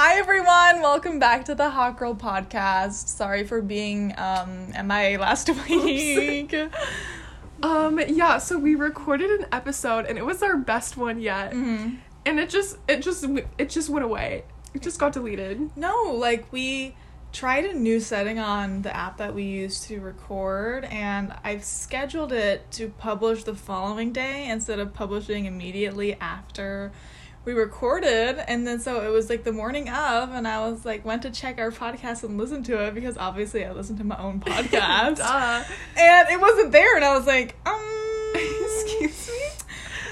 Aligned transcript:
Hi 0.00 0.16
everyone, 0.20 0.80
welcome 0.80 1.18
back 1.18 1.44
to 1.46 1.56
the 1.56 1.70
Hot 1.70 1.98
Girl 1.98 2.14
Podcast. 2.14 3.08
Sorry 3.08 3.44
for 3.44 3.60
being 3.60 4.14
um 4.16 4.68
MIA 4.86 5.18
last 5.18 5.50
week. 5.68 6.54
Um, 7.64 8.00
yeah, 8.06 8.38
so 8.38 8.58
we 8.58 8.76
recorded 8.76 9.28
an 9.40 9.46
episode 9.50 10.06
and 10.06 10.16
it 10.16 10.24
was 10.24 10.40
our 10.40 10.56
best 10.56 10.96
one 10.96 11.18
yet. 11.20 11.52
Mhm. 11.52 11.98
And 12.24 12.38
it 12.38 12.48
just 12.48 12.78
it 12.86 13.02
just 13.02 13.24
it 13.58 13.70
just 13.70 13.90
went 13.90 14.04
away. 14.04 14.44
It 14.72 14.82
just 14.82 15.00
got 15.00 15.14
deleted. 15.14 15.76
No, 15.76 16.14
like 16.16 16.46
we 16.52 16.94
tried 17.32 17.64
a 17.64 17.74
new 17.74 17.98
setting 17.98 18.38
on 18.38 18.82
the 18.82 18.94
app 18.94 19.16
that 19.16 19.34
we 19.34 19.42
use 19.42 19.80
to 19.86 20.00
record 20.00 20.84
and 20.84 21.34
I've 21.42 21.64
scheduled 21.64 22.32
it 22.32 22.70
to 22.72 22.88
publish 22.88 23.42
the 23.42 23.54
following 23.56 24.12
day 24.12 24.48
instead 24.48 24.78
of 24.78 24.94
publishing 24.94 25.44
immediately 25.46 26.14
after 26.20 26.92
we 27.48 27.54
recorded 27.54 28.44
and 28.46 28.66
then 28.66 28.78
so 28.78 29.00
it 29.00 29.08
was 29.08 29.30
like 29.30 29.42
the 29.42 29.52
morning 29.52 29.88
of 29.88 30.34
and 30.34 30.46
I 30.46 30.68
was 30.68 30.84
like 30.84 31.02
went 31.02 31.22
to 31.22 31.30
check 31.30 31.58
our 31.58 31.70
podcast 31.70 32.22
and 32.22 32.36
listen 32.36 32.62
to 32.64 32.84
it 32.84 32.94
because 32.94 33.16
obviously 33.16 33.64
I 33.64 33.72
listen 33.72 33.96
to 33.96 34.04
my 34.04 34.18
own 34.18 34.38
podcast. 34.40 35.18
And 35.96 36.28
it 36.28 36.38
wasn't 36.38 36.72
there 36.72 36.96
and 36.96 37.04
i 37.06 37.16
was 37.16 37.26
like 37.26 37.56
um 37.64 37.80
Excuse 38.34 39.28
me? 39.28 39.34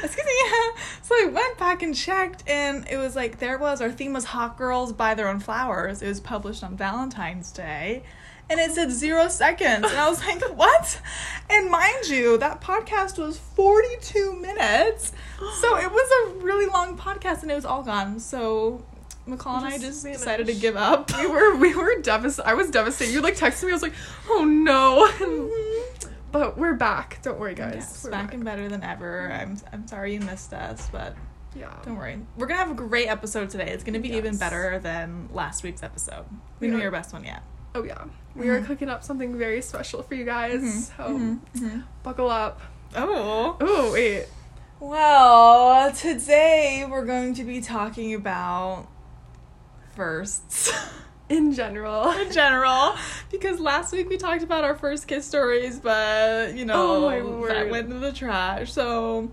excuse 0.03 0.27
me 0.27 0.33
yeah 0.47 0.83
so 1.03 1.15
i 1.15 1.27
went 1.31 1.59
back 1.59 1.83
and 1.83 1.95
checked 1.95 2.43
and 2.47 2.87
it 2.89 2.97
was 2.97 3.15
like 3.15 3.39
there 3.39 3.57
it 3.57 3.61
was 3.61 3.83
our 3.83 3.91
theme 3.91 4.15
was 4.15 4.25
hot 4.25 4.57
girls 4.57 4.95
buy 4.95 5.15
their 5.15 5.29
own 5.29 5.41
flowers 5.41 6.01
it 6.01 6.09
was 6.09 6.21
published 6.21 6.65
on 6.65 6.75
valentine's 6.77 7.53
day 7.53 8.03
and 8.49 8.61
it 8.61 8.73
said 8.73 8.91
zero 8.91 9.29
seconds 9.29 9.85
and 9.89 9.99
i 9.99 10.09
was 10.09 10.21
like 10.27 10.41
what 10.57 11.01
and 11.51 11.71
mind 11.71 12.07
you 12.09 12.39
that 12.39 12.61
podcast 12.61 13.19
was 13.19 13.39
42 13.39 14.35
minutes 14.37 15.13
so 15.61 15.77
it 15.77 15.91
was 15.91 16.11
a 16.29 16.45
really 16.45 16.67
long 16.67 16.97
podcast 16.97 17.43
and 17.43 17.51
it 17.51 17.55
was 17.55 17.65
all 17.65 17.83
gone 17.83 18.19
so 18.21 18.85
McCall 19.29 19.57
and 19.57 19.67
I 19.67 19.79
Just 19.79 20.05
vanished. 20.05 20.21
decided 20.21 20.47
to 20.47 20.55
give 20.55 20.77
up. 20.77 21.11
We 21.19 21.27
were 21.27 21.57
we 21.57 21.75
were 21.75 22.01
devastated. 22.01 22.49
I 22.49 22.55
was 22.55 22.71
devastated. 22.71 23.13
You 23.13 23.23
like 23.23 23.37
texted 23.37 23.65
me. 23.65 23.71
I 23.71 23.73
was 23.73 23.83
like, 23.83 23.95
oh 24.29 24.45
no. 24.45 25.09
Mm-hmm. 25.09 26.11
but 26.31 26.57
we're 26.57 26.75
back. 26.75 27.19
Don't 27.23 27.39
worry, 27.41 27.57
guys. 27.57 27.75
Yes, 27.75 28.05
We're 28.05 28.13
back 28.13 28.35
and 28.35 28.45
better 28.45 28.69
than 28.69 28.85
ever. 28.85 29.33
I'm 29.33 29.59
I'm 29.73 29.89
sorry 29.89 30.15
you 30.15 30.21
missed 30.21 30.53
us, 30.53 30.89
but 30.93 31.17
yeah. 31.57 31.75
don't 31.85 31.97
worry. 31.97 32.21
We're 32.37 32.47
gonna 32.47 32.61
have 32.61 32.71
a 32.71 32.75
great 32.75 33.09
episode 33.09 33.51
today. 33.51 33.69
It's 33.71 33.83
gonna 33.83 33.99
be 33.99 34.13
even 34.15 34.37
better 34.37 34.79
than 34.79 35.29
last 35.33 35.65
week's 35.65 35.83
episode. 35.83 36.27
We 36.61 36.69
We 36.69 36.75
know 36.77 36.81
your 36.81 36.93
best 36.93 37.13
one 37.13 37.25
yet. 37.25 37.43
Oh 37.77 37.83
yeah. 37.85 38.05
We 38.35 38.49
are 38.49 38.61
Mhm. 38.61 38.67
cooking 38.67 38.89
up 38.89 39.05
something 39.05 39.37
very 39.37 39.61
special 39.61 40.03
for 40.03 40.15
you 40.15 40.25
guys. 40.25 40.61
Mhm, 40.63 40.97
So 40.97 41.03
mhm, 41.05 41.39
mhm. 41.57 41.83
buckle 42.03 42.31
up. 42.31 42.61
Oh. 42.97 43.57
Oh 43.61 43.93
wait. 43.93 44.27
Well, 44.81 45.93
today 45.93 46.87
we're 46.89 47.05
going 47.05 47.35
to 47.35 47.45
be 47.45 47.61
talking 47.61 48.15
about 48.15 48.87
firsts 49.95 50.71
In 51.29 51.53
general. 51.53 52.13
in 52.13 52.31
general 52.31 52.95
because 53.33 53.59
last 53.59 53.93
week 53.93 54.09
we 54.09 54.17
talked 54.17 54.43
about 54.45 54.63
our 54.65 54.75
first 54.77 55.09
kiss 55.09 55.27
stories, 55.27 55.79
but 55.81 56.55
you 56.55 56.65
know 56.65 57.07
Oh, 57.07 57.47
that 57.49 57.69
went 57.69 57.89
into 57.89 57.99
the 57.99 58.13
trash. 58.13 58.73
So 58.73 59.29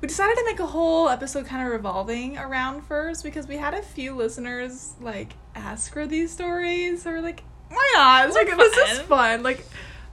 we 0.00 0.06
decided 0.08 0.36
to 0.38 0.44
make 0.46 0.60
a 0.60 0.66
whole 0.66 1.08
episode 1.08 1.46
kind 1.46 1.66
of 1.66 1.72
revolving 1.72 2.38
around 2.38 2.82
first 2.82 3.24
because 3.24 3.48
we 3.48 3.56
had 3.56 3.74
a 3.74 3.82
few 3.82 4.14
listeners 4.14 4.94
like 5.00 5.32
ask 5.56 5.92
for 5.92 6.06
these 6.06 6.30
stories. 6.30 7.02
So 7.02 7.10
we're 7.10 7.20
like, 7.20 7.42
not? 7.70 8.26
It's 8.26 8.34
like 8.36 8.46
this 8.56 8.76
is 8.90 8.98
fun. 9.00 9.06
fun. 9.06 9.42
Like 9.42 9.64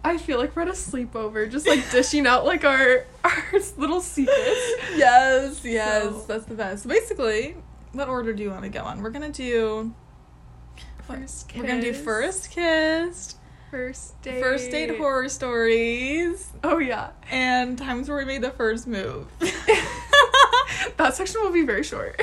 I 0.04 0.18
feel 0.18 0.40
like 0.40 0.56
we're 0.56 0.64
at 0.64 0.68
a 0.68 0.72
sleepover, 0.72 1.50
just 1.52 1.68
like 1.68 1.90
dishing 1.92 2.26
out 2.28 2.46
like 2.46 2.64
our 2.64 3.06
our 3.24 3.44
little 3.78 4.02
secrets. 4.02 4.72
yes, 4.96 5.62
yes, 5.64 6.04
So- 6.04 6.26
that's 6.28 6.46
the 6.46 6.56
best. 6.56 6.88
Basically, 6.88 7.56
what 7.94 8.10
order 8.10 8.34
do 8.34 8.42
you 8.44 8.50
want 8.50 8.64
to 8.64 8.70
go 8.70 8.84
on? 8.84 9.02
We're 9.02 9.10
gonna 9.12 9.30
do. 9.32 9.94
First 11.08 11.50
kiss. 11.50 11.62
We're 11.62 11.68
gonna 11.68 11.82
do 11.82 11.94
first 11.94 12.52
kissed, 12.52 13.38
first 13.70 14.22
date, 14.22 14.42
first 14.42 14.72
date 14.72 14.98
horror 14.98 15.28
stories, 15.30 16.48
Oh 16.64 16.78
yeah, 16.78 17.10
and 17.30 17.78
times 17.78 18.08
where 18.08 18.18
we 18.18 18.26
made 18.26 18.42
the 18.42 18.52
first 18.52 18.88
move. 18.88 19.28
that 19.40 21.14
section 21.14 21.42
will 21.42 21.52
be 21.52 21.64
very 21.66 21.84
short. 21.84 22.22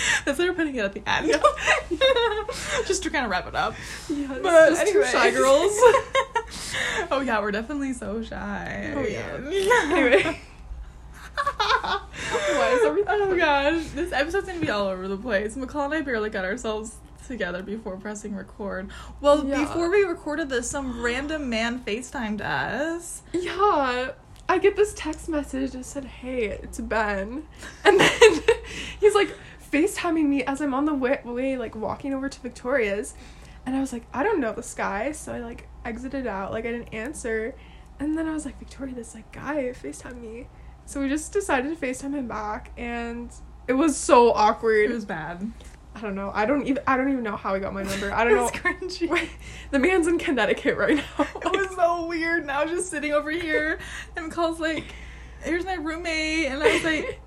That's 0.24 0.38
why 0.38 0.46
we're 0.48 0.54
putting 0.54 0.74
it 0.76 0.84
at 0.84 0.92
the 0.92 1.02
end. 1.08 1.30
Just 2.86 3.02
to 3.04 3.10
kind 3.10 3.24
of 3.24 3.30
wrap 3.30 3.46
it 3.46 3.54
up. 3.54 3.74
But 4.08 4.70
just 4.70 4.82
anyway. 4.82 5.08
shy 5.10 5.30
girls. 5.30 5.72
oh 7.10 7.22
yeah, 7.24 7.40
we're 7.40 7.50
definitely 7.52 7.92
so 7.92 8.22
shy. 8.22 8.92
Oh, 8.94 9.02
yeah. 9.02 9.38
anyway, 9.92 10.40
Why 11.34 12.72
is 12.78 12.84
everything 12.86 13.14
Oh 13.20 13.36
gosh, 13.36 13.84
this 13.94 14.12
episode's 14.12 14.46
gonna 14.46 14.60
be 14.60 14.70
all 14.70 14.86
over 14.88 15.08
the 15.08 15.16
place. 15.16 15.54
McCall 15.56 15.86
and 15.86 15.94
I 15.94 16.00
barely 16.02 16.30
got 16.30 16.44
ourselves 16.44 16.96
together 17.26 17.62
before 17.62 17.96
pressing 17.96 18.34
record. 18.34 18.90
Well, 19.20 19.44
Yeah. 19.46 19.60
before 19.62 19.90
we 19.90 20.02
recorded 20.02 20.48
this, 20.48 20.68
some 20.70 21.02
random 21.02 21.48
man 21.50 21.80
FaceTimed 21.80 22.40
us. 22.40 23.22
yeah. 23.32 24.10
I 24.48 24.58
get 24.58 24.76
this 24.76 24.94
text 24.94 25.28
message 25.28 25.72
that 25.72 25.84
said, 25.84 26.04
"Hey, 26.04 26.44
it's 26.44 26.78
Ben," 26.78 27.42
and 27.84 27.98
then 27.98 28.40
he's 29.00 29.12
like 29.14 29.34
FaceTiming 29.70 30.26
me 30.26 30.42
as 30.44 30.60
I'm 30.60 30.74
on 30.74 30.84
the 30.84 30.94
way, 30.94 31.20
way 31.24 31.56
like 31.56 31.74
walking 31.74 32.14
over 32.14 32.28
to 32.28 32.40
Victoria's, 32.40 33.14
and 33.64 33.76
I 33.76 33.80
was 33.80 33.92
like, 33.92 34.04
"I 34.12 34.22
don't 34.22 34.40
know 34.40 34.52
this 34.52 34.74
guy," 34.74 35.12
so 35.12 35.32
I 35.32 35.40
like 35.40 35.68
exited 35.84 36.26
out, 36.26 36.52
like 36.52 36.66
I 36.66 36.72
didn't 36.72 36.94
answer, 36.94 37.54
and 37.98 38.16
then 38.16 38.26
I 38.26 38.32
was 38.32 38.44
like, 38.44 38.58
"Victoria, 38.58 38.94
this 38.94 39.14
like 39.14 39.30
guy 39.32 39.72
FaceTime 39.72 40.20
me," 40.20 40.48
so 40.84 41.00
we 41.00 41.08
just 41.08 41.32
decided 41.32 41.78
to 41.78 41.86
FaceTime 41.86 42.14
him 42.14 42.28
back, 42.28 42.72
and 42.76 43.30
it 43.68 43.74
was 43.74 43.96
so 43.96 44.32
awkward. 44.32 44.90
It 44.90 44.94
was 44.94 45.04
bad. 45.04 45.50
I 45.94 46.00
don't 46.00 46.14
know. 46.14 46.30
I 46.34 46.44
don't 46.44 46.66
even. 46.66 46.82
I 46.86 46.96
don't 46.96 47.10
even 47.10 47.24
know 47.24 47.36
how 47.36 47.54
he 47.54 47.60
got 47.60 47.72
my 47.72 47.82
number. 47.82 48.12
I 48.12 48.24
don't 48.28 48.34
know. 48.36 48.48
cringy. 48.48 49.28
the 49.70 49.78
man's 49.78 50.06
in 50.06 50.18
Connecticut 50.18 50.76
right 50.76 50.96
now. 50.96 51.26
It 51.36 51.56
was 51.56 51.74
so 51.74 52.06
weird. 52.06 52.46
Now 52.46 52.60
I 52.60 52.66
just 52.66 52.90
sitting 52.90 53.12
over 53.12 53.30
here, 53.30 53.78
and 54.16 54.30
calls 54.30 54.60
like, 54.60 54.84
"Here's 55.42 55.64
my 55.64 55.74
roommate," 55.74 56.46
and 56.46 56.62
I 56.62 56.74
was 56.74 56.84
like, 56.84 57.20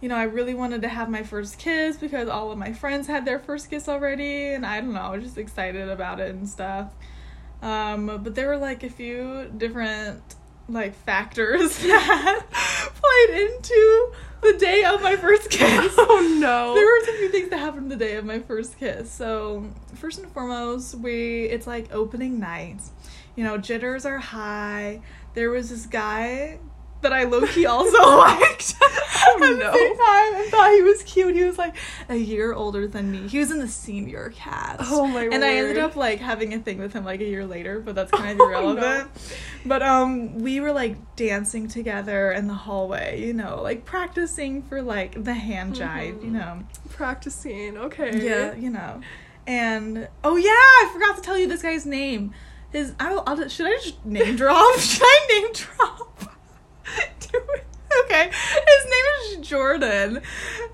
you 0.00 0.08
know, 0.08 0.16
I 0.16 0.24
really 0.24 0.54
wanted 0.54 0.82
to 0.82 0.88
have 0.88 1.08
my 1.08 1.22
first 1.22 1.58
kiss 1.58 1.96
because 1.96 2.28
all 2.28 2.52
of 2.52 2.58
my 2.58 2.72
friends 2.72 3.06
had 3.06 3.24
their 3.24 3.38
first 3.38 3.70
kiss 3.70 3.88
already 3.88 4.48
and 4.52 4.66
I 4.66 4.80
don't 4.80 4.92
know, 4.92 5.00
I 5.00 5.16
was 5.16 5.24
just 5.24 5.38
excited 5.38 5.88
about 5.88 6.20
it 6.20 6.34
and 6.34 6.48
stuff. 6.48 6.92
Um 7.62 8.20
but 8.22 8.34
there 8.34 8.48
were 8.48 8.58
like 8.58 8.82
a 8.82 8.90
few 8.90 9.50
different 9.56 10.22
like 10.68 10.94
factors 10.94 11.78
that 11.82 12.42
played 12.50 13.40
into 13.40 14.12
the 14.42 14.54
day 14.54 14.84
of 14.84 15.02
my 15.02 15.16
first 15.16 15.50
kiss. 15.50 15.94
Oh 15.96 16.36
no. 16.40 16.74
There 16.74 16.84
were 16.84 16.98
a 16.98 17.18
few 17.18 17.28
things 17.30 17.50
that 17.50 17.58
happened 17.58 17.90
the 17.90 17.96
day 17.96 18.16
of 18.16 18.24
my 18.24 18.38
first 18.40 18.78
kiss. 18.78 19.10
So 19.10 19.64
first 19.94 20.18
and 20.18 20.30
foremost, 20.32 20.94
we 20.94 21.44
it's 21.44 21.66
like 21.66 21.92
opening 21.92 22.38
night. 22.38 22.80
You 23.40 23.46
know, 23.46 23.56
jitters 23.56 24.04
are 24.04 24.18
high. 24.18 25.00
There 25.32 25.48
was 25.48 25.70
this 25.70 25.86
guy 25.86 26.58
that 27.00 27.10
I 27.14 27.24
low 27.24 27.46
key 27.46 27.64
also 27.64 27.96
liked 28.18 28.74
Oh, 28.82 29.40
at 29.42 29.58
the 29.58 29.72
same 29.72 29.96
time 29.96 30.42
and 30.42 30.50
thought 30.50 30.70
he 30.74 30.82
was 30.82 31.02
cute. 31.04 31.34
He 31.34 31.44
was 31.44 31.56
like 31.56 31.74
a 32.10 32.16
year 32.16 32.52
older 32.52 32.86
than 32.86 33.10
me. 33.10 33.26
He 33.28 33.38
was 33.38 33.50
in 33.50 33.58
the 33.58 33.66
senior 33.66 34.30
cast. 34.36 34.82
Oh, 34.84 35.06
my 35.06 35.24
And 35.24 35.42
I 35.42 35.54
ended 35.54 35.78
up 35.78 35.96
like 35.96 36.18
having 36.18 36.52
a 36.52 36.58
thing 36.58 36.80
with 36.80 36.92
him 36.92 37.02
like 37.06 37.22
a 37.22 37.24
year 37.24 37.46
later, 37.46 37.80
but 37.80 37.94
that's 37.94 38.10
kind 38.10 38.38
of 38.38 38.40
Oh, 38.44 38.48
irrelevant. 38.50 39.08
But 39.64 39.82
um 39.82 40.40
we 40.40 40.60
were 40.60 40.72
like 40.72 41.16
dancing 41.16 41.66
together 41.66 42.32
in 42.32 42.46
the 42.46 42.52
hallway, 42.52 43.24
you 43.24 43.32
know, 43.32 43.62
like 43.62 43.86
practicing 43.86 44.62
for 44.64 44.82
like 44.82 45.24
the 45.24 45.32
hand 45.32 45.76
jive, 45.76 46.22
you 46.22 46.28
Mhm. 46.28 46.32
know. 46.32 46.62
Practicing. 46.90 47.78
Okay. 47.78 48.22
Yeah, 48.22 48.54
you 48.54 48.68
know. 48.68 49.00
And 49.46 50.08
oh 50.24 50.36
yeah, 50.36 50.50
I 50.50 50.90
forgot 50.92 51.16
to 51.16 51.22
tell 51.22 51.38
you 51.38 51.46
this 51.48 51.62
guy's 51.62 51.86
name. 51.86 52.34
His 52.72 52.94
I'll, 53.00 53.22
I'll 53.26 53.48
should 53.48 53.66
I 53.66 53.76
just 53.82 54.04
name 54.04 54.36
drop? 54.36 54.78
should 54.78 55.02
I 55.04 55.26
name 55.28 55.52
drop? 55.52 56.06
Okay. 58.04 58.28
His 58.28 58.84
name 58.84 59.40
is 59.40 59.48
Jordan. 59.48 60.20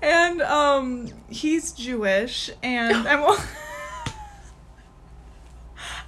And 0.01 0.41
um 0.41 1.09
he's 1.29 1.71
Jewish 1.71 2.49
and 2.63 3.07
I'm 3.07 3.19
o- 3.23 3.35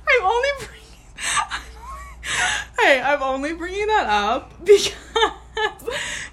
I'm 0.07 0.24
only 0.24 0.50
bringing 0.59 0.75
Hey, 2.80 3.01
I'm 3.01 3.21
only 3.24 3.53
bringing 3.53 3.88
that 3.88 4.07
up 4.07 4.63
because 4.63 4.94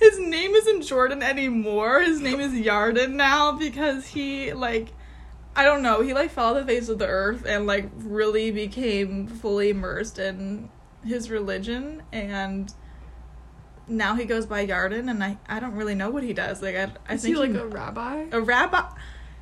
his 0.00 0.18
name 0.18 0.54
isn't 0.54 0.82
Jordan 0.82 1.22
anymore. 1.22 2.00
His 2.02 2.20
name 2.20 2.40
is 2.40 2.52
Yarden 2.52 3.14
now 3.14 3.52
because 3.52 4.06
he 4.06 4.52
like 4.52 4.88
I 5.56 5.64
don't 5.64 5.82
know, 5.82 6.02
he 6.02 6.12
like 6.12 6.30
fell 6.30 6.48
off 6.48 6.54
the 6.56 6.64
face 6.66 6.88
of 6.90 6.98
the 6.98 7.06
earth 7.06 7.44
and 7.46 7.66
like 7.66 7.88
really 7.96 8.50
became 8.50 9.26
fully 9.26 9.70
immersed 9.70 10.18
in 10.18 10.68
his 11.04 11.30
religion 11.30 12.02
and 12.12 12.72
now 13.88 14.16
he 14.16 14.24
goes 14.24 14.44
by 14.46 14.66
Yarden 14.66 15.08
and 15.10 15.22
I, 15.24 15.38
I 15.48 15.60
don't 15.60 15.74
really 15.74 15.94
know 15.94 16.10
what 16.10 16.24
he 16.24 16.32
does. 16.32 16.60
Like 16.60 16.74
I 16.76 16.92
I 17.08 17.14
Is 17.14 17.22
think 17.22 17.36
he 17.36 17.40
like 17.40 17.52
he- 17.52 17.56
a 17.58 17.66
rabbi? 17.66 18.26
a 18.32 18.40
rabbi 18.40 18.82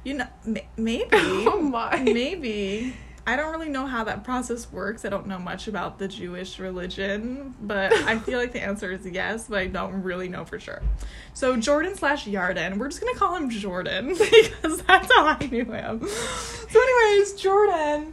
you 0.05 0.15
know 0.15 0.27
ma- 0.47 0.61
maybe 0.77 1.09
Oh 1.13 1.61
my. 1.61 1.99
maybe 2.03 2.95
i 3.27 3.37
don't 3.37 3.53
really 3.53 3.69
know 3.69 3.87
how 3.87 4.05
that 4.05 4.25
process 4.25 4.71
works 4.73 5.05
i 5.05 5.09
don't 5.09 5.27
know 5.27 5.39
much 5.39 5.69
about 5.69 5.99
the 5.99 6.09
jewish 6.09 6.59
religion 6.59 7.55
but 7.61 7.93
i 7.93 8.19
feel 8.21 8.39
like 8.39 8.53
the 8.53 8.63
answer 8.63 8.93
is 8.93 9.07
yes 9.07 9.47
but 9.49 9.59
i 9.59 9.67
don't 9.67 10.03
really 10.03 10.29
know 10.29 10.45
for 10.45 10.59
sure 10.59 10.83
so 11.33 11.57
jordan 11.57 11.95
slash 11.95 12.27
yarden 12.27 12.77
we're 12.77 12.89
just 12.89 13.01
gonna 13.01 13.19
call 13.19 13.35
him 13.37 13.51
jordan 13.51 14.09
because 14.19 14.83
that's 14.83 15.13
how 15.15 15.27
i 15.27 15.47
knew 15.51 15.65
him 15.65 16.07
so 16.07 16.81
anyways 16.81 17.35
jordan 17.35 18.13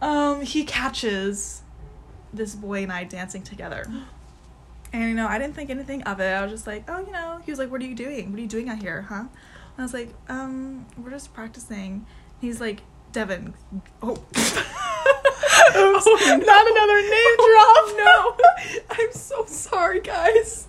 um 0.00 0.40
he 0.40 0.64
catches 0.64 1.62
this 2.32 2.54
boy 2.54 2.82
and 2.82 2.92
i 2.92 3.04
dancing 3.04 3.42
together 3.42 3.84
and 4.92 5.08
you 5.08 5.14
know, 5.14 5.26
I 5.26 5.38
didn't 5.38 5.54
think 5.54 5.70
anything 5.70 6.02
of 6.02 6.20
it. 6.20 6.24
I 6.24 6.42
was 6.42 6.52
just 6.52 6.66
like, 6.66 6.84
oh, 6.88 7.00
you 7.00 7.12
know, 7.12 7.40
he 7.44 7.50
was 7.50 7.58
like, 7.58 7.70
what 7.70 7.80
are 7.80 7.86
you 7.86 7.94
doing? 7.94 8.30
What 8.30 8.38
are 8.38 8.42
you 8.42 8.48
doing 8.48 8.68
out 8.68 8.78
here, 8.78 9.02
huh? 9.02 9.20
And 9.20 9.28
I 9.78 9.82
was 9.82 9.94
like, 9.94 10.12
um, 10.28 10.86
we're 10.98 11.10
just 11.10 11.32
practicing. 11.32 12.06
He's 12.40 12.60
like, 12.60 12.82
Devin. 13.12 13.54
Oh. 14.02 14.16
Oh, 15.74 16.18
Not 16.28 16.66
another 16.70 17.00
name 17.02 17.36
oh, 17.38 18.34
drop. 18.36 18.40
no. 18.68 18.80
I'm 19.04 19.12
so 19.12 19.44
sorry, 19.46 20.00
guys. 20.00 20.66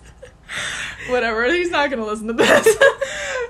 Whatever. 1.08 1.44
He's 1.52 1.70
not 1.70 1.90
gonna 1.90 2.04
listen 2.06 2.26
to 2.28 2.32
this. 2.32 2.66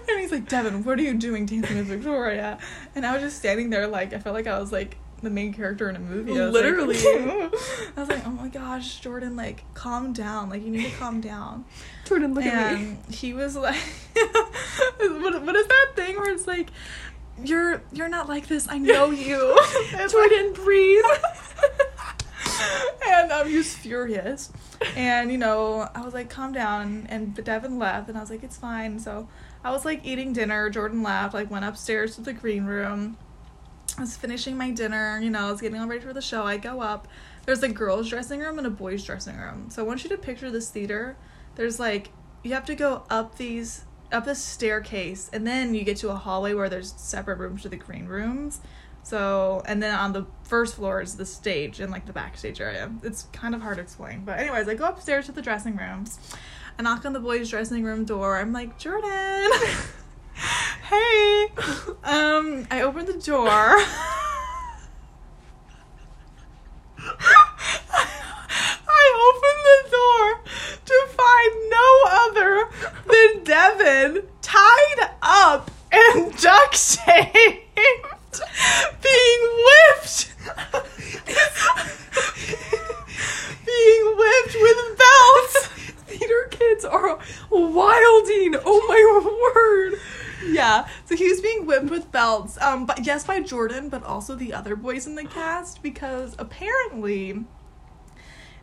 and 0.08 0.20
he's 0.20 0.32
like, 0.32 0.48
Devin, 0.48 0.84
what 0.84 0.98
are 0.98 1.02
you 1.02 1.14
doing 1.14 1.46
dancing 1.46 1.76
with 1.76 1.86
Victoria? 1.86 2.58
And 2.94 3.04
I 3.06 3.12
was 3.12 3.22
just 3.22 3.38
standing 3.38 3.70
there, 3.70 3.86
like, 3.86 4.12
I 4.14 4.18
felt 4.18 4.34
like 4.34 4.46
I 4.46 4.58
was 4.58 4.72
like 4.72 4.96
the 5.22 5.30
main 5.30 5.52
character 5.54 5.88
in 5.88 5.96
a 5.96 6.00
movie. 6.00 6.32
I 6.32 6.46
was 6.46 6.54
like- 6.54 6.64
Literally. 6.64 6.96
I 6.96 7.50
was 7.96 8.08
like, 8.08 8.26
oh 8.26 8.30
my 8.30 8.48
gosh, 8.48 9.00
Jordan, 9.00 9.36
like, 9.36 9.62
calm 9.74 10.12
down. 10.12 10.48
Like, 10.50 10.62
you 10.62 10.70
need 10.70 10.90
to 10.90 10.96
calm 10.96 11.20
down. 11.20 11.64
Jordan, 12.04 12.34
look 12.34 12.44
at 12.46 12.78
me. 12.78 12.96
and 13.06 13.14
he 13.14 13.32
was 13.34 13.54
like 13.56 13.80
what, 14.98 15.42
what 15.42 15.56
is 15.56 15.66
that 15.66 15.86
thing 15.96 16.16
where 16.16 16.30
it's 16.32 16.46
like 16.46 16.68
you're 17.42 17.82
you're 17.92 18.08
not 18.08 18.28
like 18.28 18.46
this. 18.46 18.68
I 18.68 18.78
know 18.78 19.10
you. 19.10 19.58
Jordan, 20.08 20.52
breathe. 20.52 21.04
and 23.08 23.32
um, 23.32 23.48
he 23.48 23.56
was 23.56 23.74
furious. 23.74 24.52
And 24.96 25.32
you 25.32 25.38
know 25.38 25.88
i 25.94 26.02
was 26.02 26.14
like 26.14 26.28
calm 26.28 26.52
down. 26.52 27.06
And 27.08 27.34
devin 27.34 27.78
left 27.78 28.08
and 28.08 28.16
i 28.16 28.20
was 28.20 28.30
like 28.30 28.42
it's 28.42 28.56
fine. 28.56 28.98
So 28.98 29.28
i 29.62 29.70
was 29.70 29.84
like 29.84 30.04
eating 30.04 30.32
dinner. 30.32 30.70
Jordan 30.70 31.02
left 31.02 31.34
like 31.34 31.50
went 31.50 31.64
upstairs 31.64 32.14
to 32.16 32.20
the 32.20 32.32
green 32.32 32.64
room. 32.64 33.16
I 33.96 34.00
was 34.00 34.16
finishing 34.16 34.56
my 34.56 34.72
dinner 34.72 35.20
you 35.22 35.30
know 35.30 35.46
i 35.46 35.50
was 35.52 35.60
getting 35.60 35.78
all 35.78 35.86
ready 35.86 36.00
for 36.00 36.12
the 36.12 36.22
show. 36.22 36.44
I 36.44 36.56
go 36.56 36.80
up. 36.80 37.08
There's 37.46 37.62
a 37.62 37.68
girls 37.68 38.08
dressing 38.08 38.40
room 38.40 38.58
and 38.58 38.66
a 38.66 38.70
boys 38.70 39.04
dressing 39.04 39.36
room. 39.36 39.68
So 39.70 39.82
i 39.82 39.86
want 39.86 40.04
you 40.04 40.10
to 40.10 40.18
picture 40.18 40.50
this 40.50 40.70
theater. 40.70 41.16
There's 41.56 41.78
like 41.78 42.10
you 42.42 42.52
have 42.52 42.66
to 42.66 42.74
go 42.74 43.04
up 43.10 43.36
these 43.36 43.84
up 44.14 44.24
this 44.24 44.42
staircase 44.42 45.28
and 45.32 45.46
then 45.46 45.74
you 45.74 45.84
get 45.84 45.96
to 45.98 46.10
a 46.10 46.14
hallway 46.14 46.54
where 46.54 46.68
there's 46.68 46.92
separate 46.96 47.38
rooms 47.38 47.62
to 47.62 47.68
the 47.68 47.76
green 47.76 48.06
rooms. 48.06 48.60
So 49.02 49.62
and 49.66 49.82
then 49.82 49.94
on 49.94 50.12
the 50.12 50.26
first 50.44 50.76
floor 50.76 51.02
is 51.02 51.16
the 51.16 51.26
stage 51.26 51.80
and 51.80 51.92
like 51.92 52.06
the 52.06 52.12
backstage 52.12 52.60
area. 52.60 52.90
It's 53.02 53.24
kind 53.32 53.54
of 53.54 53.60
hard 53.60 53.76
to 53.76 53.82
explain 53.82 54.24
but 54.24 54.38
anyways 54.38 54.68
i 54.68 54.74
go 54.74 54.86
upstairs 54.86 55.26
to 55.26 55.32
the 55.32 55.42
dressing 55.42 55.76
rooms. 55.76 56.18
I 56.78 56.82
knock 56.82 57.04
on 57.04 57.12
the 57.12 57.20
boys 57.20 57.50
dressing 57.50 57.84
room 57.84 58.04
door. 58.04 58.38
I'm 58.38 58.52
like 58.52 58.78
jordan! 58.78 59.50
Hey! 60.84 61.46
Um 62.02 62.66
i 62.70 62.82
open 62.82 63.06
the 63.06 63.14
door 63.14 63.78
the 69.74 69.90
door 69.90 70.40
to 70.84 71.06
find 71.08 71.70
no 71.70 71.88
other 72.06 72.68
than 73.06 73.44
Devin 73.44 74.22
tied 74.42 75.10
up 75.22 75.70
and 75.92 76.36
duct 76.38 76.74
taped, 76.96 78.40
being 79.02 79.42
whipped, 79.64 80.34
being 83.64 84.16
whipped 84.16 84.56
with 84.60 84.98
belts. 84.98 85.66
Theater 86.06 86.48
kids 86.50 86.84
are 86.84 87.18
wilding. 87.50 88.56
Oh 88.64 88.84
my 88.88 89.02
word. 89.54 90.00
Yeah, 90.46 90.86
so 91.06 91.16
he 91.16 91.28
was 91.28 91.40
being 91.40 91.66
whipped 91.66 91.90
with 91.90 92.12
belts. 92.12 92.60
Um, 92.60 92.86
but 92.86 93.04
yes, 93.06 93.24
by 93.24 93.40
Jordan, 93.40 93.88
but 93.88 94.04
also 94.04 94.34
the 94.34 94.52
other 94.52 94.76
boys 94.76 95.06
in 95.06 95.14
the 95.14 95.24
cast 95.24 95.82
because 95.82 96.34
apparently 96.38 97.44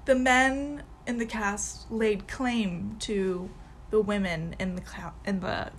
the 0.05 0.15
men 0.15 0.83
in 1.07 1.17
the 1.17 1.25
cast 1.25 1.91
laid 1.91 2.27
claim 2.27 2.95
to 2.99 3.49
the 3.89 3.99
women 4.01 4.55
in 4.59 4.75
the 4.75 4.81
cla- 4.81 5.13
in 5.25 5.39
the 5.41 5.71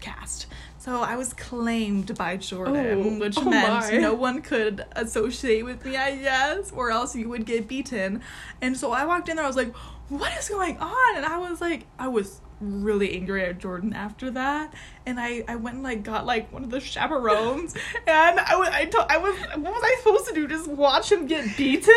cast. 0.00 0.46
So 0.78 1.00
I 1.00 1.16
was 1.16 1.32
claimed 1.32 2.14
by 2.18 2.36
Jordan, 2.36 2.76
Oh, 3.06 3.18
which 3.20 3.38
oh 3.38 3.48
meant 3.48 3.90
my. 3.92 3.98
no 3.98 4.12
one 4.12 4.42
could 4.42 4.84
associate 4.92 5.64
with 5.64 5.82
me, 5.84 5.96
I 5.96 6.16
guess, 6.16 6.70
or 6.72 6.90
else 6.90 7.16
you 7.16 7.28
would 7.30 7.46
get 7.46 7.66
beaten. 7.68 8.20
And 8.60 8.76
so 8.76 8.92
I 8.92 9.06
walked 9.06 9.30
in 9.30 9.36
there, 9.36 9.44
I 9.44 9.48
was 9.48 9.56
like, 9.56 9.74
what 10.10 10.30
is 10.38 10.48
going 10.50 10.76
on? 10.78 11.16
And 11.16 11.24
I 11.24 11.38
was 11.38 11.62
like, 11.62 11.86
I 11.98 12.08
was 12.08 12.40
really 12.64 13.14
angry 13.14 13.44
at 13.44 13.58
Jordan 13.58 13.92
after 13.92 14.30
that. 14.32 14.72
And 15.06 15.20
I, 15.20 15.44
I 15.48 15.56
went 15.56 15.74
and 15.76 15.84
like 15.84 16.02
got 16.02 16.24
like 16.26 16.52
one 16.52 16.64
of 16.64 16.70
the 16.70 16.80
chaperones 16.80 17.74
and 18.06 18.40
I 18.40 18.56
was 18.56 18.68
I, 18.68 18.84
to- 18.86 19.06
I 19.08 19.16
was 19.18 19.36
what 19.56 19.72
was 19.72 19.82
I 19.84 19.96
supposed 19.98 20.26
to 20.28 20.34
do? 20.34 20.48
Just 20.48 20.66
watch 20.68 21.12
him 21.12 21.26
get 21.26 21.56
beaten? 21.56 21.92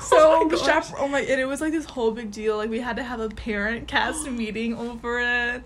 So 0.00 0.16
Oh 0.18 0.44
my 0.44 0.50
the 0.50 0.56
gosh. 0.56 0.88
chaperone 0.88 1.12
like 1.12 1.28
and 1.28 1.40
it 1.40 1.44
was 1.46 1.60
like 1.60 1.72
this 1.72 1.84
whole 1.84 2.10
big 2.12 2.30
deal. 2.30 2.56
Like 2.56 2.70
we 2.70 2.80
had 2.80 2.96
to 2.96 3.02
have 3.02 3.20
a 3.20 3.28
parent 3.28 3.88
cast 3.88 4.28
meeting 4.30 4.74
over 4.76 5.20
it. 5.20 5.62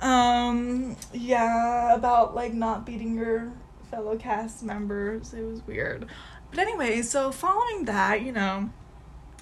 Um 0.00 0.96
yeah, 1.12 1.94
about 1.94 2.34
like 2.34 2.52
not 2.52 2.84
beating 2.84 3.14
your 3.14 3.52
fellow 3.90 4.16
cast 4.16 4.62
members. 4.62 5.32
It 5.32 5.42
was 5.42 5.66
weird. 5.66 6.06
But 6.50 6.60
anyway, 6.60 7.02
so 7.02 7.32
following 7.32 7.86
that, 7.86 8.22
you 8.22 8.32
know, 8.32 8.70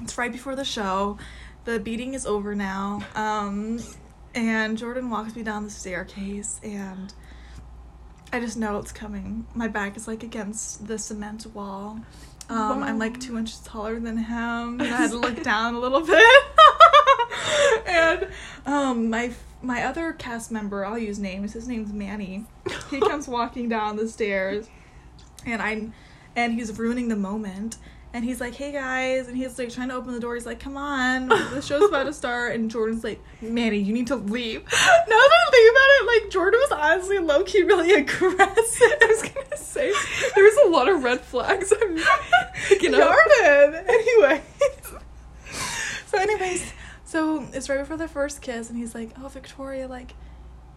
it's 0.00 0.16
right 0.16 0.32
before 0.32 0.54
the 0.56 0.64
show. 0.64 1.18
The 1.64 1.78
beating 1.80 2.14
is 2.14 2.24
over 2.26 2.54
now. 2.54 3.00
Um 3.14 3.80
and 4.34 4.76
Jordan 4.76 5.10
walks 5.10 5.36
me 5.36 5.42
down 5.42 5.64
the 5.64 5.70
staircase 5.70 6.60
and 6.62 7.12
I 8.32 8.40
just 8.40 8.56
know 8.56 8.78
it's 8.78 8.92
coming. 8.92 9.46
My 9.54 9.68
back 9.68 9.96
is 9.96 10.08
like 10.08 10.22
against 10.22 10.86
the 10.86 10.98
cement 10.98 11.46
wall. 11.54 12.00
Um, 12.48 12.82
I'm 12.82 12.98
like 12.98 13.20
two 13.20 13.38
inches 13.38 13.60
taller 13.60 13.98
than 13.98 14.16
him. 14.18 14.80
And 14.80 14.82
I 14.82 14.86
had 14.86 15.10
to 15.10 15.18
look 15.18 15.42
down 15.44 15.74
a 15.74 15.78
little 15.78 16.00
bit. 16.00 16.42
and 17.86 18.28
um, 18.66 19.08
my 19.08 19.32
my 19.62 19.84
other 19.84 20.12
cast 20.12 20.50
member, 20.50 20.84
I'll 20.84 20.98
use 20.98 21.18
names. 21.18 21.52
His 21.52 21.68
name's 21.68 21.92
Manny. 21.92 22.44
He 22.90 23.00
comes 23.00 23.26
walking 23.28 23.68
down 23.68 23.96
the 23.96 24.08
stairs, 24.08 24.68
and 25.46 25.62
I, 25.62 25.88
and 26.36 26.52
he's 26.52 26.76
ruining 26.78 27.08
the 27.08 27.16
moment. 27.16 27.76
And 28.14 28.24
he's 28.24 28.40
like, 28.40 28.54
"Hey 28.54 28.70
guys," 28.70 29.26
and 29.26 29.36
he's 29.36 29.58
like 29.58 29.70
trying 29.70 29.88
to 29.88 29.94
open 29.96 30.14
the 30.14 30.20
door. 30.20 30.34
He's 30.36 30.46
like, 30.46 30.60
"Come 30.60 30.76
on, 30.76 31.28
the 31.28 31.60
show's 31.60 31.82
about 31.88 32.04
to 32.04 32.12
start." 32.12 32.54
And 32.54 32.70
Jordan's 32.70 33.02
like, 33.02 33.20
"Manny, 33.42 33.78
you 33.78 33.92
need 33.92 34.06
to 34.06 34.16
leave." 34.16 34.62
Now 35.06 35.16
that 35.16 35.30
I 35.46 35.50
think 35.50 35.70
about 35.72 35.90
it, 35.90 36.22
like 36.22 36.30
Jordan 36.32 36.60
was 36.60 36.72
honestly 36.72 37.18
low 37.18 37.42
key 37.42 37.62
really 37.64 37.92
aggressive. 37.92 38.38
I 39.02 39.06
was 39.06 39.22
gonna 39.22 39.56
say 39.56 39.92
there's 40.34 40.56
a 40.64 40.68
lot 40.68 40.88
of 40.88 41.02
red 41.02 41.20
flags 41.20 41.72
I'm 41.72 41.98
picking 42.68 42.94
up. 42.94 43.00
Jordan. 43.02 43.84
Anyways. 43.86 44.40
So, 46.06 46.18
anyways, 46.20 46.72
so 47.04 47.44
it's 47.52 47.68
right 47.68 47.80
before 47.80 47.96
the 47.96 48.06
first 48.06 48.40
kiss, 48.40 48.70
and 48.70 48.78
he's 48.78 48.94
like, 48.94 49.10
"Oh, 49.20 49.26
Victoria, 49.26 49.88
like, 49.88 50.14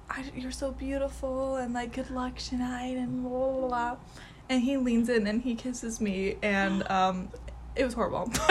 I, 0.09 0.25
you're 0.35 0.49
so 0.51 0.71
beautiful, 0.71 1.57
and 1.57 1.73
like, 1.75 1.93
good 1.93 2.09
luck 2.09 2.37
tonight, 2.37 2.97
and 2.97 3.21
blah 3.21 3.51
blah 3.51 3.67
blah." 3.67 3.97
And 4.49 4.61
he 4.63 4.77
leans 4.77 5.09
in 5.09 5.27
and 5.27 5.41
he 5.41 5.55
kisses 5.55 5.99
me, 5.99 6.37
and 6.41 6.87
um, 6.89 7.29
it 7.75 7.83
was 7.83 7.93
horrible. 7.93 8.31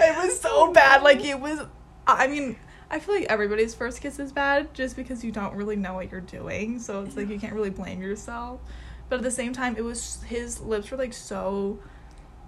it 0.00 0.16
was 0.16 0.40
so 0.40 0.72
bad. 0.72 1.02
Like 1.02 1.24
it 1.24 1.40
was. 1.40 1.60
I 2.06 2.26
mean. 2.26 2.56
I 2.92 2.98
feel 2.98 3.14
like 3.14 3.26
everybody's 3.28 3.72
first 3.72 4.00
kiss 4.00 4.18
is 4.18 4.32
bad 4.32 4.74
just 4.74 4.96
because 4.96 5.22
you 5.22 5.30
don't 5.30 5.54
really 5.54 5.76
know 5.76 5.94
what 5.94 6.10
you're 6.10 6.20
doing. 6.20 6.80
So 6.80 7.04
it's 7.04 7.16
like 7.16 7.28
you 7.28 7.38
can't 7.38 7.52
really 7.52 7.70
blame 7.70 8.02
yourself. 8.02 8.60
But 9.08 9.16
at 9.18 9.22
the 9.22 9.30
same 9.30 9.52
time, 9.52 9.76
it 9.76 9.84
was 9.84 10.22
his 10.24 10.60
lips 10.60 10.90
were 10.90 10.96
like 10.96 11.12
so 11.12 11.78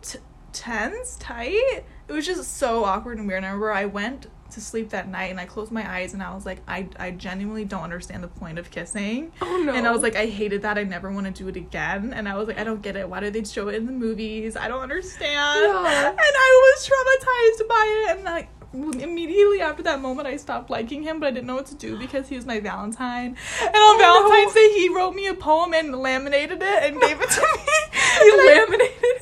t- 0.02 0.18
tense, 0.52 1.16
tight. 1.16 1.84
It 2.08 2.12
was 2.12 2.26
just 2.26 2.56
so 2.56 2.84
awkward 2.84 3.18
and 3.18 3.28
weird. 3.28 3.38
And 3.38 3.46
I 3.46 3.50
remember 3.50 3.72
I 3.72 3.84
went 3.84 4.26
to 4.52 4.60
sleep 4.60 4.90
that 4.90 5.08
night 5.08 5.30
and 5.30 5.38
I 5.40 5.44
closed 5.46 5.72
my 5.72 5.88
eyes 5.90 6.14
and 6.14 6.22
I 6.22 6.34
was 6.34 6.46
like, 6.46 6.58
I, 6.68 6.88
I 6.98 7.10
genuinely 7.10 7.64
don't 7.64 7.82
understand 7.82 8.22
the 8.22 8.28
point 8.28 8.58
of 8.58 8.70
kissing. 8.70 9.32
Oh 9.40 9.62
no. 9.64 9.72
And 9.72 9.86
I 9.86 9.90
was 9.92 10.02
like, 10.02 10.16
I 10.16 10.26
hated 10.26 10.62
that. 10.62 10.78
I 10.78 10.84
never 10.84 11.10
want 11.10 11.26
to 11.26 11.32
do 11.32 11.48
it 11.48 11.56
again. 11.56 12.12
And 12.12 12.28
I 12.28 12.36
was 12.36 12.48
like, 12.48 12.58
I 12.58 12.64
don't 12.64 12.82
get 12.82 12.96
it. 12.96 13.08
Why 13.08 13.20
do 13.20 13.30
they 13.30 13.44
show 13.44 13.68
it 13.68 13.74
in 13.74 13.86
the 13.86 13.92
movies? 13.92 14.56
I 14.56 14.68
don't 14.68 14.80
understand. 14.82 15.22
Yeah. 15.32 16.08
And 16.10 16.18
I 16.18 16.74
was 16.76 16.88
traumatized 16.88 17.68
by 17.68 18.04
it. 18.06 18.16
And 18.16 18.24
like 18.24 18.48
immediately 18.74 19.60
after 19.60 19.82
that 19.82 20.00
moment, 20.00 20.26
I 20.26 20.36
stopped 20.36 20.70
liking 20.70 21.02
him, 21.02 21.20
but 21.20 21.26
I 21.26 21.30
didn't 21.32 21.46
know 21.46 21.56
what 21.56 21.66
to 21.66 21.74
do 21.74 21.98
because 21.98 22.28
he 22.28 22.36
was 22.36 22.46
my 22.46 22.58
Valentine. 22.60 23.36
And 23.60 23.68
on 23.68 23.72
Oh, 23.74 23.96
no. 23.98 24.28
Valentine's 24.30 24.54
Day, 24.54 24.72
he 24.78 24.88
wrote 24.88 25.14
me 25.14 25.26
a 25.26 25.34
poem 25.34 25.74
and 25.74 25.94
laminated 25.94 26.58
it 26.62 26.82
and 26.84 27.00
gave 27.00 27.20
it 27.20 27.28
to 27.30 27.40
me. 27.40 27.72
he 28.20 28.30
laminated 28.46 29.21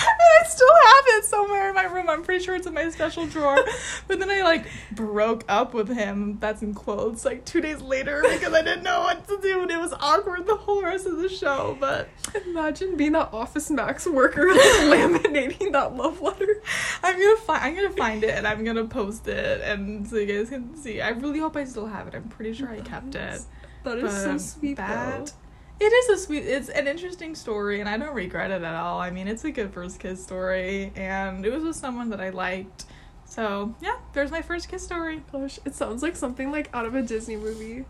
I 0.00 0.46
still 0.48 0.68
have 0.68 1.04
it 1.18 1.24
somewhere 1.24 1.68
in 1.68 1.74
my 1.74 1.84
room. 1.84 2.08
I'm 2.08 2.22
pretty 2.22 2.44
sure 2.44 2.54
it's 2.54 2.66
in 2.66 2.74
my 2.74 2.88
special 2.90 3.26
drawer. 3.26 3.58
But 4.06 4.18
then 4.20 4.30
I 4.30 4.42
like 4.42 4.66
broke 4.92 5.44
up 5.48 5.74
with 5.74 5.88
him. 5.88 6.38
That's 6.40 6.62
in 6.62 6.74
quotes. 6.74 7.24
Like 7.24 7.44
two 7.44 7.60
days 7.60 7.80
later 7.82 8.22
because 8.22 8.52
I 8.52 8.62
didn't 8.62 8.82
know 8.84 9.00
what 9.00 9.26
to 9.28 9.38
do 9.40 9.62
and 9.62 9.70
it 9.70 9.78
was 9.78 9.92
awkward 10.00 10.46
the 10.46 10.56
whole 10.56 10.82
rest 10.82 11.06
of 11.06 11.16
the 11.18 11.28
show. 11.28 11.76
But 11.80 12.08
Imagine 12.46 12.96
being 12.96 13.12
that 13.12 13.30
Office 13.32 13.70
Max 13.70 14.06
worker 14.06 14.46
laminating 14.48 15.72
that 15.72 15.96
love 15.96 16.20
letter. 16.20 16.62
I'm 17.02 17.18
gonna 17.18 17.36
find. 17.36 17.62
I'm 17.64 17.74
gonna 17.74 17.90
find 17.96 18.24
it 18.24 18.30
and 18.30 18.46
I'm 18.46 18.64
gonna 18.64 18.84
post 18.86 19.26
it 19.28 19.60
and 19.62 20.06
so 20.08 20.16
you 20.16 20.26
guys 20.38 20.48
can 20.50 20.76
see. 20.76 21.00
I 21.00 21.10
really 21.10 21.38
hope 21.40 21.56
I 21.56 21.64
still 21.64 21.86
have 21.86 22.06
it. 22.08 22.14
I'm 22.14 22.28
pretty 22.28 22.52
sure 22.54 22.68
I 22.70 22.80
kept 22.80 23.14
it. 23.14 23.40
That 23.84 23.98
is 23.98 24.22
so 24.22 24.32
But 24.32 24.38
sweet. 24.40 24.76
that- 24.76 25.26
though. 25.26 25.32
It 25.80 25.84
is 25.92 26.08
a 26.08 26.24
sweet. 26.24 26.44
It's 26.44 26.68
an 26.68 26.88
interesting 26.88 27.34
story, 27.34 27.80
and 27.80 27.88
I 27.88 27.96
don't 27.96 28.14
regret 28.14 28.50
it 28.50 28.62
at 28.62 28.74
all. 28.74 28.98
I 29.00 29.10
mean, 29.10 29.28
it's 29.28 29.44
a 29.44 29.50
good 29.52 29.72
first 29.72 30.00
kiss 30.00 30.22
story, 30.22 30.92
and 30.96 31.44
it 31.46 31.52
was 31.52 31.62
with 31.62 31.76
someone 31.76 32.10
that 32.10 32.20
I 32.20 32.30
liked. 32.30 32.84
So 33.26 33.74
yeah, 33.80 33.96
there's 34.12 34.30
my 34.30 34.42
first 34.42 34.68
kiss 34.68 34.82
story. 34.82 35.22
Gosh, 35.30 35.60
it 35.64 35.74
sounds 35.74 36.02
like 36.02 36.16
something 36.16 36.50
like 36.50 36.68
out 36.74 36.84
of 36.86 36.94
a 36.94 37.02
Disney 37.02 37.36
movie. 37.36 37.84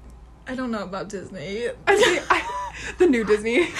I 0.47 0.55
don't 0.55 0.71
know 0.71 0.83
about 0.83 1.09
Disney. 1.09 1.69
I 1.87 1.97
think 1.97 2.23
I, 2.31 2.43
the 2.99 3.07
new 3.07 3.25
Disney. 3.25 3.67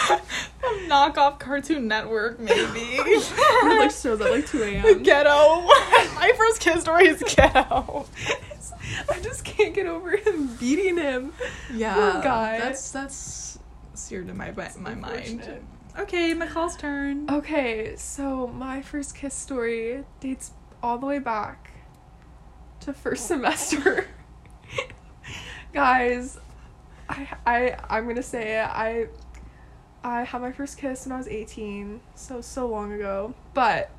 knockoff 0.89 1.39
Cartoon 1.39 1.89
Network, 1.89 2.39
maybe. 2.41 2.97
Where 3.63 3.79
like 3.79 3.91
shows 3.91 4.21
at 4.21 4.31
like 4.31 4.47
2 4.47 4.63
a.m. 4.63 5.03
ghetto. 5.03 5.67
my 6.15 6.33
first 6.37 6.61
kiss 6.61 6.83
story 6.83 7.09
is 7.09 7.23
ghetto. 7.23 8.07
It's- 8.23 8.73
I 9.11 9.21
just 9.21 9.45
can't 9.45 9.75
get 9.75 9.87
over 9.87 10.17
him 10.17 10.47
beating 10.57 10.97
him. 10.97 11.33
Yeah, 11.73 11.95
Poor 11.95 12.23
guy. 12.23 12.59
That's 12.59 12.91
that's 12.91 13.48
seared 13.99 14.29
in 14.29 14.37
my 14.37 14.53
my 14.79 14.95
mind. 14.95 15.49
Okay, 15.99 16.33
McCall's 16.33 16.77
turn. 16.77 17.29
Okay, 17.29 17.97
so 17.97 18.47
my 18.47 18.83
first 18.83 19.17
kiss 19.17 19.35
story 19.35 20.05
dates 20.21 20.53
all 20.83 20.99
the 20.99 21.07
way 21.07 21.19
back 21.19 21.73
to 22.81 22.93
first 22.93 23.25
oh. 23.25 23.35
semester. 23.35 24.07
Guys, 25.73 26.39
I 27.09 27.29
I 27.47 27.77
I'm 27.91 28.07
gonna 28.07 28.23
say 28.23 28.61
it. 28.61 28.65
I 28.65 29.09
I 30.05 30.23
had 30.23 30.41
my 30.41 30.53
first 30.53 30.79
kiss 30.79 31.05
when 31.05 31.13
I 31.13 31.19
was 31.19 31.29
18, 31.29 32.01
so 32.15 32.41
so 32.41 32.69
long 32.69 32.93
ago. 32.93 33.35
But 33.55 33.91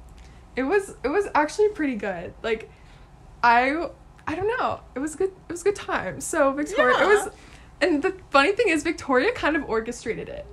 it 0.56 0.64
was 0.64 0.96
it 1.04 1.10
was 1.10 1.28
actually 1.36 1.70
pretty 1.70 1.96
good. 1.96 2.34
Like 2.42 2.70
I 3.44 3.90
I 4.26 4.36
don't 4.36 4.48
know. 4.60 4.80
It 4.96 5.00
was 5.00 5.16
good 5.16 5.32
it 5.50 5.52
was 5.52 5.62
a 5.62 5.66
good 5.66 5.76
time. 5.76 6.22
So 6.22 6.52
Victoria 6.54 7.04
it 7.04 7.08
was 7.08 7.30
and 7.82 8.02
the 8.04 8.16
funny 8.30 8.52
thing 8.54 8.70
is 8.70 8.84
Victoria 8.84 9.32
kind 9.32 9.56
of 9.56 9.64
orchestrated 9.70 10.30
it. 10.30 10.46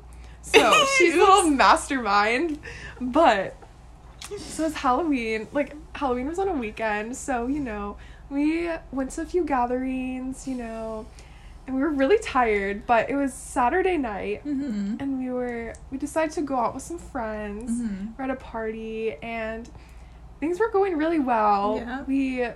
So 0.43 0.73
she's 0.99 1.15
a 1.15 1.19
little 1.19 1.51
mastermind. 1.51 2.59
But 3.01 3.57
so 4.39 4.67
it's 4.67 4.77
Halloween. 4.77 5.49
Like 5.53 5.75
Halloween 5.97 6.27
was 6.29 6.39
on 6.39 6.49
a 6.49 6.53
weekend, 6.55 7.17
so 7.17 7.47
you 7.47 7.61
know, 7.61 7.97
we 8.31 8.71
went 8.93 9.11
to 9.13 9.23
a 9.23 9.27
few 9.27 9.45
gatherings, 9.45 10.47
you 10.49 10.55
know, 10.57 11.07
and 11.67 11.75
we 11.77 11.83
were 11.83 11.91
really 11.91 12.19
tired, 12.19 12.87
but 12.87 13.11
it 13.11 13.17
was 13.17 13.33
Saturday 13.35 13.97
night 13.97 14.45
Mm-hmm. 14.45 14.97
and 15.01 15.19
we 15.19 15.31
were 15.31 15.75
we 15.91 15.99
decided 15.99 16.33
to 16.35 16.43
go 16.43 16.57
out 16.57 16.75
with 16.75 16.83
some 16.83 16.99
friends. 16.99 17.71
Mm-hmm. 17.71 18.07
We're 18.17 18.25
at 18.25 18.31
a 18.31 18.37
party 18.37 19.17
and 19.23 19.69
things 20.41 20.61
were 20.61 20.71
going 20.71 20.97
really 20.97 21.19
well. 21.21 21.77
Yeah. 21.79 22.03
We 22.05 22.47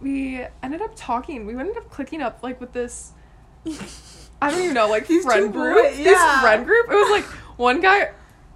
we 0.00 0.44
ended 0.62 0.82
up 0.82 0.92
talking. 0.96 1.46
We 1.46 1.56
ended 1.56 1.76
up 1.76 1.88
clicking 1.90 2.20
up 2.22 2.42
like 2.42 2.60
with 2.60 2.72
this 2.72 3.12
I 4.40 4.50
don't 4.50 4.60
even 4.62 4.74
know, 4.74 4.88
like 4.88 5.06
These 5.06 5.24
friend 5.24 5.52
group. 5.52 5.76
boys, 5.82 5.96
This 5.96 6.40
friend 6.40 6.64
group. 6.64 6.86
It 6.90 6.94
was 6.94 7.10
like 7.10 7.24
one 7.58 7.80
guy 7.80 8.10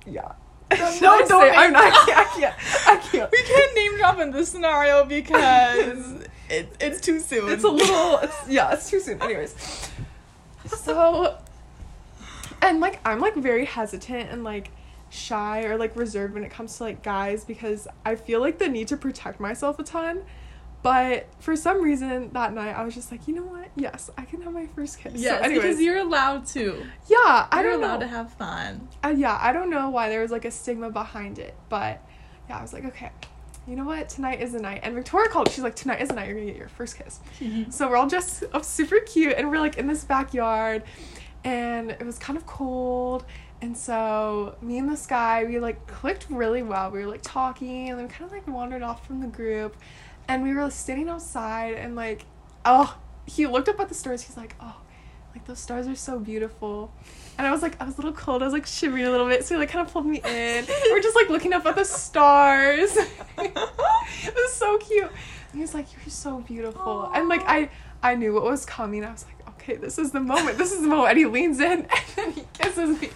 Yeah. 0.06 0.32
No, 1.02 1.12
I 1.12 1.24
don't 1.26 1.28
say- 1.28 1.50
I'm 1.56 1.72
not 1.72 1.84
I 1.92 2.24
can't. 2.38 2.56
I 2.88 2.96
can't. 2.96 3.30
We 3.30 3.42
can't 3.42 3.74
name 3.74 3.98
drop 3.98 4.18
in 4.20 4.30
this 4.30 4.48
scenario 4.48 5.04
because 5.04 6.26
it, 6.48 6.74
it's 6.80 7.00
too 7.00 7.20
soon. 7.20 7.50
It's 7.52 7.64
a 7.64 7.68
little 7.68 8.18
it's 8.18 8.48
yeah, 8.48 8.72
it's 8.72 8.88
too 8.88 9.00
soon. 9.00 9.20
Anyways. 9.20 9.54
So 10.66 11.36
and 12.62 12.80
like 12.80 13.00
I'm 13.04 13.20
like 13.20 13.34
very 13.34 13.64
hesitant 13.64 14.30
and 14.30 14.44
like 14.44 14.70
shy 15.10 15.64
or 15.64 15.76
like 15.76 15.94
reserved 15.96 16.32
when 16.32 16.44
it 16.44 16.50
comes 16.50 16.76
to 16.78 16.84
like 16.84 17.02
guys 17.02 17.44
because 17.44 17.86
I 18.06 18.14
feel 18.14 18.40
like 18.40 18.58
the 18.58 18.68
need 18.68 18.88
to 18.88 18.96
protect 18.96 19.40
myself 19.40 19.78
a 19.78 19.82
ton. 19.82 20.22
But 20.82 21.28
for 21.38 21.54
some 21.54 21.80
reason 21.80 22.30
that 22.32 22.52
night 22.52 22.72
I 22.76 22.82
was 22.84 22.94
just 22.94 23.12
like, 23.12 23.28
you 23.28 23.34
know 23.34 23.44
what? 23.44 23.68
Yes, 23.76 24.10
I 24.18 24.24
can 24.24 24.42
have 24.42 24.52
my 24.52 24.66
first 24.66 24.98
kiss. 24.98 25.12
yes, 25.14 25.38
so 25.38 25.44
anyways, 25.44 25.62
because 25.62 25.80
you're 25.80 25.98
allowed 25.98 26.46
to. 26.48 26.84
yeah, 27.08 27.46
I 27.50 27.60
You're 27.62 27.70
don't 27.72 27.82
allowed 27.84 28.00
know. 28.00 28.06
to 28.06 28.08
have 28.08 28.32
fun. 28.32 28.88
uh, 29.04 29.14
yeah, 29.16 29.38
I 29.40 29.52
don't 29.52 29.70
know 29.70 29.90
why 29.90 30.08
there 30.08 30.20
was 30.22 30.30
like 30.32 30.44
a 30.44 30.50
stigma 30.50 30.90
behind 30.90 31.38
it, 31.38 31.54
but 31.68 32.04
yeah, 32.48 32.58
I 32.58 32.62
was 32.62 32.72
like, 32.72 32.84
okay, 32.86 33.10
you 33.68 33.76
know 33.76 33.84
what? 33.84 34.08
Tonight 34.08 34.40
is 34.42 34.52
the 34.52 34.58
night. 34.60 34.80
And 34.82 34.94
Victoria 34.94 35.28
called. 35.28 35.48
She's 35.50 35.62
like, 35.62 35.76
tonight 35.76 36.00
is 36.02 36.08
the 36.08 36.16
night 36.16 36.26
you're 36.26 36.34
gonna 36.34 36.46
get 36.46 36.56
your 36.56 36.68
first 36.68 36.98
kiss. 36.98 37.20
So 37.70 37.88
we're 37.88 37.96
all 37.96 38.08
just 38.08 38.42
uh, 38.52 38.60
super 38.60 38.98
cute, 38.98 39.34
and 39.36 39.48
we're 39.50 39.60
like 39.60 39.78
in 39.78 39.86
this 39.86 40.02
backyard, 40.04 40.82
and 41.44 41.92
it 41.92 42.04
was 42.04 42.18
kind 42.18 42.36
of 42.36 42.44
cold. 42.46 43.24
And 43.60 43.78
so 43.78 44.56
me 44.60 44.78
and 44.78 44.90
this 44.90 45.06
guy, 45.06 45.44
we 45.44 45.60
like 45.60 45.86
clicked 45.86 46.26
really 46.28 46.64
well. 46.64 46.90
We 46.90 46.98
were 46.98 47.06
like 47.06 47.22
talking, 47.22 47.90
and 47.90 47.98
then 48.00 48.08
we 48.08 48.12
kind 48.12 48.24
of 48.24 48.32
like 48.32 48.48
wandered 48.48 48.82
off 48.82 49.06
from 49.06 49.20
the 49.20 49.28
group, 49.28 49.76
and 50.28 50.42
we 50.42 50.54
were 50.54 50.70
standing 50.70 51.08
outside, 51.08 51.74
and 51.74 51.94
like, 51.94 52.24
oh, 52.64 52.98
he 53.26 53.46
looked 53.46 53.68
up 53.68 53.80
at 53.80 53.88
the 53.88 53.94
stars. 53.94 54.22
He's 54.22 54.36
like, 54.36 54.54
oh, 54.60 54.76
like 55.34 55.46
those 55.46 55.58
stars 55.58 55.86
are 55.88 55.94
so 55.94 56.18
beautiful. 56.18 56.92
And 57.38 57.46
I 57.46 57.52
was 57.52 57.62
like, 57.62 57.80
I 57.80 57.84
was 57.84 57.94
a 57.94 57.96
little 57.98 58.12
cold. 58.12 58.42
I 58.42 58.44
was 58.44 58.52
like 58.52 58.66
shivering 58.66 59.04
a 59.04 59.10
little 59.10 59.28
bit, 59.28 59.44
so 59.44 59.54
he 59.54 59.58
like 59.58 59.70
kind 59.70 59.86
of 59.86 59.92
pulled 59.92 60.06
me 60.06 60.18
in. 60.18 60.66
we're 60.90 61.00
just 61.00 61.16
like 61.16 61.30
looking 61.30 61.52
up 61.52 61.64
at 61.66 61.74
the 61.74 61.84
stars. 61.84 62.96
it 63.38 64.34
was 64.34 64.52
so 64.52 64.78
cute. 64.78 65.04
And 65.04 65.54
he 65.54 65.60
was 65.60 65.74
like, 65.74 65.86
"You're 65.92 66.10
so 66.10 66.40
beautiful," 66.40 67.10
and 67.14 67.28
like 67.28 67.42
I, 67.46 67.70
I 68.02 68.14
knew 68.14 68.34
what 68.34 68.44
was 68.44 68.66
coming. 68.66 69.04
I 69.04 69.12
was 69.12 69.24
like, 69.24 69.48
"Okay, 69.48 69.76
this 69.76 69.98
is 69.98 70.12
the 70.12 70.20
moment. 70.20 70.58
This 70.58 70.72
is 70.72 70.82
the 70.82 70.88
moment." 70.88 71.10
And 71.10 71.18
he 71.18 71.26
leans 71.26 71.60
in 71.60 71.72
and 71.80 71.88
then 72.16 72.32
he 72.32 72.44
kisses 72.52 73.00
me. 73.00 73.10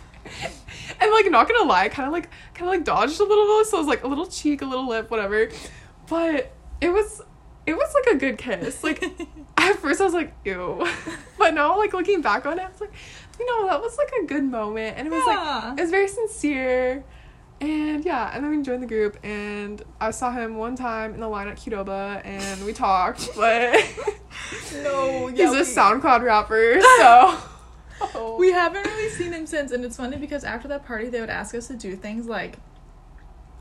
And 0.98 1.10
like, 1.10 1.30
not 1.30 1.48
gonna 1.48 1.68
lie, 1.68 1.88
kind 1.88 2.06
of 2.06 2.12
like, 2.12 2.30
kind 2.54 2.68
of 2.68 2.68
like 2.68 2.84
dodged 2.84 3.20
a 3.20 3.24
little 3.24 3.58
bit. 3.58 3.66
So 3.66 3.76
it 3.76 3.80
was 3.80 3.88
like 3.88 4.04
a 4.04 4.08
little 4.08 4.26
cheek, 4.26 4.62
a 4.62 4.64
little 4.64 4.88
lip, 4.88 5.10
whatever. 5.10 5.50
But 6.08 6.52
it 6.80 6.90
was, 6.90 7.22
it 7.66 7.74
was 7.74 7.94
like 7.94 8.14
a 8.14 8.18
good 8.18 8.38
kiss. 8.38 8.82
Like 8.84 9.02
at 9.56 9.76
first 9.76 10.00
I 10.00 10.04
was 10.04 10.14
like, 10.14 10.32
ew. 10.44 10.86
But 11.38 11.54
now 11.54 11.76
like 11.76 11.92
looking 11.92 12.22
back 12.22 12.46
on 12.46 12.58
it, 12.58 12.62
I 12.62 12.68
was 12.70 12.80
like, 12.80 12.92
you 13.38 13.46
know, 13.46 13.66
that 13.68 13.80
was 13.80 13.96
like 13.98 14.10
a 14.22 14.26
good 14.26 14.44
moment. 14.44 14.96
And 14.98 15.06
it 15.06 15.10
was 15.10 15.22
Yeah. 15.26 15.62
like, 15.70 15.78
it 15.78 15.82
was 15.82 15.90
very 15.90 16.08
sincere. 16.08 17.04
And 17.60 18.04
yeah, 18.04 18.30
and 18.34 18.44
then 18.44 18.54
we 18.54 18.62
joined 18.62 18.82
the 18.82 18.86
group, 18.86 19.16
and 19.24 19.82
I 19.98 20.10
saw 20.10 20.30
him 20.30 20.56
one 20.58 20.76
time 20.76 21.14
in 21.14 21.20
the 21.20 21.28
line 21.28 21.48
at 21.48 21.56
Qdoba, 21.56 22.20
and 22.22 22.62
we 22.66 22.74
talked, 22.74 23.30
but 23.36 23.82
No, 24.82 25.28
he's 25.28 25.38
yeah, 25.38 25.52
a 25.52 25.62
SoundCloud 25.62 26.22
rapper, 26.22 26.78
so. 26.98 28.36
We 28.38 28.52
haven't 28.52 28.84
really 28.84 29.08
seen 29.08 29.32
him 29.32 29.46
since, 29.46 29.72
and 29.72 29.82
it's 29.86 29.96
funny 29.96 30.18
because 30.18 30.44
after 30.44 30.68
that 30.68 30.84
party, 30.84 31.08
they 31.08 31.18
would 31.20 31.30
ask 31.30 31.54
us 31.54 31.68
to 31.68 31.76
do 31.76 31.96
things 31.96 32.26
like 32.26 32.58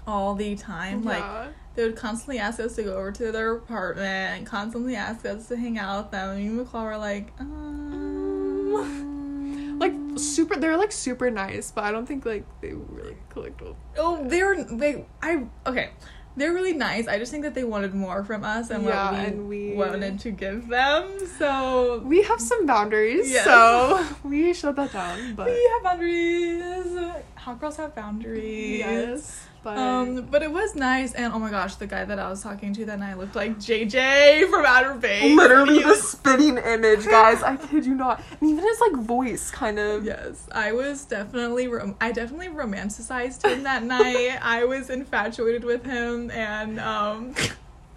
all 0.06 0.36
the 0.36 0.56
time. 0.58 1.04
Like 1.06 1.20
Yeah. 1.20 1.48
They 1.76 1.84
would 1.84 1.96
constantly 1.98 2.40
ask 2.40 2.60
us 2.60 2.76
to 2.76 2.84
go 2.84 2.96
over 2.96 3.12
to 3.12 3.32
their 3.32 3.54
apartment 3.56 4.38
and 4.38 4.46
constantly 4.48 4.96
ask 4.96 5.26
us 5.26 5.48
to 5.50 5.58
hang 5.58 5.78
out 5.78 6.06
with 6.06 6.12
them. 6.12 6.30
And 6.30 6.40
me 6.40 6.48
and 6.60 6.66
McCall 6.68 6.84
were 6.86 6.98
like, 6.98 7.32
um, 7.40 9.76
like 9.80 9.94
super 10.18 10.56
they're 10.56 10.78
like 10.78 10.92
super 10.94 11.30
nice 11.30 11.70
but 11.70 11.84
i 11.84 11.92
don't 11.92 12.06
think 12.06 12.26
like 12.26 12.46
they 12.62 12.72
really 12.72 13.18
clicked 13.30 13.62
with 13.62 13.76
oh, 13.98 14.26
they 14.28 14.42
were 14.42 14.64
they 14.64 15.06
I 15.22 15.46
okay. 15.68 15.90
They're 16.38 16.52
really 16.52 16.74
nice. 16.74 17.08
I 17.08 17.18
just 17.18 17.32
think 17.32 17.44
that 17.44 17.54
they 17.56 17.64
wanted 17.64 17.94
more 17.96 18.22
from 18.26 18.44
us 18.44 18.70
and 18.70 18.84
Yeah, 18.84 19.12
what 19.12 19.20
we, 19.20 19.26
and 19.26 19.48
we- 19.48 19.74
wanted 19.74 20.20
to 20.20 20.32
give 20.32 20.68
them. 20.68 21.08
So 21.40 22.00
we 22.06 22.24
have 22.24 22.42
some 22.42 22.66
boundaries 22.66 23.32
Yes. 23.32 23.46
so 23.46 24.06
we 24.28 24.54
shut 24.54 24.76
that 24.76 24.92
down 24.92 25.36
but 25.36 25.48
we 25.48 25.70
have 25.74 25.84
boundaries. 25.84 27.14
Hot 27.36 27.60
girls 27.60 27.78
have 27.78 27.96
boundaries. 27.96 28.80
yes 28.80 29.45
but 29.66 29.78
Um, 29.78 30.28
but 30.32 30.42
it 30.44 30.52
was 30.52 30.76
nice, 30.76 31.14
and 31.14 31.34
oh 31.34 31.40
my 31.40 31.50
gosh, 31.50 31.76
the 31.76 31.88
guy 31.88 32.06
that 32.06 32.20
I 32.20 32.30
was 32.30 32.42
talking 32.42 32.72
to 32.76 32.86
that 32.86 33.00
night 33.00 33.18
looked 33.18 33.36
like 33.36 33.58
JJ 33.58 34.48
from 34.50 34.64
Outer 34.66 34.94
Banks. 34.94 35.36
literally 35.36 35.80
the 35.80 35.90
was- 35.90 36.08
spitting 36.12 36.58
image 36.58 37.06
guys 37.06 37.42
i 37.44 37.56
kid 37.68 37.86
you 37.86 37.96
not 37.96 38.22
and 38.40 38.50
even 38.50 38.64
his 38.64 38.80
like 38.80 38.94
voice 39.04 39.52
kind 39.52 39.80
of 39.80 40.06
Yes, 40.06 40.48
I 40.52 40.72
was 40.72 41.04
definitely, 41.06 41.68
rom- 41.68 41.96
I 42.00 42.12
definitely 42.12 42.50
romanticized 42.50 43.46
him 43.46 43.64
that 43.64 43.84
night. 43.98 44.38
I 44.42 44.66
was 44.66 44.90
infatuated 44.90 45.64
with 45.64 45.84
him, 45.84 46.30
and 46.32 46.80
um, 46.80 47.34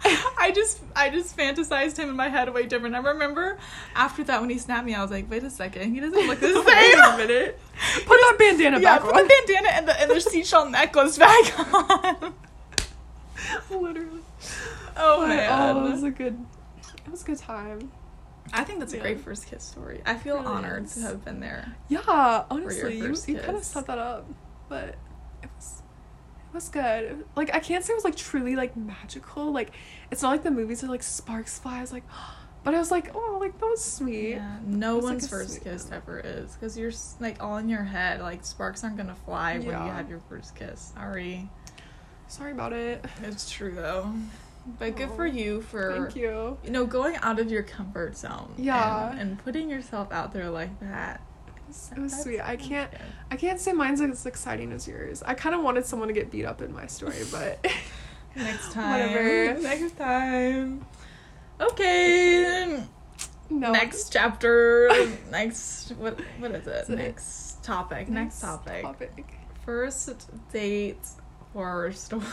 I 0.37 0.51
just, 0.55 0.79
I 0.95 1.09
just 1.09 1.35
fantasized 1.37 1.97
him 1.97 2.09
in 2.09 2.15
my 2.15 2.29
head 2.29 2.53
way 2.53 2.65
different. 2.65 2.95
I 2.95 2.99
remember 2.99 3.57
after 3.95 4.23
that 4.25 4.39
when 4.41 4.49
he 4.49 4.57
snapped 4.57 4.85
me, 4.85 4.95
I 4.95 5.01
was 5.01 5.11
like, 5.11 5.29
wait 5.29 5.43
a 5.43 5.49
second, 5.49 5.93
he 5.93 5.99
doesn't 5.99 6.27
look 6.27 6.39
the 6.39 6.47
same. 6.53 6.65
wait 6.65 6.93
a 6.95 7.17
minute 7.17 7.59
put 8.05 8.07
that 8.19 8.35
bandana 8.37 8.77
yeah, 8.79 8.97
back 8.97 9.01
put 9.05 9.15
on 9.15 9.23
the 9.23 9.29
bandana 9.47 9.69
and 9.69 9.87
the 9.87 10.01
and 10.01 10.11
the 10.11 10.19
seashell 10.29 10.69
necklace 10.69 11.17
back 11.17 11.59
on. 11.73 12.33
literally 13.71 14.19
Oh 14.97 15.25
man. 15.25 15.49
oh 15.51 15.85
it 15.87 15.91
was 15.91 16.03
a 16.03 16.09
good 16.11 16.37
it 17.05 17.09
was 17.11 17.21
a 17.23 17.25
good 17.25 17.37
time 17.37 17.91
I 18.51 18.63
think 18.63 18.79
that's 18.79 18.93
a 18.93 18.97
great 18.97 19.19
first 19.19 19.45
kiss 19.45 19.63
story. 19.63 20.01
I 20.07 20.15
feel 20.15 20.35
Really 20.37 20.47
honored 20.47 20.85
is. 20.85 20.95
to 20.95 21.01
have 21.01 21.23
been 21.23 21.39
there. 21.39 21.75
Yeah, 21.87 22.45
honestly, 22.49 22.97
you, 22.97 23.13
you 23.27 23.35
kind 23.37 23.55
of 23.55 23.63
set 23.63 23.85
that 23.85 23.99
up, 23.99 24.25
but 24.67 24.87
it 24.89 24.95
was 24.95 24.95
it 24.95 25.08
was 26.53 26.69
good. 26.69 27.25
Like 27.35 27.53
I 27.53 27.59
can't 27.59 27.83
say 27.83 27.93
it 27.93 27.95
was 27.95 28.03
like 28.03 28.15
truly 28.15 28.55
like 28.55 28.75
magical. 28.75 29.51
Like 29.51 29.71
it's 30.11 30.21
not 30.21 30.29
like 30.31 30.43
the 30.43 30.51
movies 30.51 30.83
are 30.83 30.87
like 30.87 31.03
sparks 31.03 31.59
fly. 31.59 31.77
I 31.77 31.81
was 31.81 31.91
like, 31.93 32.03
but 32.63 32.73
I 32.75 32.79
was 32.79 32.91
like, 32.91 33.11
oh, 33.15 33.37
like 33.39 33.57
that 33.59 33.65
was 33.65 33.83
sweet. 33.83 34.31
Yeah, 34.31 34.57
no 34.65 34.95
like 34.95 35.03
one's 35.03 35.25
a 35.25 35.29
first 35.29 35.63
kiss 35.63 35.85
moment. 35.85 36.03
ever 36.03 36.19
is 36.19 36.53
because 36.53 36.77
you're 36.77 36.91
like 37.19 37.41
all 37.43 37.57
in 37.57 37.69
your 37.69 37.83
head. 37.83 38.21
Like 38.21 38.43
sparks 38.45 38.83
aren't 38.83 38.97
gonna 38.97 39.15
fly 39.25 39.53
when 39.57 39.65
you 39.67 39.71
have 39.71 40.09
your 40.09 40.19
first 40.29 40.55
kiss. 40.55 40.91
Sorry, 40.95 41.49
Sorry 42.27 42.51
about 42.51 42.73
it. 42.73 43.03
it's 43.23 43.49
true 43.49 43.73
though. 43.75 44.13
But 44.77 44.97
good 44.97 45.09
for 45.11 45.23
Oh, 45.23 45.25
you 45.31 45.61
for 45.61 45.93
Thank 45.93 46.15
you. 46.15 46.57
you 46.63 46.69
know 46.69 46.85
going 46.85 47.15
out 47.23 47.39
of 47.39 47.49
your 47.49 47.63
comfort 47.63 48.15
zone. 48.17 48.53
Yeah. 48.57 49.09
and, 49.11 49.19
and 49.19 49.43
putting 49.43 49.69
yourself 49.69 50.11
out 50.11 50.31
there 50.33 50.49
like 50.49 50.79
that. 50.81 51.21
It 51.95 51.99
was 51.99 52.13
oh, 52.13 52.23
sweet. 52.23 52.41
I 52.41 52.55
can't. 52.55 52.91
good. 52.91 52.99
I 53.31 53.35
can't 53.35 53.59
say 53.59 53.73
mine's 53.73 54.01
as 54.01 54.25
exciting 54.25 54.71
as 54.71 54.87
yours. 54.87 55.23
I 55.25 55.33
kind 55.33 55.55
of 55.55 55.61
wanted 55.61 55.85
someone 55.85 56.07
to 56.07 56.13
get 56.13 56.31
beat 56.31 56.45
up 56.45 56.61
in 56.61 56.73
my 56.73 56.87
story, 56.87 57.23
but 57.31 57.65
Next 58.35 58.71
time, 58.71 59.09
Whatever. 59.09 59.61
Next 59.61 59.97
time. 59.97 60.85
Okay. 61.59 62.83
no. 63.49 63.71
Next 63.71 64.13
chapter. 64.13 64.89
next 65.31 65.91
what? 65.97 66.19
What 66.39 66.51
is 66.51 66.67
it? 66.67 66.89
Next 66.89 67.63
topic. 67.63 68.07
Next, 68.07 68.41
topic. 68.41 68.83
topic. 68.83 69.25
First 69.65 70.29
date 70.51 71.05
horror 71.53 71.91
story. 71.91 72.23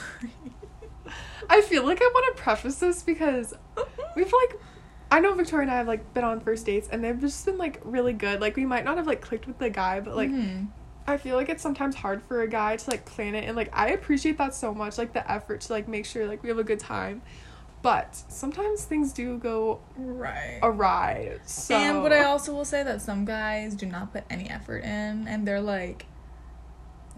I 1.49 1.61
feel 1.62 1.85
like 1.85 2.01
I 2.01 2.11
want 2.12 2.37
to 2.37 2.42
preface 2.42 2.77
this 2.77 3.03
because 3.03 3.55
we've 4.14 4.33
like 4.33 4.61
I 5.11 5.21
know 5.21 5.35
Victoria 5.35 5.62
and 5.62 5.71
I 5.71 5.77
have 5.77 5.87
like 5.87 6.12
been 6.14 6.25
on 6.25 6.40
first 6.40 6.66
dates 6.66 6.88
and 6.90 7.03
they've 7.03 7.19
just 7.21 7.45
been 7.47 7.59
like 7.59 7.81
really 7.85 8.12
good. 8.12 8.40
Like 8.40 8.57
we 8.57 8.64
might 8.66 8.85
not 8.85 8.97
have 8.97 9.07
like 9.07 9.21
clicked 9.21 9.47
with 9.47 9.59
the 9.59 9.71
guy, 9.71 10.01
but 10.01 10.16
like 10.16 10.31
Mhm. 10.31 10.69
I 11.07 11.16
feel 11.16 11.37
like 11.37 11.49
it's 11.49 11.62
sometimes 11.62 11.95
hard 11.95 12.21
for 12.25 12.42
a 12.42 12.49
guy 12.49 12.77
to 12.77 12.90
like 12.90 13.05
plan 13.05 13.37
it 13.37 13.45
and 13.45 13.57
like 13.57 13.71
I 13.73 13.90
appreciate 13.90 14.38
that 14.38 14.55
so 14.55 14.75
much, 14.75 14.99
like 14.99 15.12
the 15.12 15.31
effort 15.31 15.61
to 15.62 15.73
like 15.73 15.87
make 15.87 16.05
sure 16.05 16.27
like 16.27 16.42
we 16.42 16.49
have 16.49 16.59
a 16.59 16.64
good 16.64 16.81
time. 16.81 17.23
But 17.83 18.16
sometimes 18.29 18.85
things 18.85 19.12
do 19.12 19.38
go 19.38 19.79
right. 19.97 20.59
awry. 20.62 21.38
So 21.45 21.77
And 21.77 22.03
but 22.03 22.12
I 22.12 22.25
also 22.25 22.53
will 22.53 22.64
say 22.64 22.83
that 22.83 23.01
some 23.01 23.25
guys 23.25 23.77
do 23.77 23.87
not 23.87 24.12
put 24.12 24.25
any 24.29 24.51
effort 24.51 24.83
in, 24.83 25.29
and 25.29 25.47
they're 25.47 25.61
like 25.61 26.07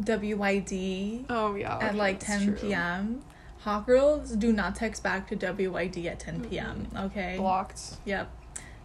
WYD 0.03 1.25
Oh 1.31 1.55
yeah. 1.55 1.79
at 1.79 1.95
like 1.95 2.21
10 2.21 2.45
true. 2.45 2.55
p.m. 2.69 3.23
Hot 3.61 3.87
girls 3.87 4.33
do 4.33 4.53
not 4.53 4.77
text 4.77 5.03
back 5.03 5.29
to 5.29 5.37
WYD 5.37 6.07
at 6.07 6.21
10 6.21 6.45
p.m. 6.49 6.89
Okay. 6.97 7.37
Blocked. 7.37 7.97
Yep. 8.05 8.31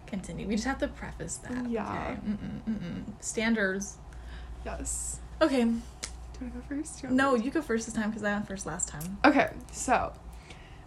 Continue. 0.07 0.47
We 0.47 0.55
just 0.55 0.67
have 0.67 0.79
to 0.79 0.88
preface 0.88 1.38
that. 1.38 1.69
Yeah. 1.69 1.91
Okay? 1.91 2.19
Mm-mm, 2.27 2.62
mm-mm. 2.69 3.03
Standards. 3.19 3.97
Yes. 4.65 5.19
Okay. 5.41 5.63
Do 5.63 5.79
wanna 6.41 6.53
go 6.53 6.62
first? 6.67 7.03
You 7.03 7.09
No, 7.09 7.36
you 7.36 7.51
go 7.51 7.62
first 7.62 7.86
this 7.86 7.95
time 7.95 8.09
because 8.09 8.23
I 8.23 8.33
went 8.33 8.47
first 8.47 8.65
last 8.65 8.88
time. 8.88 9.17
Okay, 9.25 9.49
so 9.71 10.13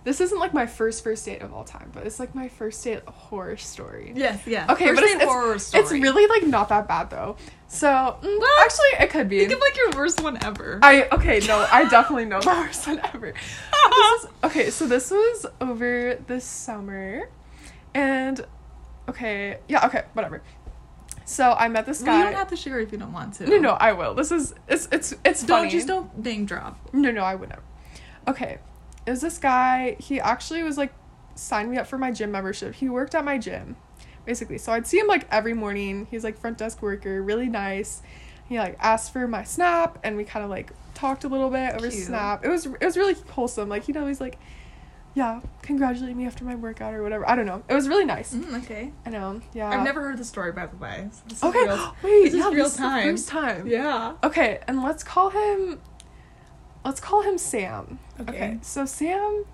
this 0.06 0.20
isn't 0.20 0.38
like 0.38 0.54
my 0.54 0.66
first 0.66 1.02
first 1.02 1.24
date 1.26 1.42
of 1.42 1.52
all 1.52 1.64
time, 1.64 1.90
but 1.92 2.06
it's 2.06 2.20
like 2.20 2.32
my 2.32 2.46
first 2.48 2.82
date 2.84 3.02
horror 3.06 3.56
story. 3.56 4.12
Yes. 4.14 4.46
Yeah. 4.46 4.66
Okay, 4.72 4.86
First 4.86 5.00
but 5.02 5.04
it's, 5.10 5.24
horror 5.24 5.54
it's, 5.56 5.64
story. 5.64 5.82
it's 5.82 5.90
really 5.92 6.26
like 6.28 6.44
not 6.44 6.68
that 6.68 6.86
bad 6.86 7.10
though. 7.10 7.36
So 7.66 7.88
mm, 7.88 8.38
What? 8.38 8.64
actually, 8.64 9.04
it 9.04 9.10
could 9.10 9.28
be. 9.28 9.40
Think 9.40 9.52
of 9.52 9.58
like 9.60 9.76
your 9.76 9.90
worst 9.96 10.22
one 10.22 10.38
ever. 10.44 10.78
I 10.80 11.08
okay, 11.10 11.40
no, 11.48 11.66
I 11.72 11.88
definitely 11.88 12.26
know 12.26 12.40
the 12.40 12.46
worst 12.62 12.86
one 12.86 13.00
ever. 13.12 13.32
This 13.32 14.22
is- 14.24 14.30
okay, 14.44 14.70
so 14.70 14.86
this 14.86 15.10
was 15.10 15.44
over 15.60 16.14
the 16.28 16.40
summer, 16.40 17.28
and 17.92 18.46
okay, 19.08 19.58
yeah, 19.68 19.86
okay, 19.86 20.04
whatever. 20.12 20.40
So 21.24 21.52
I 21.58 21.66
met 21.66 21.84
this 21.86 22.00
Well, 22.02 22.12
guy. 22.12 22.18
you 22.18 22.24
don't 22.26 22.34
have 22.34 22.50
to 22.50 22.56
share 22.56 22.78
if 22.78 22.92
you 22.92 22.98
don't 22.98 23.12
want 23.12 23.34
to. 23.34 23.46
no, 23.48 23.58
no, 23.58 23.70
I 23.72 23.92
will. 23.94 24.14
This 24.14 24.30
is 24.30 24.54
it's 24.68 24.86
it's 24.92 25.12
it's 25.24 25.42
Don't 25.42 25.58
funny. 25.62 25.70
just 25.70 25.88
don't 25.88 26.16
name 26.16 26.46
drop. 26.46 26.78
No, 26.92 27.10
no, 27.10 27.22
I 27.24 27.34
would 27.34 27.48
never. 27.48 27.62
Okay. 28.28 28.58
It 29.06 29.10
was 29.10 29.20
this 29.20 29.38
guy, 29.38 29.96
he 30.00 30.20
actually 30.20 30.62
was 30.62 30.76
like 30.76 30.92
signed 31.34 31.70
me 31.70 31.76
up 31.78 31.86
for 31.86 31.96
my 31.98 32.10
gym 32.10 32.30
membership. 32.32 32.74
He 32.74 32.88
worked 32.88 33.14
at 33.14 33.24
my 33.24 33.38
gym, 33.38 33.76
basically. 34.24 34.58
So 34.58 34.72
I'd 34.72 34.86
see 34.86 34.98
him 34.98 35.06
like 35.06 35.26
every 35.30 35.54
morning. 35.54 36.06
He's 36.10 36.24
like 36.24 36.36
front 36.38 36.58
desk 36.58 36.82
worker, 36.82 37.22
really 37.22 37.48
nice. 37.48 38.02
He 38.48 38.58
like 38.58 38.76
asked 38.80 39.12
for 39.12 39.26
my 39.28 39.44
snap 39.44 39.98
and 40.04 40.16
we 40.16 40.24
kind 40.24 40.44
of 40.44 40.50
like 40.50 40.70
talked 40.94 41.24
a 41.24 41.28
little 41.28 41.50
bit 41.50 41.74
over 41.74 41.90
Cute. 41.90 42.04
snap. 42.04 42.44
It 42.44 42.48
was 42.48 42.66
it 42.66 42.80
was 42.84 42.96
really 42.96 43.14
wholesome. 43.30 43.68
Like 43.68 43.84
he'd 43.84 43.96
always 43.96 44.20
like 44.20 44.38
yeah, 45.14 45.40
congratulate 45.62 46.14
me 46.14 46.26
after 46.26 46.44
my 46.44 46.54
workout 46.54 46.92
or 46.92 47.02
whatever. 47.02 47.26
I 47.28 47.34
don't 47.36 47.46
know. 47.46 47.62
It 47.70 47.74
was 47.74 47.88
really 47.88 48.04
nice. 48.04 48.34
Mm, 48.34 48.62
okay. 48.62 48.92
I 49.06 49.10
know. 49.10 49.40
Yeah. 49.54 49.70
I've 49.70 49.82
never 49.82 50.02
heard 50.02 50.18
the 50.18 50.24
story 50.24 50.52
by 50.52 50.66
the 50.66 50.76
way. 50.76 51.08
So 51.10 51.20
this 51.28 51.38
is 51.38 51.44
Okay. 51.44 51.64
real- 51.64 51.96
Wait, 52.02 52.22
this 52.24 52.34
is 52.34 52.38
yeah, 52.40 52.44
real 52.50 52.64
this 52.64 52.72
is 52.72 52.76
the 52.76 52.82
time. 52.82 53.10
first 53.10 53.28
time. 53.28 53.66
Yeah. 53.66 54.12
Okay, 54.22 54.60
and 54.68 54.82
let's 54.82 55.02
call 55.02 55.30
him 55.30 55.80
let's 56.86 57.00
call 57.00 57.22
him 57.22 57.36
Sam. 57.36 57.98
Okay. 58.20 58.58
So 58.62 58.86
Sam 58.86 59.44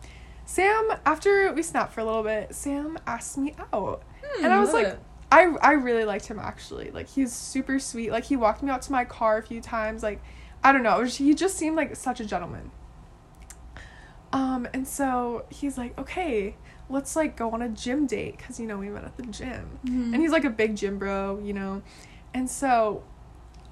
Sam 0.44 0.88
after 1.06 1.52
we 1.52 1.62
snapped 1.62 1.92
for 1.94 2.00
a 2.00 2.04
little 2.04 2.22
bit, 2.22 2.54
Sam 2.54 2.98
asked 3.06 3.38
me 3.38 3.54
out. 3.72 4.02
Hmm, 4.22 4.44
and 4.44 4.52
I 4.52 4.58
was 4.60 4.72
love 4.72 4.82
like 4.82 4.92
it. 4.94 5.00
I 5.32 5.42
I 5.62 5.72
really 5.72 6.04
liked 6.04 6.26
him 6.26 6.38
actually. 6.38 6.90
Like 6.90 7.08
he's 7.08 7.32
super 7.32 7.78
sweet. 7.78 8.10
Like 8.12 8.24
he 8.24 8.36
walked 8.36 8.62
me 8.62 8.70
out 8.70 8.82
to 8.82 8.92
my 8.92 9.04
car 9.04 9.38
a 9.38 9.42
few 9.42 9.60
times. 9.60 10.02
Like 10.02 10.20
I 10.62 10.72
don't 10.72 10.82
know, 10.82 10.98
was- 11.00 11.16
he 11.16 11.34
just 11.34 11.56
seemed 11.56 11.76
like 11.76 11.96
such 11.96 12.20
a 12.20 12.24
gentleman. 12.24 12.70
Um 14.32 14.66
and 14.72 14.86
so 14.88 15.44
he's 15.50 15.76
like, 15.76 15.98
"Okay, 15.98 16.56
let's 16.88 17.16
like 17.16 17.36
go 17.36 17.50
on 17.50 17.60
a 17.62 17.68
gym 17.68 18.06
date 18.06 18.38
cuz 18.38 18.58
you 18.58 18.66
know 18.66 18.78
we 18.78 18.88
met 18.88 19.04
at 19.04 19.16
the 19.16 19.24
gym." 19.24 19.78
Mhm. 19.84 20.12
and 20.12 20.16
he's 20.16 20.30
like 20.32 20.44
a 20.44 20.50
big 20.50 20.76
gym 20.76 20.98
bro, 20.98 21.38
you 21.42 21.52
know. 21.52 21.82
And 22.34 22.48
so 22.48 23.04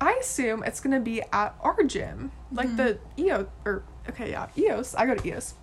I 0.00 0.12
assume 0.20 0.62
it's 0.64 0.80
gonna 0.80 1.00
be 1.00 1.22
at 1.32 1.54
our 1.60 1.82
gym, 1.84 2.32
like 2.52 2.68
Mhm. 2.70 2.76
the 2.76 2.98
EOS 3.22 3.46
or 3.64 3.82
okay, 4.08 4.30
yeah, 4.30 4.46
EOS. 4.56 4.94
I 4.94 5.06
go 5.06 5.14
to 5.14 5.26
EOS, 5.28 5.54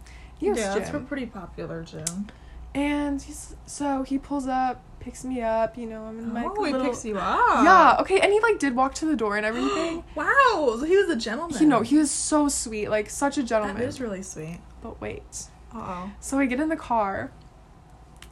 EOS 0.41 0.57
yeah, 0.57 0.75
it's 0.75 0.89
a 0.89 0.91
gym. 0.93 1.05
pretty 1.07 1.25
popular 1.25 1.83
gym. 1.83 2.27
and 2.75 3.21
he's 3.21 3.55
so 3.65 4.03
he 4.03 4.17
pulls 4.19 4.47
up, 4.47 4.83
picks 4.99 5.23
me 5.25 5.41
up, 5.41 5.77
you 5.77 5.87
know. 5.87 6.03
I'm 6.03 6.19
in 6.19 6.31
my 6.33 6.45
oh, 6.45 6.63
he 6.63 6.71
little 6.71 6.85
picks 6.87 7.03
you 7.03 7.17
up. 7.17 7.63
yeah, 7.63 7.97
okay, 8.01 8.19
and 8.19 8.31
he 8.31 8.39
like 8.39 8.59
did 8.59 8.75
walk 8.75 8.93
to 8.95 9.05
the 9.05 9.15
door 9.15 9.37
and 9.37 9.45
everything. 9.45 10.03
wow, 10.15 10.75
so 10.79 10.83
he 10.85 10.95
was 10.97 11.09
a 11.09 11.15
gentleman. 11.15 11.57
you 11.59 11.67
know, 11.67 11.81
he 11.81 11.97
was 11.97 12.11
so 12.11 12.47
sweet, 12.47 12.89
like 12.89 13.09
such 13.09 13.37
a 13.37 13.41
that 13.41 13.47
gentleman. 13.47 13.81
is 13.81 13.99
really 13.99 14.21
sweet. 14.21 14.59
But 14.83 15.01
wait, 15.01 15.47
Uh 15.73 15.77
oh. 15.79 16.11
so 16.19 16.37
I 16.37 16.45
get 16.45 16.59
in 16.59 16.69
the 16.69 16.75
car, 16.75 17.31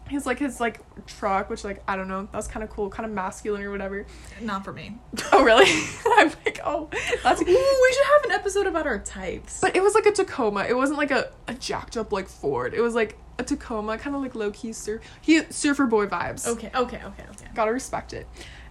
He's 0.08 0.26
like 0.26 0.38
his 0.40 0.60
like 0.60 0.80
truck, 1.08 1.50
which 1.50 1.64
like 1.64 1.82
I 1.88 1.96
don't 1.96 2.08
know, 2.08 2.24
that 2.24 2.38
was 2.38 2.48
kind 2.48 2.64
of 2.64 2.70
cool, 2.70 2.90
kind 2.90 3.06
of 3.08 3.12
masculine 3.14 3.64
or 3.64 3.72
whatever. 3.72 4.06
Not 4.42 4.64
for 4.64 4.74
me. 4.74 4.98
Oh 5.32 5.44
really? 5.44 5.66
I'm 6.06 6.30
like, 6.46 6.60
oh, 6.64 6.90
that's. 7.24 7.42
Ooh, 7.42 7.46
we 7.46 7.94
should 7.94 8.06
have 8.06 8.26
an 8.26 8.32
episode 8.32 8.68
about 8.68 8.86
our 8.86 9.00
types. 9.00 9.60
But 9.60 9.76
it 9.76 9.82
was 9.82 9.96
like 9.96 10.06
a 10.06 10.12
Tacoma. 10.12 10.66
It 10.70 10.76
wasn't 10.76 10.98
like 11.00 11.12
a, 11.12 11.32
a 11.48 11.54
jacked 11.56 11.98
up 11.98 12.12
like 12.12 12.30
Ford. 12.30 12.74
It 12.74 12.82
was 12.82 12.94
like 12.96 13.18
a 13.40 13.44
Tacoma, 13.44 13.98
kind 13.98 14.16
of 14.16 14.22
like 14.22 14.36
low 14.36 14.52
key 14.52 14.72
surf. 14.72 15.02
He 15.22 15.42
surfer 15.50 15.88
boy 15.88 16.06
vibes. 16.06 16.48
okay, 16.48 16.70
okay, 16.74 16.98
okay, 17.04 17.24
okay. 17.32 17.48
Gotta 17.54 17.74
respect 17.74 18.14
it. 18.14 18.28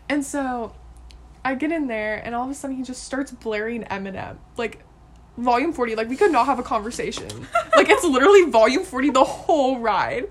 And 0.08 0.24
so, 0.24 0.74
I 1.44 1.54
get 1.54 1.72
in 1.72 1.86
there, 1.88 2.22
and 2.24 2.34
all 2.34 2.44
of 2.44 2.50
a 2.50 2.54
sudden 2.54 2.76
he 2.76 2.82
just 2.82 3.02
starts 3.04 3.30
blaring 3.30 3.82
Eminem, 3.84 4.38
like 4.56 4.82
volume 5.36 5.72
forty. 5.72 5.94
Like 5.96 6.08
we 6.08 6.16
could 6.16 6.32
not 6.32 6.46
have 6.46 6.58
a 6.58 6.62
conversation. 6.62 7.28
like 7.76 7.88
it's 7.90 8.04
literally 8.04 8.48
volume 8.50 8.84
forty 8.84 9.10
the 9.10 9.24
whole 9.24 9.80
ride. 9.80 10.28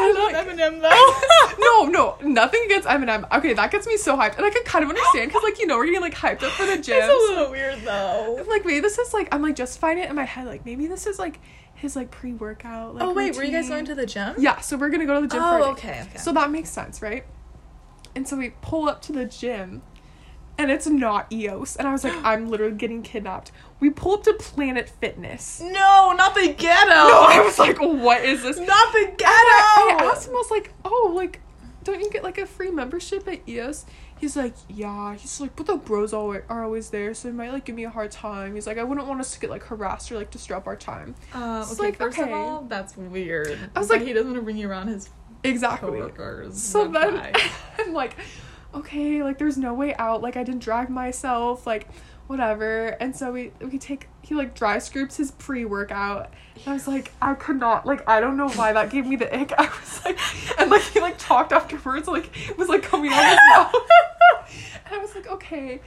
I 0.00 0.12
love 0.12 0.32
like- 0.32 0.46
Eminem 0.46 0.80
though. 0.80 1.54
no, 1.58 1.86
no, 1.86 2.16
nothing 2.28 2.62
against 2.66 2.88
Eminem. 2.88 3.30
Okay, 3.36 3.52
that 3.52 3.70
gets 3.70 3.86
me 3.86 3.96
so 3.96 4.16
hyped, 4.16 4.36
and 4.36 4.44
I 4.46 4.50
can 4.50 4.62
kind 4.64 4.84
of 4.84 4.90
understand 4.90 5.28
because, 5.28 5.42
like, 5.42 5.58
you 5.58 5.66
know, 5.66 5.76
we're 5.76 5.86
getting 5.86 6.00
like 6.00 6.14
hyped 6.14 6.42
up 6.42 6.52
for 6.52 6.66
the 6.66 6.78
gym. 6.78 6.98
It's 7.02 7.30
a 7.30 7.32
little 7.34 7.50
weird 7.50 7.80
though. 7.82 8.44
like 8.48 8.64
maybe 8.64 8.80
this 8.80 8.98
is 8.98 9.12
like 9.12 9.28
I'm 9.32 9.42
like 9.42 9.56
justifying 9.56 9.98
it 9.98 10.08
in 10.08 10.16
my 10.16 10.24
head. 10.24 10.46
Like 10.46 10.64
maybe 10.64 10.86
this 10.86 11.06
is 11.06 11.18
like 11.18 11.40
his 11.74 11.94
like 11.96 12.10
pre-workout. 12.10 12.94
Like, 12.94 13.04
oh 13.04 13.12
wait, 13.12 13.36
were 13.36 13.44
you 13.44 13.52
guys 13.52 13.68
going 13.68 13.84
to 13.86 13.94
the 13.94 14.06
gym? 14.06 14.34
Yeah, 14.38 14.60
so 14.60 14.76
we're 14.76 14.90
gonna 14.90 15.06
go 15.06 15.14
to 15.14 15.26
the 15.26 15.32
gym. 15.32 15.42
Oh, 15.42 15.58
Friday. 15.58 15.70
okay, 15.70 16.02
okay. 16.08 16.18
So 16.18 16.32
that 16.32 16.50
makes 16.50 16.70
sense, 16.70 17.00
right? 17.02 17.24
And 18.14 18.26
so 18.26 18.36
we 18.36 18.50
pull 18.62 18.88
up 18.88 19.00
to 19.02 19.12
the 19.12 19.24
gym, 19.26 19.82
and 20.58 20.70
it's 20.70 20.86
not 20.86 21.32
EOS, 21.32 21.76
and 21.76 21.86
I 21.88 21.92
was 21.92 22.04
like, 22.04 22.14
I'm 22.24 22.50
literally 22.50 22.74
getting 22.74 23.02
kidnapped. 23.02 23.52
We 23.80 23.90
pull 23.90 24.14
up 24.14 24.24
to 24.24 24.34
Planet 24.34 24.88
Fitness. 24.88 25.60
No, 25.60 26.12
not 26.16 26.34
the 26.34 26.48
ghetto. 26.52 26.88
No, 26.90 27.26
I 27.28 27.40
was 27.44 27.58
like, 27.58 27.78
what 27.80 28.24
is 28.24 28.42
this? 28.42 28.58
not 28.58 28.92
the 28.92 29.06
ghetto. 29.16 29.28
I 29.30 30.10
asked 30.12 30.28
him, 30.28 30.34
I 30.34 30.38
was 30.38 30.50
like, 30.50 30.72
oh, 30.84 31.12
like, 31.14 31.40
don't 31.84 32.00
you 32.00 32.10
get 32.10 32.22
like 32.24 32.38
a 32.38 32.46
free 32.46 32.70
membership 32.70 33.26
at 33.28 33.48
EOS? 33.48 33.86
He's 34.20 34.36
like, 34.36 34.54
yeah. 34.68 35.14
He's 35.14 35.40
like, 35.40 35.54
but 35.54 35.66
the 35.66 35.76
bros 35.76 36.12
always 36.12 36.42
are 36.48 36.64
always 36.64 36.90
there, 36.90 37.14
so 37.14 37.28
they 37.28 37.34
might 37.34 37.52
like 37.52 37.64
give 37.64 37.76
me 37.76 37.84
a 37.84 37.90
hard 37.90 38.10
time. 38.10 38.56
He's 38.56 38.66
like, 38.66 38.76
I 38.76 38.82
wouldn't 38.82 39.06
want 39.06 39.20
us 39.20 39.32
to 39.34 39.38
get 39.40 39.48
like 39.48 39.62
harassed 39.62 40.10
or 40.10 40.16
like 40.16 40.32
disrupt 40.32 40.66
our 40.66 40.74
time. 40.74 41.14
Uh, 41.32 41.60
It's 41.62 41.78
okay, 41.78 41.90
like, 41.90 41.96
first 41.98 42.18
okay. 42.18 42.28
of 42.32 42.36
all, 42.36 42.62
that's 42.62 42.96
weird. 42.96 43.56
I 43.76 43.78
was 43.78 43.86
But 43.88 43.98
like- 43.98 44.06
he 44.08 44.12
doesn't 44.12 44.26
want 44.28 44.38
to 44.40 44.42
bring 44.42 44.56
you 44.56 44.68
around 44.68 44.88
his 44.88 45.08
Exactly. 45.44 45.88
coworkers. 46.00 46.60
So 46.60 46.88
then. 46.88 47.32
I'm 47.78 47.92
like, 47.92 48.16
okay, 48.74 49.22
like 49.22 49.38
there's 49.38 49.58
no 49.58 49.74
way 49.74 49.94
out. 49.96 50.22
Like 50.22 50.36
I 50.36 50.42
didn't 50.42 50.62
drag 50.62 50.88
myself, 50.90 51.66
like 51.66 51.88
whatever. 52.26 52.88
And 53.00 53.14
so 53.16 53.32
we 53.32 53.52
we 53.60 53.78
take 53.78 54.08
he 54.22 54.34
like 54.34 54.54
dry 54.54 54.78
scoops 54.78 55.16
his 55.16 55.30
pre 55.32 55.64
workout. 55.64 56.32
I 56.66 56.72
was 56.72 56.86
like, 56.86 57.12
I 57.20 57.34
could 57.34 57.58
not 57.58 57.86
like 57.86 58.08
I 58.08 58.20
don't 58.20 58.36
know 58.36 58.48
why 58.50 58.72
that 58.72 58.90
gave 58.90 59.06
me 59.06 59.16
the 59.16 59.34
ick. 59.34 59.52
I 59.58 59.66
was 59.66 60.04
like 60.04 60.18
and 60.60 60.70
like 60.70 60.82
he 60.82 61.00
like 61.00 61.18
talked 61.18 61.52
afterwards, 61.52 62.06
like 62.06 62.30
it 62.48 62.56
was 62.58 62.68
like 62.68 62.82
coming 62.82 63.12
out 63.12 63.24
of 63.24 63.30
his 63.30 63.38
mouth. 63.50 63.74
and 64.86 64.94
I 64.94 64.98
was 64.98 65.14
like, 65.14 65.28
okay. 65.28 65.80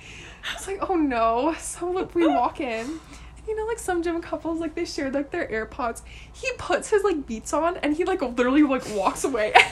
I 0.50 0.54
was 0.56 0.68
like, 0.68 0.90
oh 0.90 0.96
no. 0.96 1.56
So 1.60 1.90
look 1.90 2.16
we 2.16 2.28
walk 2.28 2.60
in. 2.60 2.86
and 2.88 3.00
You 3.48 3.56
know, 3.56 3.66
like 3.66 3.80
some 3.80 4.02
gym 4.02 4.22
couples, 4.22 4.60
like 4.60 4.76
they 4.76 4.86
share 4.86 5.12
like 5.12 5.32
their 5.32 5.48
AirPods. 5.48 6.02
He 6.34 6.50
puts 6.58 6.90
his 6.90 7.04
like 7.04 7.28
beats 7.28 7.54
on 7.54 7.78
and 7.78 7.96
he 7.96 8.04
like 8.06 8.22
literally 8.22 8.64
like 8.64 8.84
walks 8.96 9.24
away. 9.24 9.54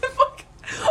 Like, 0.00 0.37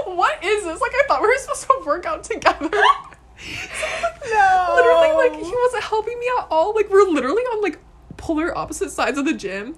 what 0.06 0.44
is 0.44 0.64
this? 0.64 0.82
Like 0.82 0.92
I 0.94 1.04
thought 1.08 1.22
we 1.22 1.28
were 1.28 1.38
supposed 1.38 1.64
to 1.64 1.84
work 1.86 2.06
out 2.06 2.24
together. 2.24 2.70
no. 4.30 4.74
literally, 4.76 5.30
like 5.30 5.34
he 5.34 5.54
wasn't 5.56 5.84
helping 5.84 6.20
me 6.20 6.28
at 6.40 6.48
all. 6.50 6.74
Like 6.74 6.90
we're 6.90 7.04
literally 7.04 7.44
on 7.44 7.62
like 7.62 7.80
polar 8.18 8.58
opposite 8.58 8.92
sides 8.92 9.18
of 9.18 9.26
the 9.26 9.34
gym 9.34 9.76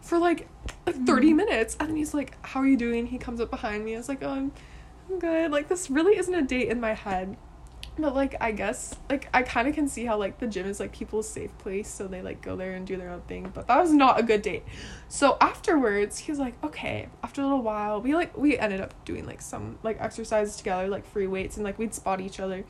for 0.00 0.18
like 0.18 0.48
like 0.86 0.96
30 0.96 1.04
mm-hmm. 1.06 1.36
minutes. 1.36 1.76
And 1.78 1.88
then 1.88 1.96
he's 1.96 2.14
like, 2.14 2.36
How 2.46 2.60
are 2.60 2.66
you 2.66 2.76
doing? 2.76 3.06
He 3.06 3.18
comes 3.18 3.40
up 3.40 3.50
behind 3.50 3.84
me. 3.84 3.94
I 3.94 3.98
was 3.98 4.08
like, 4.08 4.22
Oh, 4.22 4.30
I'm 4.30 4.52
I'm 5.10 5.18
good. 5.18 5.50
Like 5.50 5.68
this 5.68 5.90
really 5.90 6.16
isn't 6.16 6.34
a 6.34 6.42
date 6.42 6.68
in 6.68 6.80
my 6.80 6.94
head. 6.94 7.36
But 7.98 8.14
like 8.14 8.36
I 8.40 8.52
guess 8.52 8.96
like 9.10 9.28
I 9.34 9.42
kind 9.42 9.68
of 9.68 9.74
can 9.74 9.86
see 9.86 10.06
how 10.06 10.16
like 10.16 10.38
the 10.38 10.46
gym 10.46 10.66
is 10.66 10.80
like 10.80 10.92
people's 10.92 11.28
safe 11.28 11.56
place, 11.58 11.88
so 11.88 12.08
they 12.08 12.22
like 12.22 12.40
go 12.40 12.56
there 12.56 12.72
and 12.72 12.86
do 12.86 12.96
their 12.96 13.10
own 13.10 13.20
thing. 13.22 13.50
But 13.52 13.66
that 13.66 13.80
was 13.80 13.92
not 13.92 14.18
a 14.18 14.22
good 14.22 14.40
date. 14.40 14.64
So 15.08 15.36
afterwards, 15.40 16.18
he 16.18 16.32
was 16.32 16.38
like, 16.38 16.54
okay. 16.64 17.08
After 17.22 17.42
a 17.42 17.44
little 17.44 17.62
while, 17.62 18.00
we 18.00 18.14
like 18.14 18.36
we 18.36 18.58
ended 18.58 18.80
up 18.80 18.94
doing 19.04 19.26
like 19.26 19.42
some 19.42 19.78
like 19.82 20.00
exercises 20.00 20.56
together, 20.56 20.88
like 20.88 21.04
free 21.04 21.26
weights, 21.26 21.56
and 21.56 21.64
like 21.64 21.78
we'd 21.78 21.92
spot 21.92 22.20
each 22.20 22.40
other. 22.40 22.64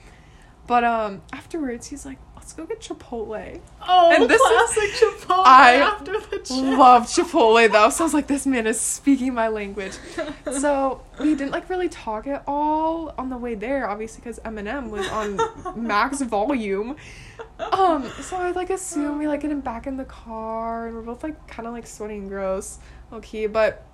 But 0.66 0.84
um 0.84 1.22
afterwards, 1.32 1.88
he's 1.88 2.06
like, 2.06 2.18
let's 2.36 2.52
go 2.52 2.64
get 2.66 2.80
Chipotle. 2.80 3.60
Oh, 3.86 4.12
And 4.14 4.28
this 4.30 4.40
is- 4.40 4.46
classic 4.48 4.90
Chipotle 5.28 5.42
I 5.44 5.74
after 5.76 6.12
the. 6.20 6.54
Love 6.54 7.04
Chipotle 7.04 7.70
though, 7.70 7.90
so 7.90 8.04
I 8.04 8.06
was 8.06 8.14
like, 8.14 8.26
this 8.26 8.46
man 8.46 8.66
is 8.66 8.80
speaking 8.80 9.34
my 9.34 9.48
language. 9.48 9.92
So 10.60 11.00
we 11.18 11.34
didn't 11.34 11.50
like 11.52 11.68
really 11.70 11.88
talk 11.88 12.26
at 12.26 12.42
all 12.46 13.14
on 13.18 13.30
the 13.30 13.36
way 13.38 13.54
there, 13.54 13.88
obviously 13.88 14.20
because 14.20 14.38
Eminem 14.40 14.90
was 14.90 15.08
on 15.08 15.38
max 15.76 16.20
volume. 16.20 16.96
Um, 17.58 18.08
so 18.20 18.36
I 18.36 18.50
like 18.52 18.70
assume 18.70 19.18
we 19.18 19.26
like 19.28 19.40
get 19.40 19.50
him 19.50 19.60
back 19.60 19.86
in 19.86 19.96
the 19.96 20.04
car, 20.04 20.86
and 20.86 20.94
we're 20.96 21.02
both 21.02 21.22
like 21.22 21.46
kind 21.48 21.66
of 21.66 21.72
like 21.74 21.86
sweating 21.86 22.28
gross, 22.28 22.78
okay. 23.12 23.46
But 23.46 23.84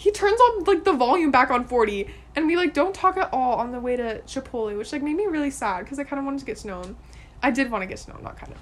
he 0.00 0.10
turns 0.10 0.40
on 0.40 0.64
like 0.64 0.84
the 0.84 0.94
volume 0.94 1.30
back 1.30 1.50
on 1.50 1.66
forty, 1.66 2.06
and 2.34 2.46
we 2.46 2.56
like 2.56 2.72
don't 2.72 2.94
talk 2.94 3.18
at 3.18 3.28
all 3.34 3.58
on 3.58 3.70
the 3.70 3.78
way 3.80 3.96
to 3.96 4.22
Chipotle, 4.26 4.74
which 4.78 4.92
like 4.92 5.02
made 5.02 5.14
me 5.14 5.26
really 5.26 5.50
sad 5.50 5.84
because 5.84 5.98
I 5.98 6.04
kind 6.04 6.18
of 6.18 6.24
wanted 6.24 6.40
to 6.40 6.46
get 6.46 6.56
to 6.58 6.68
know 6.68 6.82
him. 6.82 6.96
I 7.42 7.50
did 7.50 7.70
want 7.70 7.82
to 7.82 7.86
get 7.86 7.98
to 7.98 8.10
know 8.10 8.16
him, 8.16 8.24
not 8.24 8.38
kind 8.38 8.52
of. 8.52 8.58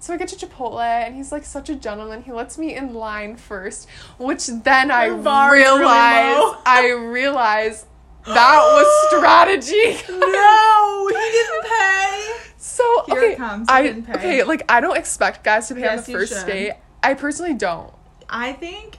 So 0.00 0.12
I 0.12 0.18
get 0.18 0.28
to 0.28 0.36
Chipotle, 0.46 0.82
and 0.82 1.14
he's 1.14 1.32
like 1.32 1.44
such 1.46 1.70
a 1.70 1.74
gentleman. 1.74 2.22
He 2.24 2.30
lets 2.32 2.58
me 2.58 2.76
in 2.76 2.92
line 2.92 3.36
first, 3.36 3.88
which 4.18 4.48
then 4.48 4.90
I 4.90 5.08
The 5.08 5.16
bar 5.16 5.56
is 5.56 5.62
really 5.64 5.78
realize. 5.78 6.54
I 6.66 6.90
realize 6.90 7.86
that 8.26 8.60
was 8.74 9.08
strategy. 9.08 9.96
No, 10.12 11.08
he 11.08 11.14
didn't 11.14 11.64
pay. 11.64 12.36
So 12.58 12.84
Here 13.06 13.16
okay, 13.16 13.32
it 13.32 13.36
comes. 13.38 13.66
He 13.68 13.74
I 13.74 13.82
didn't 13.82 14.02
pay. 14.04 14.12
okay, 14.12 14.42
like 14.44 14.62
I 14.68 14.80
don't 14.82 14.98
expect 14.98 15.42
guys 15.42 15.68
to 15.68 15.74
pay 15.74 15.88
on 15.88 15.96
the 15.96 16.02
first 16.02 16.46
date. 16.46 16.72
I 17.02 17.14
personally 17.14 17.54
don't. 17.54 17.92
I 18.28 18.52
think 18.52 18.98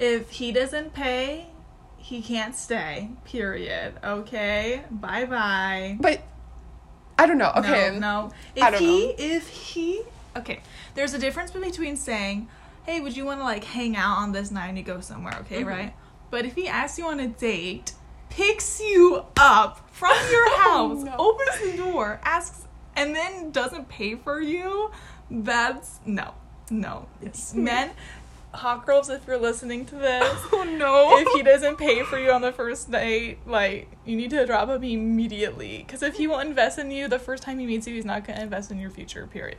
if 0.00 0.30
he 0.30 0.50
doesn't 0.52 0.92
pay, 0.94 1.46
he 1.98 2.22
can't 2.22 2.54
stay. 2.56 3.10
Period. 3.24 3.94
Okay. 4.02 4.82
Bye 4.90 5.24
bye. 5.26 5.96
But 6.00 6.22
I 7.18 7.26
don't 7.26 7.38
know. 7.38 7.52
Okay. 7.56 7.90
No, 7.92 7.98
no. 7.98 8.32
If 8.56 8.62
I 8.62 8.70
don't 8.70 8.80
he, 8.80 9.06
know. 9.08 9.14
if 9.18 9.48
he, 9.48 10.02
okay. 10.36 10.60
There's 10.94 11.12
a 11.14 11.18
difference 11.18 11.50
between 11.50 11.96
saying, 11.96 12.48
"Hey, 12.86 13.00
would 13.00 13.16
you 13.16 13.24
want 13.26 13.40
to 13.40 13.44
like 13.44 13.64
hang 13.64 13.94
out 13.96 14.18
on 14.18 14.32
this 14.32 14.50
night 14.50 14.68
and 14.68 14.78
you 14.78 14.84
go 14.84 15.00
somewhere?" 15.00 15.36
Okay, 15.40 15.62
Mhm. 15.62 15.66
right? 15.66 15.94
But 16.30 16.46
if 16.46 16.54
he 16.54 16.66
asks 16.68 16.98
you 16.98 17.06
on 17.06 17.20
a 17.20 17.26
date, 17.28 17.92
picks 18.30 18.80
you 18.80 19.24
up 19.36 19.88
from 19.90 20.16
your 20.30 20.44
Oh, 20.46 20.88
house, 20.96 21.04
no. 21.04 21.14
opens 21.18 21.60
the 21.72 21.76
door, 21.76 22.20
asks, 22.24 22.64
and 22.96 23.14
then 23.14 23.50
doesn't 23.50 23.88
pay 23.88 24.14
for 24.14 24.40
you, 24.40 24.90
that's 25.30 25.98
no, 26.06 26.34
no. 26.70 27.06
It's 27.20 27.52
Men, 27.54 27.90
hot 28.52 28.84
girls, 28.84 29.08
if 29.08 29.26
you're 29.26 29.38
listening 29.38 29.86
to 29.86 29.94
this, 29.94 30.38
Oh 30.52 30.64
no. 30.64 31.16
if 31.18 31.28
he 31.34 31.42
doesn't 31.42 31.76
pay 31.78 32.02
for 32.02 32.18
you 32.18 32.30
on 32.32 32.40
the 32.42 32.52
first 32.52 32.90
date, 32.90 33.38
like 33.46 33.88
you 34.04 34.16
need 34.16 34.30
to 34.30 34.44
drop 34.46 34.68
him 34.68 34.82
immediately. 34.82 35.78
Because 35.86 36.02
if 36.02 36.14
he 36.16 36.26
won't 36.26 36.48
invest 36.48 36.78
in 36.78 36.90
you 36.90 37.08
the 37.08 37.18
first 37.18 37.42
time 37.42 37.58
he 37.58 37.66
meets 37.66 37.86
you, 37.86 37.94
he's 37.94 38.04
not 38.04 38.24
gonna 38.26 38.40
invest 38.40 38.70
in 38.70 38.78
your 38.80 38.90
future. 38.90 39.26
Period. 39.26 39.58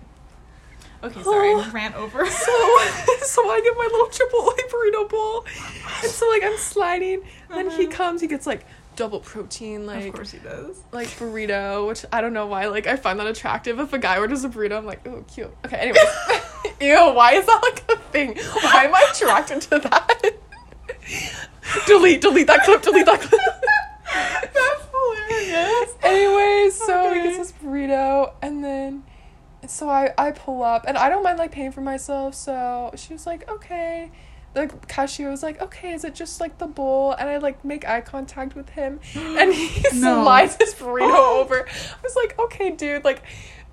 Okay, 1.03 1.23
sorry, 1.23 1.49
Oh. 1.53 1.67
rant 1.73 1.95
over. 1.95 2.25
so 2.29 2.77
so 3.23 3.49
I 3.49 3.61
get 3.61 3.75
my 3.77 3.89
little 3.91 4.07
Chipotle 4.07 4.53
burrito 4.71 5.09
bowl, 5.09 5.45
and 6.03 6.11
so 6.11 6.29
like 6.29 6.43
I'm 6.43 6.57
sliding. 6.57 7.21
Then 7.49 7.69
he 7.71 7.87
Uh-huh. 7.87 7.95
comes. 7.95 8.21
He 8.21 8.27
gets 8.27 8.45
like 8.45 8.65
double 8.97 9.19
protein, 9.21 9.87
like 9.87 10.07
of 10.09 10.13
course 10.13 10.31
he 10.31 10.37
does. 10.39 10.77
like 10.91 11.07
burrito, 11.07 11.87
which 11.87 12.05
I 12.13 12.21
don't 12.21 12.33
know 12.33 12.45
why. 12.45 12.67
Like 12.67 12.85
I 12.87 12.97
find 12.97 13.19
that 13.19 13.25
attractive. 13.25 13.79
If 13.79 13.93
a 13.93 13.97
guy 13.97 14.19
orders 14.19 14.43
a 14.43 14.49
burrito, 14.49 14.77
I'm 14.77 14.85
like, 14.85 15.07
oh, 15.07 15.23
cute. 15.33 15.49
Okay, 15.65 15.77
anyways, 15.77 16.03
ew. 16.81 17.13
Why 17.13 17.33
is 17.33 17.45
that 17.45 17.59
like 17.61 17.97
a 17.97 18.01
thing? 18.11 18.37
Why 18.61 18.85
am 18.85 18.95
I 18.95 19.07
attracted 19.11 19.61
to 19.63 19.79
that? 19.79 20.21
delete, 21.87 22.21
delete 22.21 22.47
that 22.47 22.63
clip. 22.63 22.81
Delete 22.81 23.05
that 23.05 23.21
clip. 23.21 23.41
That's 24.13 24.87
hilarious. 24.91 25.95
Anyways, 26.03 26.75
so 26.75 27.13
he 27.13 27.19
Okay. 27.19 27.23
gets 27.23 27.37
this 27.37 27.51
burrito, 27.63 28.33
and 28.41 28.63
then 28.63 29.03
so 29.67 29.89
I 29.89 30.13
I 30.17 30.31
pull 30.31 30.63
up, 30.63 30.85
and 30.87 30.97
I 30.97 31.09
don't 31.09 31.23
mind 31.23 31.37
like 31.39 31.51
paying 31.51 31.71
for 31.71 31.81
myself. 31.81 32.35
So 32.35 32.91
she 32.95 33.13
was 33.13 33.25
like, 33.25 33.49
okay. 33.49 34.11
The 34.53 34.67
cashier 34.89 35.29
was 35.29 35.43
like, 35.43 35.61
okay, 35.61 35.93
is 35.93 36.03
it 36.03 36.13
just 36.13 36.41
like 36.41 36.57
the 36.57 36.67
bowl? 36.67 37.13
And 37.13 37.29
I 37.29 37.37
like 37.37 37.63
make 37.63 37.87
eye 37.87 38.01
contact 38.01 38.53
with 38.53 38.67
him, 38.71 38.99
and 39.15 39.53
he 39.53 39.81
No. 39.93 40.23
slides 40.23 40.57
his 40.59 40.73
burrito 40.73 41.15
over. 41.39 41.65
I 41.65 41.95
was 42.03 42.15
like, 42.17 42.37
okay, 42.37 42.71
dude, 42.71 43.05
like 43.05 43.23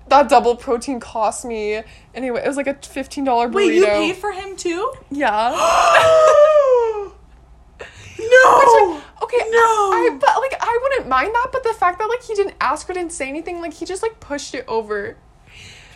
that 0.09 0.29
double 0.29 0.55
protein 0.55 0.99
cost 0.99 1.45
me 1.45 1.81
anyway. 2.13 2.41
It 2.43 2.47
was 2.47 2.57
like 2.57 2.67
a 2.67 2.75
fifteen 2.75 3.23
dollar 3.23 3.47
burrito. 3.47 3.55
Wait, 3.55 3.73
you 3.75 3.85
paid 3.85 4.15
for 4.15 4.31
him 4.31 4.55
too? 4.55 4.91
yeah. 5.11 5.49
no. 8.19 9.01
Okay, 9.21 9.37
No. 9.49 9.91
I, 9.91 10.17
but 10.19 10.39
like 10.41 10.55
I 10.59 10.79
wouldn't 10.81 11.07
mind 11.07 11.33
that, 11.33 11.47
but 11.51 11.63
the 11.63 11.73
fact 11.73 11.99
that 11.99 12.05
like 12.09 12.23
he 12.23 12.33
didn't 12.35 12.55
ask 12.61 12.89
or 12.89 12.93
didn't 12.93 13.11
say 13.11 13.27
anything, 13.29 13.61
like 13.61 13.73
he 13.73 13.85
just 13.85 14.01
like 14.03 14.19
pushed 14.19 14.53
it 14.55 14.65
over. 14.67 15.17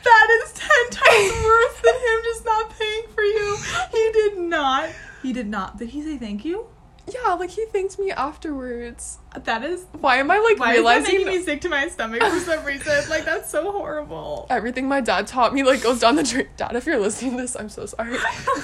That 0.03 0.41
is 0.43 0.53
ten 0.53 0.89
times 0.91 1.31
worse 1.43 1.81
than 1.81 1.95
him 1.95 2.19
just 2.23 2.45
not 2.45 2.69
paying 2.77 3.03
for 3.13 3.23
you. 3.23 3.57
He 3.91 4.11
did 4.11 4.37
not. 4.37 4.89
He 5.21 5.31
did 5.33 5.47
not. 5.47 5.77
Did 5.77 5.89
he 5.89 6.01
say 6.03 6.17
thank 6.17 6.43
you? 6.43 6.67
Yeah, 7.13 7.33
like 7.33 7.51
he 7.51 7.65
thanked 7.65 7.99
me 7.99 8.11
afterwards. 8.11 9.19
That 9.43 9.63
is 9.63 9.85
Why 9.99 10.17
am 10.17 10.31
I 10.31 10.39
like 10.39 10.59
why 10.59 10.73
is 10.73 10.75
that 10.75 10.79
realizing 10.79 11.17
making 11.25 11.39
me 11.39 11.43
sick 11.43 11.61
to 11.61 11.69
my 11.69 11.87
stomach 11.87 12.21
for 12.21 12.39
some 12.39 12.63
reason? 12.65 12.93
Like 13.09 13.25
that's 13.25 13.49
so 13.49 13.71
horrible. 13.71 14.47
everything 14.49 14.87
my 14.87 15.01
dad 15.01 15.27
taught 15.27 15.53
me 15.53 15.63
like 15.63 15.83
goes 15.83 15.99
down 15.99 16.15
the 16.15 16.23
drain? 16.23 16.47
Dad, 16.57 16.75
if 16.75 16.85
you're 16.85 16.99
listening 16.99 17.31
to 17.35 17.41
this, 17.41 17.55
I'm 17.55 17.69
so 17.69 17.85
sorry. 17.85 18.17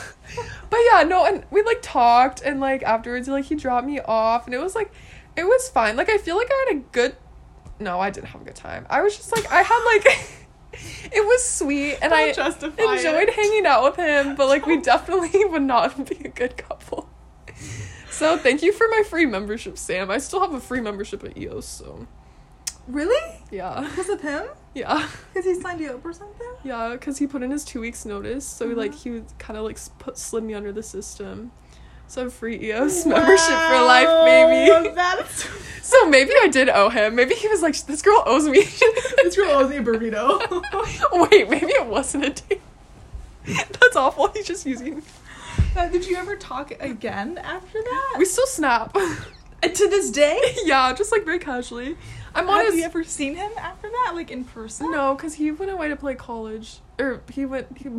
but 0.69 0.79
yeah, 0.91 1.03
no, 1.03 1.25
and 1.25 1.43
we 1.51 1.61
like 1.63 1.79
talked 1.81 2.41
and 2.41 2.59
like 2.59 2.83
afterwards 2.83 3.27
like 3.27 3.45
he 3.45 3.55
dropped 3.55 3.85
me 3.85 3.99
off 3.99 4.45
and 4.45 4.53
it 4.53 4.59
was 4.59 4.75
like 4.75 4.91
it 5.35 5.43
was 5.43 5.69
fine. 5.69 5.95
Like 5.95 6.09
I 6.09 6.17
feel 6.17 6.37
like 6.37 6.49
I 6.49 6.65
had 6.69 6.77
a 6.77 6.79
good 6.91 7.15
no, 7.79 7.99
I 7.99 8.09
didn't 8.09 8.27
have 8.27 8.41
a 8.41 8.45
good 8.45 8.55
time. 8.55 8.85
I 8.89 9.01
was 9.01 9.15
just 9.15 9.31
like 9.35 9.51
I 9.51 9.61
had 9.61 9.83
like 9.85 10.29
it 11.11 11.25
was 11.25 11.43
sweet 11.43 11.97
and 12.01 12.11
Don't 12.11 12.19
I 12.19 12.95
enjoyed 12.95 13.29
it. 13.29 13.33
hanging 13.33 13.65
out 13.65 13.83
with 13.83 13.95
him, 13.95 14.35
but 14.35 14.47
like 14.47 14.65
we 14.65 14.81
definitely 14.81 15.45
would 15.45 15.63
not 15.63 16.07
be 16.09 16.17
a 16.25 16.29
good 16.29 16.57
couple. 16.57 17.09
So 18.19 18.37
thank 18.37 18.61
you 18.61 18.73
for 18.73 18.85
my 18.89 19.03
free 19.09 19.25
membership, 19.25 19.77
Sam. 19.77 20.11
I 20.11 20.17
still 20.17 20.41
have 20.41 20.53
a 20.53 20.59
free 20.59 20.81
membership 20.81 21.23
at 21.23 21.37
EOS, 21.37 21.65
so 21.65 22.05
Really? 22.85 23.41
yeah. 23.49 23.79
Because 23.89 24.09
of 24.09 24.19
him? 24.19 24.43
Yeah. 24.75 25.07
Because 25.33 25.45
he 25.45 25.55
signed 25.61 25.79
you 25.79 25.91
up 25.91 26.03
or 26.03 26.11
something? 26.11 26.51
Yeah, 26.65 26.89
because 26.91 27.17
he 27.19 27.27
put 27.27 27.43
in 27.43 27.51
his 27.51 27.63
two 27.63 27.79
weeks 27.79 28.03
notice, 28.05 28.45
so 28.45 28.65
like 28.65 28.91
Mhm. 28.91 28.95
he 28.95 29.23
kind 29.37 29.57
of 29.57 29.63
like 29.63 29.77
put 29.99 30.17
slid 30.17 30.43
me 30.43 30.53
under 30.53 30.73
the 30.73 30.83
system. 30.83 31.51
So 32.07 32.29
free 32.29 32.59
EOS 32.61 33.05
membership 33.05 33.47
for 33.69 33.81
life, 33.85 34.09
baby. 34.25 34.89
That's 34.95 35.47
so 35.81 36.09
maybe 36.09 36.31
I 36.41 36.49
did 36.49 36.67
owe 36.67 36.89
him. 36.89 37.15
Maybe 37.15 37.35
he 37.35 37.47
was 37.47 37.61
like, 37.61 37.77
"This 37.85 38.01
girl 38.01 38.21
owes 38.25 38.47
me." 38.49 38.63
this 39.23 39.35
girl 39.37 39.49
owes 39.51 39.69
me 39.69 39.77
a 39.77 39.81
burrito. 39.83 40.39
Wait, 41.31 41.49
maybe 41.49 41.67
it 41.71 41.85
wasn't 41.85 42.25
a 42.25 42.29
date. 42.31 42.61
That's 43.45 43.95
awful. 43.95 44.27
He's 44.33 44.45
just 44.45 44.65
using. 44.65 45.03
Uh, 45.75 45.87
did 45.87 46.05
you 46.07 46.17
ever 46.17 46.35
talk 46.35 46.71
again 46.79 47.37
after 47.37 47.81
that? 47.81 48.15
We 48.17 48.25
still 48.25 48.47
snap. 48.47 48.95
Uh, 49.61 49.67
to 49.67 49.89
this 49.89 50.09
day? 50.09 50.39
yeah, 50.63 50.93
just 50.93 51.11
like 51.11 51.25
very 51.25 51.37
casually. 51.37 51.97
I'm 52.33 52.47
Have 52.47 52.67
his. 52.67 52.77
you 52.77 52.83
ever 52.83 53.03
seen 53.03 53.35
him 53.35 53.51
after 53.57 53.89
that, 53.89 54.13
like 54.15 54.31
in 54.31 54.45
person? 54.45 54.89
No, 54.89 55.15
because 55.15 55.33
he 55.33 55.51
went 55.51 55.69
away 55.69 55.89
to 55.89 55.97
play 55.97 56.15
college, 56.15 56.79
or 56.97 57.21
he 57.29 57.45
went 57.45 57.67
he, 57.77 57.89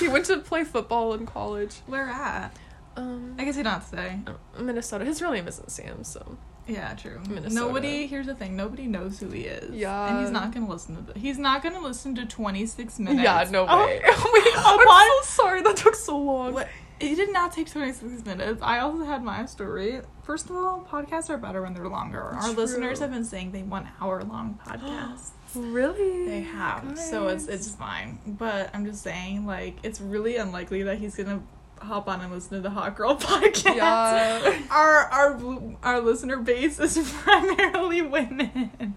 he 0.00 0.08
went 0.08 0.24
to 0.24 0.38
play 0.38 0.64
football 0.64 1.14
in 1.14 1.24
college. 1.24 1.76
Where 1.86 2.08
at? 2.08 2.56
Um, 2.96 3.36
I 3.38 3.44
guess 3.44 3.54
have 3.54 3.88
to 3.90 3.96
say. 3.96 4.18
Minnesota. 4.58 5.04
His 5.04 5.22
real 5.22 5.30
name 5.30 5.46
isn't 5.46 5.70
Sam, 5.70 6.02
so 6.02 6.36
Yeah, 6.66 6.94
true. 6.94 7.20
Minnesota. 7.28 7.54
Nobody. 7.54 8.08
Here's 8.08 8.26
the 8.26 8.34
thing. 8.34 8.56
Nobody 8.56 8.88
knows 8.88 9.20
who 9.20 9.28
he 9.28 9.42
is. 9.42 9.70
Yeah. 9.72 10.08
and 10.08 10.18
he's 10.20 10.32
not 10.32 10.52
gonna 10.52 10.68
listen 10.68 10.96
to. 10.96 11.12
The, 11.12 11.16
he's 11.20 11.38
not 11.38 11.62
gonna 11.62 11.80
listen 11.80 12.16
to 12.16 12.26
26 12.26 12.98
minutes. 12.98 13.22
yeah, 13.22 13.46
no 13.52 13.66
Oh, 13.68 13.86
way. 13.86 14.00
Wait, 14.04 14.54
Upon- 14.56 14.80
I'm 14.88 15.22
so 15.22 15.42
sorry 15.42 15.62
that 15.62 15.76
took 15.76 15.94
so 15.94 16.18
long. 16.18 16.54
What? 16.54 16.68
It 17.00 17.16
did 17.16 17.32
not 17.32 17.52
take 17.52 17.70
26 17.70 18.24
minutes. 18.24 18.62
I 18.62 18.78
also 18.78 19.04
had 19.04 19.22
my 19.22 19.46
story. 19.46 20.00
First 20.22 20.48
of 20.48 20.56
all, 20.56 20.86
podcasts 20.90 21.28
are 21.28 21.36
better 21.36 21.60
when 21.62 21.74
they're 21.74 21.88
longer. 21.88 22.20
Our 22.22 22.40
True. 22.42 22.52
listeners 22.52 23.00
have 23.00 23.10
been 23.10 23.24
saying 23.24 23.50
they 23.52 23.62
want 23.62 23.86
hour 24.00 24.22
long 24.22 24.58
podcasts. 24.66 25.30
Really? 25.54 26.26
they 26.26 26.40
have. 26.42 26.98
So 26.98 27.28
it's 27.28 27.46
it's 27.46 27.70
fine. 27.74 28.18
But 28.26 28.70
I'm 28.74 28.84
just 28.86 29.02
saying, 29.02 29.44
like, 29.46 29.76
it's 29.82 30.00
really 30.00 30.36
unlikely 30.36 30.84
that 30.84 30.98
he's 30.98 31.16
gonna 31.16 31.42
hop 31.80 32.08
on 32.08 32.20
and 32.22 32.32
listen 32.32 32.56
to 32.56 32.60
the 32.60 32.70
Hot 32.70 32.96
Girl 32.96 33.16
podcast. 33.18 33.76
Yeah. 33.76 34.62
Our 34.70 34.98
our 35.10 35.40
our 35.82 36.00
listener 36.00 36.38
base 36.38 36.78
is 36.80 36.96
primarily 37.22 38.02
women. 38.02 38.96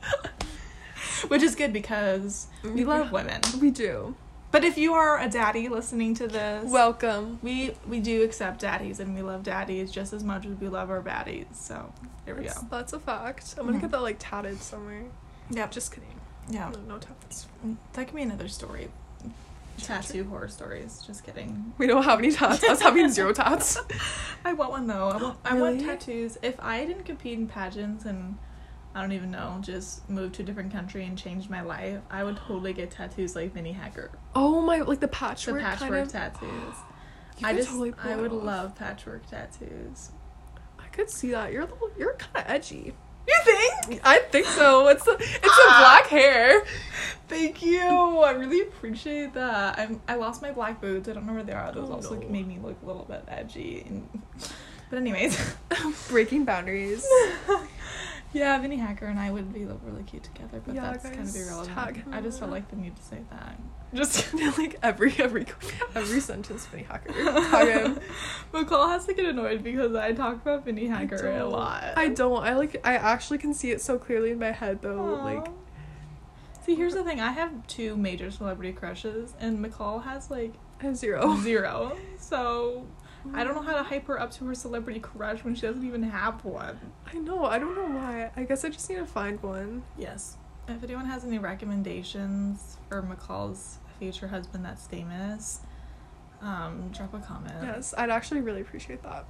Which 1.29 1.41
is 1.41 1.55
good 1.55 1.73
because 1.73 2.47
we 2.63 2.85
love 2.85 3.11
women. 3.11 3.41
We 3.59 3.71
do. 3.71 4.15
But 4.49 4.63
if 4.63 4.77
you 4.77 4.93
are 4.93 5.19
a 5.19 5.27
daddy 5.29 5.67
listening 5.67 6.13
to 6.15 6.27
this, 6.27 6.69
Welcome. 6.71 7.39
we 7.41 7.71
we 7.87 7.99
do 7.99 8.23
accept 8.23 8.61
daddies 8.61 8.99
and 8.99 9.13
we 9.13 9.21
love 9.21 9.43
daddies 9.43 9.91
just 9.91 10.13
as 10.13 10.23
much 10.23 10.45
as 10.45 10.55
we 10.57 10.67
love 10.69 10.89
our 10.89 11.01
baddies. 11.01 11.53
So 11.53 11.93
there 12.25 12.33
we 12.35 12.43
That's, 12.45 12.59
go. 12.61 12.67
that's 12.71 12.93
a 12.93 12.99
fact. 12.99 13.55
I'm 13.57 13.65
gonna 13.65 13.79
get 13.79 13.91
that 13.91 14.01
like 14.01 14.17
tatted 14.19 14.61
somewhere. 14.61 15.03
Yep. 15.51 15.71
Just 15.71 15.91
kidding. 15.93 16.09
Yeah. 16.49 16.69
No, 16.69 16.79
no 16.93 16.97
tats. 16.97 17.47
Mm, 17.65 17.75
that 17.93 18.07
could 18.07 18.15
be 18.15 18.21
another 18.21 18.47
story. 18.47 18.89
Tattoo 19.77 20.23
horror 20.23 20.47
stories. 20.47 21.03
Just 21.05 21.23
kidding. 21.23 21.73
We 21.77 21.85
don't 21.85 22.03
have 22.03 22.17
any 22.19 22.31
tats. 22.31 22.63
Us 22.63 22.81
having 22.81 23.09
zero 23.09 23.31
tats. 23.33 23.77
I 24.45 24.53
want 24.53 24.71
one 24.71 24.87
though. 24.87 25.09
I 25.09 25.21
want 25.21 25.37
I 25.45 25.53
want 25.59 25.81
tattoos. 25.81 26.37
If 26.41 26.59
I 26.59 26.85
didn't 26.85 27.03
compete 27.03 27.37
in 27.37 27.47
pageants 27.47 28.05
and 28.05 28.37
I 28.97 29.01
don't 29.01 29.11
even 29.11 29.29
know, 29.29 29.59
just 29.61 30.09
moved 30.09 30.33
to 30.35 30.41
a 30.41 30.45
different 30.45 30.71
country 30.73 31.05
and 31.05 31.15
changed 31.15 31.51
my 31.51 31.61
life, 31.61 31.99
I 32.09 32.23
would 32.23 32.37
totally 32.37 32.73
get 32.73 32.89
tattoos 32.89 33.35
like 33.35 33.53
Vinnie 33.53 33.71
Hacker. 33.73 34.09
Oh 34.33 34.59
my, 34.61 34.77
like 34.81 34.99
the 34.99 35.07
patchwork. 35.07 35.57
The 35.57 35.61
patchwork, 35.63 35.89
kind 35.91 36.01
of. 36.01 36.11
tattoos. 36.11 36.73
I 37.43 37.53
just 37.53 37.69
totally 37.69 37.93
I 38.03 38.15
would 38.15 38.31
off. 38.31 38.43
love 38.43 38.75
patchwork 38.75 39.27
tattoos. 39.29 40.09
I 40.79 40.87
could 40.87 41.11
see 41.11 41.29
that. 41.29 41.53
You're 41.53 41.61
a 41.61 41.65
little. 41.65 41.91
You're 41.95 42.15
kind 42.15 42.37
of 42.37 42.51
edgy. 42.51 42.95
You 43.27 43.35
think? 43.43 44.01
I 44.03 44.19
think 44.31 44.47
so. 44.47 44.87
It's 44.87 45.05
a, 45.05 45.11
it's 45.11 45.45
a 45.45 45.49
Ah. 45.69 45.77
black 45.79 46.07
hair. 46.07 46.63
Thank 47.27 47.61
you. 47.61 47.79
I 47.87 48.31
really 48.31 48.61
appreciate 48.61 49.35
that. 49.35 49.77
I'm 49.77 50.01
I 50.07 50.15
lost 50.15 50.41
my 50.41 50.51
black 50.51 50.81
boots. 50.81 51.07
I 51.07 51.13
don't 51.13 51.27
know 51.27 51.33
where 51.33 51.43
they 51.43 51.53
are. 51.53 51.71
Those 51.71 51.89
Oh, 51.91 51.93
also 51.93 52.15
no. 52.15 52.27
made 52.29 52.47
me 52.47 52.57
look 52.63 52.77
a 52.81 52.85
little 52.87 53.05
bit 53.05 53.23
edgy. 53.27 53.83
And, 53.87 54.23
but 54.89 54.97
anyways, 54.97 55.53
Breaking 56.09 56.45
boundaries. 56.45 57.05
yeah, 58.37 58.59
Vinnie 58.59 58.77
Hacker 58.77 59.05
and 59.05 59.19
I 59.19 59.31
would 59.31 59.53
be 59.53 59.65
really 59.65 60.03
cute 60.03 60.23
together. 60.23 60.61
But 60.65 60.75
Yeah, 60.75 60.91
that's 60.91 61.03
kind 61.03 61.27
of 61.27 61.35
irrelevant. 61.35 62.05
I 62.11 62.21
just 62.21 62.39
felt 62.39 62.51
like 62.51 62.69
the 62.69 62.75
need 62.75 62.95
to 62.95 63.03
say 63.03 63.19
that. 63.31 63.59
Just 63.93 64.33
like 64.57 64.77
every 64.83 65.13
every 65.17 65.45
every 65.95 66.19
sentence, 66.19 66.65
Vinnie 66.65 66.83
Hacker. 66.83 67.11
Him. 67.13 67.99
McCall 68.53 68.89
has 68.91 69.05
to 69.05 69.13
get 69.13 69.25
annoyed 69.25 69.63
because 69.63 69.95
I 69.95 70.11
talk 70.11 70.35
about 70.35 70.65
Vinnie 70.65 70.89
I 70.89 70.99
Hacker 70.99 71.37
a 71.37 71.47
lot. 71.47 71.93
I 71.95 72.09
don't. 72.09 72.43
I 72.43 72.55
like. 72.55 72.81
I 72.85 72.95
actually 72.95 73.37
can 73.37 73.53
see 73.53 73.71
it 73.71 73.81
so 73.81 73.97
clearly 73.97 74.31
in 74.31 74.39
my 74.39 74.51
head 74.51 74.81
though. 74.81 74.99
Aw. 74.99 75.23
Like 75.23 75.47
See, 76.67 76.75
here's 76.75 76.95
the 76.95 77.03
thing. 77.05 77.21
I 77.21 77.31
have 77.31 77.65
two 77.67 77.95
major 77.95 78.29
celebrity 78.29 78.73
crushes, 78.73 79.33
and 79.39 79.63
McCall 79.63 80.03
has 80.03 80.29
like 80.29 80.53
I 80.81 80.83
have 80.83 80.97
zero. 80.97 81.37
zero. 81.37 81.97
So 82.19 82.85
I 83.33 83.43
don't 83.43 83.55
know 83.55 83.61
how 83.61 83.75
to 83.75 83.83
hype 83.83 84.07
her 84.07 84.19
up 84.19 84.31
to 84.33 84.45
her 84.45 84.55
celebrity 84.55 84.99
crush 84.99 85.43
when 85.43 85.55
she 85.55 85.61
doesn't 85.61 85.85
even 85.85 86.03
have 86.03 86.43
one. 86.45 86.79
I 87.11 87.17
know. 87.17 87.45
I 87.45 87.59
don't 87.59 87.75
know 87.75 87.97
why. 87.99 88.31
I 88.35 88.43
guess 88.43 88.65
I 88.65 88.69
just 88.69 88.89
need 88.89 88.97
to 88.97 89.05
find 89.05 89.41
one. 89.41 89.83
Yes. 89.97 90.37
If 90.67 90.83
anyone 90.83 91.05
has 91.05 91.23
any 91.23 91.39
recommendations 91.39 92.77
for 92.89 93.01
McCall's 93.01 93.77
future 93.99 94.27
husband 94.27 94.65
that's 94.65 94.85
famous, 94.87 95.61
um, 96.41 96.89
drop 96.93 97.13
a 97.13 97.19
comment. 97.19 97.55
Yes, 97.61 97.93
I'd 97.97 98.09
actually 98.09 98.41
really 98.41 98.61
appreciate 98.61 99.01
that. 99.03 99.25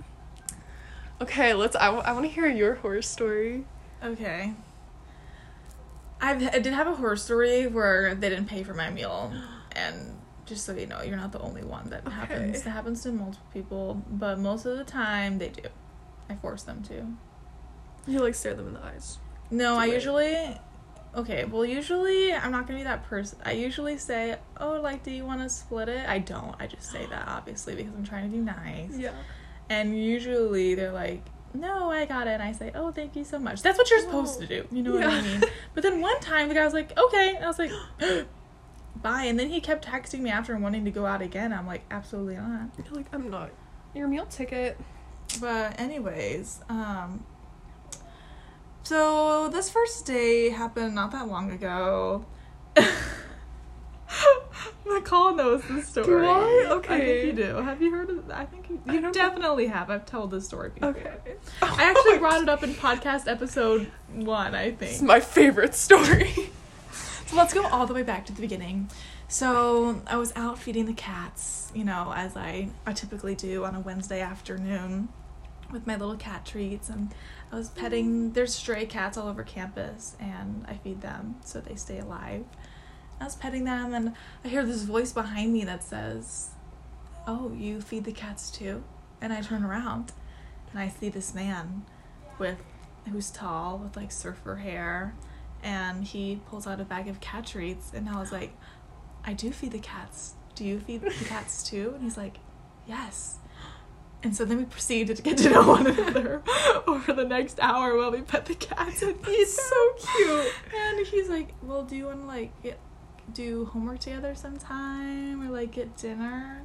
Okay, 1.22 1.54
let's. 1.54 1.76
I, 1.76 1.86
w- 1.86 2.04
I 2.04 2.12
want 2.14 2.26
to 2.26 2.32
hear 2.32 2.48
your 2.48 2.76
horror 2.76 3.02
story. 3.02 3.66
Okay. 4.04 4.54
I've, 6.20 6.42
I 6.44 6.60
did 6.60 6.74
have 6.74 6.88
a 6.88 6.96
horror 6.96 7.16
story 7.16 7.68
where 7.68 8.16
they 8.16 8.30
didn't 8.30 8.48
pay 8.48 8.64
for 8.64 8.74
my 8.74 8.90
meal, 8.90 9.32
and 9.74 10.17
just 10.48 10.66
so 10.66 10.74
you 10.74 10.88
know, 10.88 11.02
you're 11.02 11.18
not 11.18 11.32
the 11.32 11.40
only 11.40 11.64
one 11.64 11.90
that 11.90 12.06
Okay. 12.08 12.16
happens. 12.16 12.62
That 12.64 12.72
happens 12.72 13.04
to 13.04 13.12
multiple 13.12 13.46
people, 13.54 14.02
but 14.10 14.40
most 14.40 14.66
of 14.66 14.78
the 14.78 14.84
time 14.84 15.38
they 15.38 15.50
do. 15.50 15.70
I 16.30 16.36
force 16.36 16.64
them 16.64 16.82
to. 16.84 17.06
You 18.08 18.20
like 18.20 18.36
stare 18.36 18.54
them 18.54 18.68
in 18.68 18.74
the 18.74 18.84
eyes. 18.84 19.20
No, 19.52 19.76
I 19.78 19.86
usually. 19.86 20.58
Okay, 21.16 21.46
well, 21.46 21.66
usually 21.66 22.34
I'm 22.34 22.52
not 22.52 22.68
gonna 22.68 22.80
be 22.80 22.84
that 22.84 23.06
person. 23.06 23.40
I 23.46 23.54
usually 23.54 23.98
say, 23.98 24.38
"Oh, 24.60 24.80
like, 24.82 25.04
do 25.04 25.12
you 25.12 25.26
want 25.26 25.42
to 25.42 25.50
split 25.50 25.90
it?" 25.90 26.08
I 26.08 26.20
don't. 26.20 26.56
I 26.60 26.68
just 26.68 26.92
say 26.92 27.06
that 27.08 27.28
obviously 27.38 27.76
because 27.76 27.94
I'm 27.94 28.06
trying 28.06 28.30
to 28.30 28.38
be 28.38 28.42
nice. 28.42 28.92
Yeah. 28.98 29.14
And 29.70 30.02
usually 30.02 30.76
they're 30.76 30.92
like, 30.92 31.24
"No, 31.54 31.90
I 31.90 32.06
got 32.06 32.28
it." 32.28 32.32
And 32.32 32.44
I 32.44 32.52
say, 32.52 32.72
"Oh, 32.76 32.92
thank 32.92 33.16
you 33.16 33.24
so 33.24 33.40
much." 33.40 33.62
That's 33.62 33.78
what 33.78 33.90
you're 33.90 34.02
supposed 34.02 34.36
Whoa. 34.40 34.46
to 34.46 34.62
do. 34.62 34.68
You 34.72 34.84
know 34.84 34.94
what 34.94 35.04
I 35.04 35.22
mean? 35.22 35.44
But 35.74 35.84
then 35.84 36.02
one 36.02 36.20
time 36.20 36.50
the 36.50 36.56
guy 36.56 36.64
was 36.66 36.74
like, 36.74 36.98
"Okay," 36.98 37.36
and 37.36 37.44
I 37.44 37.48
was 37.48 37.60
like, 37.60 37.72
"Bye." 39.02 39.24
And 39.24 39.40
then 39.40 39.50
he 39.50 39.60
kept 39.62 39.86
texting 39.86 40.20
me 40.20 40.30
after 40.30 40.54
and 40.54 40.62
wanting 40.64 40.86
to 40.86 40.92
go 40.92 41.06
out 41.06 41.22
again. 41.22 41.52
I'm 41.54 41.68
like, 41.68 41.84
"Absolutely 41.92 42.36
not." 42.38 42.70
You're 42.78 42.94
like, 42.96 43.08
I'm 43.14 43.30
not. 43.30 43.50
Your 43.94 44.08
meal 44.08 44.26
ticket. 44.26 44.78
But 45.42 45.80
anyways, 45.80 46.62
um 46.70 47.24
so 48.84 49.50
this 49.50 49.70
first 49.70 50.06
day 50.06 50.50
happened 50.50 50.96
not 50.96 51.12
that 51.12 51.28
long 51.28 51.52
ago. 51.52 52.26
McCall 54.86 55.36
knows 55.36 55.62
the 55.68 55.82
story. 55.82 56.26
I? 56.28 56.66
I 56.70 56.72
Okay. 56.76 57.00
think 57.24 57.26
you 57.38 57.44
do. 57.46 57.56
Have 57.58 57.82
you 57.82 57.92
heard 57.92 58.10
of 58.10 58.30
I 58.32 58.46
think 58.46 58.70
you, 58.70 58.80
you 58.94 59.02
know. 59.02 59.12
definitely 59.12 59.68
have. 59.68 59.90
I've 59.90 60.06
told 60.06 60.32
this 60.32 60.46
story 60.46 60.70
before. 60.70 60.90
Okay. 60.92 61.12
I 61.62 61.84
actually 61.94 62.18
brought 62.20 62.42
it 62.42 62.48
up 62.48 62.64
in 62.64 62.74
podcast 62.74 63.28
episode 63.30 63.92
one, 64.14 64.56
I 64.56 64.72
think. 64.72 65.02
my 65.02 65.20
favorite 65.20 65.76
story. 65.76 66.34
So 67.28 67.36
let's 67.36 67.54
go 67.54 67.66
all 67.68 67.86
the 67.86 67.94
way 67.94 68.04
back 68.04 68.26
to 68.28 68.34
the 68.34 68.40
beginning. 68.40 68.90
So 69.28 70.02
I 70.08 70.16
was 70.16 70.32
out 70.38 70.58
feeding 70.58 70.86
the 70.86 70.94
cats, 70.94 71.72
you 71.76 71.84
know, 71.84 72.14
as 72.16 72.38
I, 72.38 72.70
I 72.86 72.94
typically 72.94 73.36
do 73.36 73.66
on 73.66 73.76
a 73.76 73.82
Wednesday 73.82 74.22
afternoon 74.22 75.10
with 75.72 75.86
my 75.86 75.98
little 75.98 76.16
cat 76.16 76.46
treats 76.46 76.88
and 76.88 77.14
I 77.52 77.56
was 77.56 77.70
petting 77.70 78.06
mm-hmm. 78.06 78.34
there's 78.34 78.56
stray 78.56 78.86
cats 78.86 79.18
all 79.18 79.28
over 79.28 79.44
campus 79.44 80.16
and 80.22 80.66
I 80.70 80.76
feed 80.76 81.02
them 81.02 81.36
so 81.44 81.60
they 81.60 81.76
stay 81.76 82.00
alive. 82.00 82.46
I 83.20 83.26
was 83.26 83.36
petting 83.36 83.66
them 83.66 83.94
and 83.94 84.14
I 84.46 84.48
hear 84.48 84.66
this 84.66 84.84
voice 84.84 85.12
behind 85.12 85.52
me 85.52 85.66
that 85.66 85.84
says, 85.84 86.52
"Oh, 87.28 87.52
you 87.54 87.82
feed 87.82 88.06
the 88.06 88.14
cats 88.14 88.50
too?" 88.50 88.84
And 89.20 89.34
I 89.34 89.42
turn 89.42 89.64
around 89.64 90.14
and 90.72 90.80
I 90.80 90.88
see 90.88 91.10
this 91.10 91.34
man 91.34 91.84
with 92.38 92.60
who's 93.12 93.32
tall 93.32 93.80
with 93.80 93.98
like 93.98 94.12
surfer 94.12 94.58
hair, 94.58 95.16
and 95.68 96.06
he 96.06 96.40
pulls 96.48 96.66
out 96.66 96.80
a 96.80 96.86
bag 96.86 97.10
of 97.10 97.20
cat 97.20 97.46
treats, 97.46 97.92
and 97.94 98.08
I 98.08 98.18
was 98.18 98.32
like, 98.32 98.56
I 99.26 99.34
do 99.34 99.52
feed 99.52 99.74
the 99.74 99.80
cats. 99.80 100.36
Do 100.56 100.64
you 100.64 100.80
feed 100.80 101.02
the 101.02 101.12
cats 101.26 101.62
too? 101.62 101.92
And 101.94 102.04
he's 102.04 102.16
like, 102.16 102.38
Yes. 102.88 103.40
And 104.24 104.34
so 104.36 104.46
then 104.46 104.58
we 104.58 104.66
proceeded 104.66 105.18
to 105.18 105.22
get 105.22 105.38
to 105.40 105.50
know 105.50 105.68
one 105.68 105.86
another 105.86 106.42
over 106.88 107.12
the 107.12 107.26
next 107.26 107.60
hour 107.60 107.98
while 107.98 108.12
we 108.12 108.22
pet 108.22 108.46
the 108.46 108.56
cats. 108.56 109.02
And 109.02 109.24
he's 109.26 109.56
so 109.56 109.94
cute. 110.16 110.54
And 110.74 111.06
he's 111.06 111.30
like, 111.30 111.54
"Well, 111.62 111.84
do 111.84 111.96
you 111.96 112.06
want 112.06 112.22
to 112.22 112.26
like 112.26 112.64
get 112.64 112.80
do 113.34 113.66
homework 113.66 114.00
together 114.00 114.34
sometime 114.34 115.42
or 115.42 115.52
like 115.52 115.72
get 115.72 115.96
dinner?" 115.98 116.64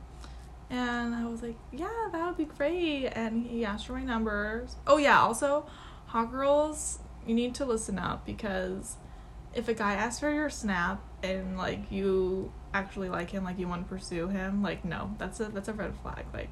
And 0.70 1.14
I 1.14 1.26
was 1.26 1.42
like, 1.42 1.56
"Yeah, 1.72 2.08
that 2.12 2.26
would 2.26 2.38
be 2.38 2.46
great." 2.46 3.08
And 3.08 3.44
he 3.46 3.64
asked 3.66 3.86
for 3.86 3.94
my 3.94 4.04
numbers. 4.04 4.76
Oh 4.86 4.96
yeah, 4.96 5.20
also, 5.20 5.66
hot 6.06 6.30
girls, 6.30 7.00
you 7.26 7.34
need 7.34 7.54
to 7.56 7.64
listen 7.64 7.98
up 7.98 8.24
because 8.26 8.96
if 9.54 9.68
a 9.68 9.74
guy 9.74 9.94
asks 9.94 10.20
for 10.20 10.32
your 10.32 10.50
snap 10.50 11.02
and 11.22 11.56
like 11.56 11.90
you 11.90 12.52
actually 12.74 13.08
like 13.08 13.30
him, 13.30 13.44
like 13.44 13.58
you 13.58 13.68
want 13.68 13.86
to 13.86 13.88
pursue 13.88 14.28
him, 14.28 14.62
like 14.62 14.84
no, 14.84 15.14
that's 15.18 15.40
a 15.40 15.46
that's 15.46 15.68
a 15.68 15.72
red 15.72 15.94
flag. 16.02 16.24
Like 16.32 16.50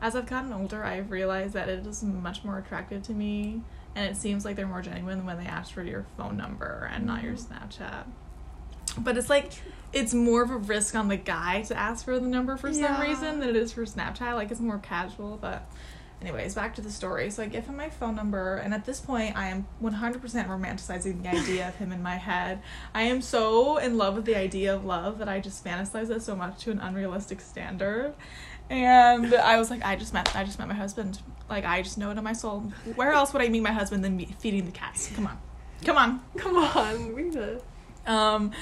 as 0.00 0.14
I've 0.14 0.26
gotten 0.26 0.52
older, 0.52 0.84
I've 0.84 1.10
realized 1.10 1.54
that 1.54 1.68
it 1.68 1.86
is 1.86 2.02
much 2.02 2.44
more 2.44 2.58
attractive 2.58 3.02
to 3.04 3.12
me, 3.12 3.62
and 3.94 4.08
it 4.08 4.16
seems 4.16 4.44
like 4.44 4.56
they're 4.56 4.66
more 4.66 4.82
genuine 4.82 5.26
when 5.26 5.38
they 5.38 5.46
ask 5.46 5.72
for 5.72 5.82
your 5.82 6.06
phone 6.16 6.36
number 6.36 6.88
and 6.92 7.04
not 7.04 7.22
your 7.22 7.34
mm-hmm. 7.34 7.54
Snapchat. 7.54 8.04
But 8.98 9.16
it's 9.16 9.28
like 9.28 9.52
it's 9.92 10.14
more 10.14 10.42
of 10.42 10.50
a 10.50 10.56
risk 10.56 10.94
on 10.94 11.08
the 11.08 11.16
guy 11.16 11.62
to 11.62 11.76
ask 11.76 12.04
for 12.04 12.18
the 12.18 12.26
number 12.26 12.56
for 12.56 12.72
some 12.72 13.00
reason 13.00 13.40
than 13.40 13.48
it 13.48 13.56
is 13.56 13.72
for 13.72 13.84
Snapchat. 13.84 14.34
Like 14.34 14.50
it's 14.50 14.60
more 14.60 14.78
casual, 14.78 15.38
but 15.40 15.68
anyways, 16.20 16.54
back 16.54 16.74
to 16.76 16.80
the 16.80 16.90
story. 16.90 17.30
So 17.30 17.42
I 17.42 17.46
give 17.46 17.66
him 17.66 17.76
my 17.76 17.90
phone 17.90 18.14
number, 18.14 18.56
and 18.56 18.74
at 18.74 18.84
this 18.84 19.00
point, 19.00 19.36
I 19.36 19.48
am 19.48 19.66
100% 19.82 20.20
romanticizing 20.20 21.22
the 21.22 21.28
idea 21.28 21.68
of 21.68 21.76
him 21.76 21.92
in 21.92 22.02
my 22.02 22.16
head. 22.16 22.60
I 22.94 23.02
am 23.02 23.20
so 23.22 23.78
in 23.78 23.96
love 23.96 24.16
with 24.16 24.24
the 24.24 24.36
idea 24.36 24.74
of 24.74 24.84
love 24.84 25.18
that 25.18 25.28
I 25.28 25.40
just 25.40 25.64
fantasize 25.64 26.10
it 26.10 26.22
so 26.22 26.34
much 26.34 26.60
to 26.64 26.70
an 26.70 26.80
unrealistic 26.80 27.40
standard. 27.40 28.14
And 28.70 29.34
I 29.34 29.58
was 29.58 29.70
like, 29.70 29.84
I 29.84 29.96
just 29.96 30.12
met, 30.12 30.34
I 30.36 30.44
just 30.44 30.58
met 30.58 30.68
my 30.68 30.74
husband. 30.74 31.20
Like 31.48 31.64
I 31.64 31.80
just 31.80 31.96
know 31.96 32.10
it 32.10 32.18
in 32.18 32.24
my 32.24 32.34
soul. 32.34 32.60
Where 32.96 33.12
else 33.12 33.32
would 33.32 33.40
I 33.40 33.48
meet 33.48 33.62
my 33.62 33.72
husband 33.72 34.04
than 34.04 34.16
me 34.16 34.34
feeding 34.38 34.66
the 34.66 34.72
cats? 34.72 35.10
Come 35.14 35.26
on, 35.26 35.38
come 35.84 35.96
on. 35.96 36.20
Come 36.36 36.56
on, 36.56 37.14
we 37.14 37.22
need. 37.22 37.62
Um, 38.06 38.52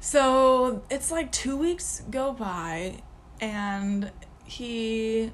so 0.00 0.82
it's 0.90 1.10
like 1.10 1.32
two 1.32 1.56
weeks 1.56 2.02
go 2.10 2.32
by, 2.32 3.00
and 3.40 4.10
he 4.44 5.32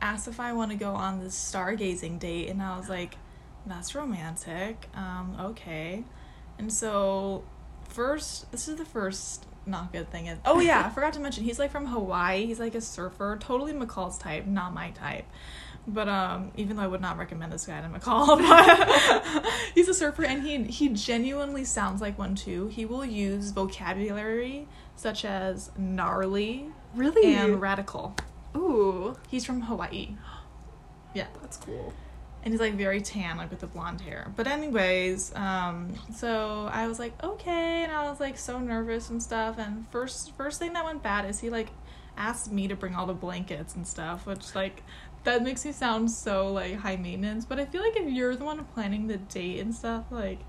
asked 0.00 0.28
if 0.28 0.40
I 0.40 0.52
want 0.52 0.70
to 0.70 0.76
go 0.76 0.92
on 0.94 1.20
this 1.20 1.34
stargazing 1.34 2.18
date, 2.18 2.48
and 2.48 2.62
I 2.62 2.76
was 2.78 2.88
like, 2.88 3.16
"That's 3.66 3.94
romantic." 3.94 4.88
Um, 4.94 5.36
okay, 5.40 6.04
and 6.58 6.72
so 6.72 7.44
first, 7.88 8.50
this 8.52 8.68
is 8.68 8.76
the 8.76 8.84
first 8.84 9.46
not 9.64 9.92
good 9.92 10.10
thing. 10.10 10.26
Is, 10.26 10.38
oh 10.44 10.60
yeah, 10.60 10.84
I 10.86 10.90
forgot 10.94 11.12
to 11.14 11.20
mention 11.20 11.44
he's 11.44 11.58
like 11.58 11.70
from 11.70 11.86
Hawaii. 11.86 12.46
He's 12.46 12.60
like 12.60 12.74
a 12.74 12.80
surfer, 12.80 13.36
totally 13.40 13.72
McCall's 13.72 14.18
type, 14.18 14.46
not 14.46 14.72
my 14.72 14.90
type. 14.90 15.24
But 15.88 16.08
um, 16.08 16.50
even 16.56 16.76
though 16.76 16.82
I 16.82 16.88
would 16.88 17.00
not 17.00 17.16
recommend 17.16 17.52
this 17.52 17.64
guy 17.64 17.80
to 17.80 17.88
McCall, 17.88 18.38
but 19.42 19.46
he's 19.72 19.88
a 19.88 19.94
surfer 19.94 20.24
and 20.24 20.42
he 20.44 20.64
he 20.64 20.88
genuinely 20.88 21.64
sounds 21.64 22.00
like 22.00 22.18
one 22.18 22.34
too. 22.34 22.66
He 22.68 22.84
will 22.84 23.04
use 23.04 23.52
vocabulary 23.52 24.66
such 24.96 25.24
as 25.24 25.70
gnarly 25.78 26.66
Really? 26.94 27.34
and 27.34 27.60
radical. 27.60 28.16
Ooh, 28.56 29.16
He's 29.28 29.44
from 29.44 29.60
Hawaii. 29.62 30.16
Yeah. 31.14 31.26
that's 31.40 31.56
cool. 31.56 31.92
and 32.42 32.52
he's 32.52 32.60
like 32.60 32.74
very 32.74 33.00
tan, 33.00 33.38
like 33.38 33.50
with 33.50 33.60
the 33.60 33.66
blonde 33.66 34.00
hair. 34.02 34.32
But 34.36 34.46
anyways, 34.46 35.34
um, 35.34 35.94
so 36.14 36.68
I 36.72 36.86
was 36.86 36.98
like, 36.98 37.12
okay, 37.24 37.82
and 37.84 37.92
I 37.92 38.08
was 38.10 38.20
like 38.20 38.36
so 38.38 38.58
nervous 38.58 39.10
and 39.10 39.22
stuff. 39.22 39.56
And 39.58 39.88
first, 39.90 40.32
first 40.36 40.58
thing 40.58 40.74
that 40.74 40.84
went 40.84 41.02
bad 41.02 41.24
is 41.28 41.40
he 41.40 41.50
like 41.50 41.70
asked 42.16 42.50
me 42.52 42.68
to 42.68 42.76
bring 42.76 42.94
all 42.94 43.06
the 43.06 43.14
blankets 43.14 43.74
and 43.74 43.86
stuff, 43.86 44.26
which 44.26 44.54
like 44.54 44.82
that 45.24 45.42
makes 45.42 45.64
me 45.64 45.72
sound 45.72 46.10
so 46.10 46.52
like 46.52 46.76
high 46.76 46.96
maintenance. 46.96 47.44
But 47.44 47.58
I 47.58 47.64
feel 47.64 47.82
like 47.82 47.96
if 47.96 48.08
you're 48.10 48.36
the 48.36 48.44
one 48.44 48.62
planning 48.66 49.06
the 49.06 49.16
date 49.16 49.58
and 49.60 49.74
stuff, 49.74 50.04
like 50.10 50.40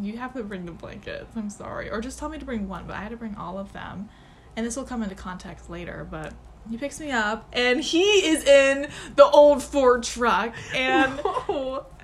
you 0.00 0.16
have 0.16 0.32
to 0.34 0.42
bring 0.42 0.64
the 0.66 0.72
blankets. 0.72 1.36
I'm 1.36 1.50
sorry, 1.50 1.90
or 1.90 2.00
just 2.00 2.18
tell 2.18 2.28
me 2.28 2.38
to 2.38 2.44
bring 2.44 2.68
one, 2.68 2.86
but 2.86 2.96
I 2.96 3.02
had 3.02 3.10
to 3.10 3.16
bring 3.16 3.36
all 3.36 3.58
of 3.58 3.72
them. 3.72 4.08
And 4.56 4.66
this 4.66 4.74
will 4.76 4.84
come 4.84 5.02
into 5.02 5.14
context 5.14 5.68
later, 5.70 6.06
but 6.10 6.32
he 6.68 6.76
picks 6.76 7.00
me 7.00 7.10
up 7.10 7.48
and 7.52 7.80
he 7.80 8.02
is 8.28 8.44
in 8.44 8.88
the 9.16 9.24
old 9.24 9.62
Ford 9.62 10.02
truck 10.02 10.54
and 10.74 11.20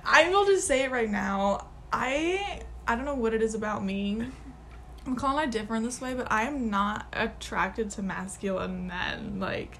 I 0.05 0.29
will 0.29 0.45
just 0.45 0.67
say 0.67 0.83
it 0.83 0.91
right 0.91 1.09
now. 1.09 1.67
I 1.91 2.61
I 2.87 2.95
don't 2.95 3.05
know 3.05 3.15
what 3.15 3.33
it 3.33 3.41
is 3.41 3.53
about 3.53 3.83
me. 3.83 4.25
I'm 5.05 5.15
calling 5.15 5.47
it 5.47 5.51
different 5.51 5.85
this 5.85 6.01
way, 6.01 6.13
but 6.13 6.31
I 6.31 6.43
am 6.43 6.69
not 6.69 7.05
attracted 7.13 7.91
to 7.91 8.01
masculine 8.01 8.87
men. 8.87 9.39
Like 9.39 9.77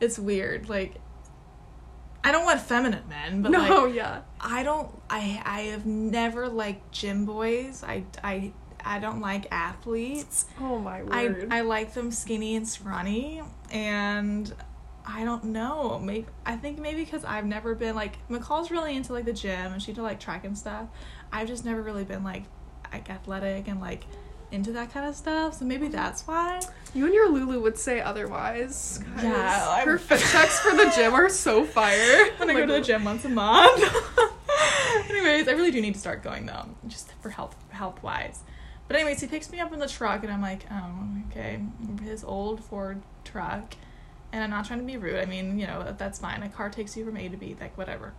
it's 0.00 0.18
weird. 0.18 0.68
Like 0.68 0.96
I 2.24 2.32
don't 2.32 2.44
want 2.44 2.60
feminine 2.60 3.08
men, 3.08 3.42
but 3.42 3.52
no, 3.52 3.84
like 3.84 3.94
yeah. 3.94 4.20
I 4.40 4.62
don't 4.62 4.90
I 5.08 5.42
I 5.44 5.60
have 5.62 5.86
never 5.86 6.48
liked 6.48 6.92
gym 6.92 7.24
boys. 7.24 7.84
I 7.84 8.04
I 8.22 8.52
I 8.84 8.98
don't 8.98 9.20
like 9.20 9.46
athletes. 9.50 10.46
Oh 10.60 10.78
my 10.78 11.02
I. 11.10 11.46
I 11.50 11.60
like 11.62 11.94
them 11.94 12.10
skinny 12.10 12.56
and 12.56 12.68
scrawny, 12.68 13.42
and 13.70 14.52
I 15.06 15.24
don't 15.24 15.44
know. 15.44 15.98
Maybe 15.98 16.26
I 16.44 16.56
think 16.56 16.78
maybe 16.78 17.04
because 17.04 17.24
I've 17.24 17.46
never 17.46 17.74
been 17.74 17.94
like 17.94 18.16
McCall's 18.28 18.70
really 18.70 18.94
into 18.96 19.12
like 19.12 19.24
the 19.24 19.32
gym 19.32 19.72
and 19.72 19.82
she 19.82 19.92
to 19.94 20.02
like 20.02 20.20
track 20.20 20.44
and 20.44 20.56
stuff. 20.56 20.88
I've 21.32 21.48
just 21.48 21.64
never 21.64 21.82
really 21.82 22.04
been 22.04 22.24
like 22.24 22.44
like 22.92 23.10
athletic 23.10 23.68
and 23.68 23.80
like 23.80 24.04
into 24.50 24.72
that 24.72 24.92
kind 24.92 25.06
of 25.06 25.14
stuff. 25.14 25.54
So 25.58 25.64
maybe 25.64 25.88
that's 25.88 26.26
why. 26.26 26.60
you 26.94 27.04
and 27.04 27.14
your 27.14 27.30
Lulu 27.30 27.60
would 27.60 27.76
say 27.78 28.00
otherwise. 28.00 29.00
Yeah, 29.22 29.66
I'm- 29.68 29.86
her 29.86 29.98
fit 29.98 30.20
checks 30.32 30.58
for 30.60 30.74
the 30.74 30.90
gym 30.94 31.12
are 31.14 31.28
so 31.28 31.64
fire. 31.64 32.30
When 32.38 32.50
I 32.50 32.54
oh 32.54 32.56
go 32.56 32.66
to 32.66 32.72
the 32.74 32.80
gym 32.80 33.04
once 33.04 33.24
a 33.24 33.28
month. 33.28 33.82
anyways, 35.10 35.48
I 35.48 35.52
really 35.52 35.70
do 35.70 35.80
need 35.80 35.94
to 35.94 36.00
start 36.00 36.22
going 36.22 36.46
though, 36.46 36.66
just 36.86 37.12
for 37.20 37.30
health 37.30 37.56
health 37.70 38.02
wise. 38.02 38.40
But 38.88 38.96
anyways, 38.96 39.20
he 39.20 39.26
picks 39.26 39.52
me 39.52 39.60
up 39.60 39.72
in 39.72 39.78
the 39.78 39.86
truck, 39.86 40.24
and 40.24 40.32
I'm 40.32 40.42
like, 40.42 40.64
oh, 40.70 41.08
okay, 41.30 41.60
his 42.02 42.24
old 42.24 42.64
Ford 42.64 43.02
truck. 43.24 43.74
And 44.32 44.42
I'm 44.42 44.50
not 44.50 44.66
trying 44.66 44.80
to 44.80 44.84
be 44.84 44.96
rude. 44.96 45.16
I 45.16 45.26
mean, 45.26 45.58
you 45.58 45.66
know, 45.66 45.94
that's 45.96 46.18
fine. 46.18 46.42
A 46.42 46.48
car 46.48 46.68
takes 46.70 46.96
you 46.96 47.04
from 47.04 47.16
A 47.16 47.28
to 47.28 47.36
B, 47.36 47.56
like 47.60 47.76
whatever. 47.78 48.12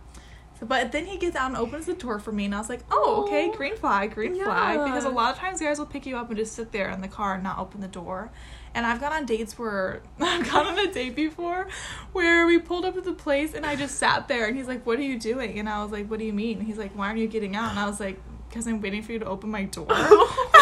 So, 0.58 0.66
but 0.66 0.92
then 0.92 1.06
he 1.06 1.16
gets 1.16 1.36
out 1.36 1.48
and 1.48 1.56
opens 1.56 1.86
the 1.86 1.94
door 1.94 2.18
for 2.18 2.32
me, 2.32 2.44
and 2.44 2.54
I 2.54 2.58
was 2.58 2.68
like, 2.68 2.80
oh, 2.90 3.24
okay, 3.24 3.50
oh, 3.52 3.56
green 3.56 3.76
flag, 3.76 4.14
green 4.14 4.34
flag. 4.42 4.84
Because 4.84 5.04
a 5.04 5.08
lot 5.10 5.32
of 5.32 5.38
times 5.38 5.60
guys 5.60 5.78
will 5.78 5.86
pick 5.86 6.06
you 6.06 6.16
up 6.16 6.28
and 6.28 6.36
just 6.36 6.52
sit 6.52 6.70
there 6.70 6.90
in 6.90 7.00
the 7.00 7.08
car 7.08 7.34
and 7.34 7.42
not 7.42 7.58
open 7.58 7.80
the 7.80 7.88
door. 7.88 8.30
And 8.74 8.86
I've 8.86 9.00
gone 9.00 9.12
on 9.12 9.26
dates 9.26 9.58
where 9.58 10.02
I've 10.20 10.48
gone 10.50 10.66
on 10.66 10.78
a 10.78 10.92
date 10.92 11.16
before 11.16 11.66
where 12.12 12.46
we 12.46 12.58
pulled 12.58 12.84
up 12.84 12.94
to 12.94 13.00
the 13.00 13.12
place 13.12 13.54
and 13.54 13.66
I 13.66 13.74
just 13.74 13.96
sat 13.96 14.28
there 14.28 14.46
and 14.46 14.56
he's 14.56 14.68
like, 14.68 14.86
What 14.86 14.98
are 14.98 15.02
you 15.02 15.18
doing? 15.18 15.58
And 15.58 15.68
I 15.68 15.82
was 15.82 15.90
like, 15.90 16.08
What 16.08 16.18
do 16.20 16.24
you 16.24 16.32
mean? 16.32 16.58
And 16.58 16.66
he's 16.66 16.78
like, 16.78 16.92
Why 16.92 17.08
aren't 17.08 17.18
you 17.18 17.26
getting 17.26 17.56
out? 17.56 17.70
And 17.70 17.78
I 17.78 17.86
was 17.86 17.98
like, 17.98 18.20
Because 18.48 18.68
I'm 18.68 18.80
waiting 18.80 19.02
for 19.02 19.12
you 19.12 19.18
to 19.18 19.26
open 19.26 19.50
my 19.50 19.64
door. 19.64 19.88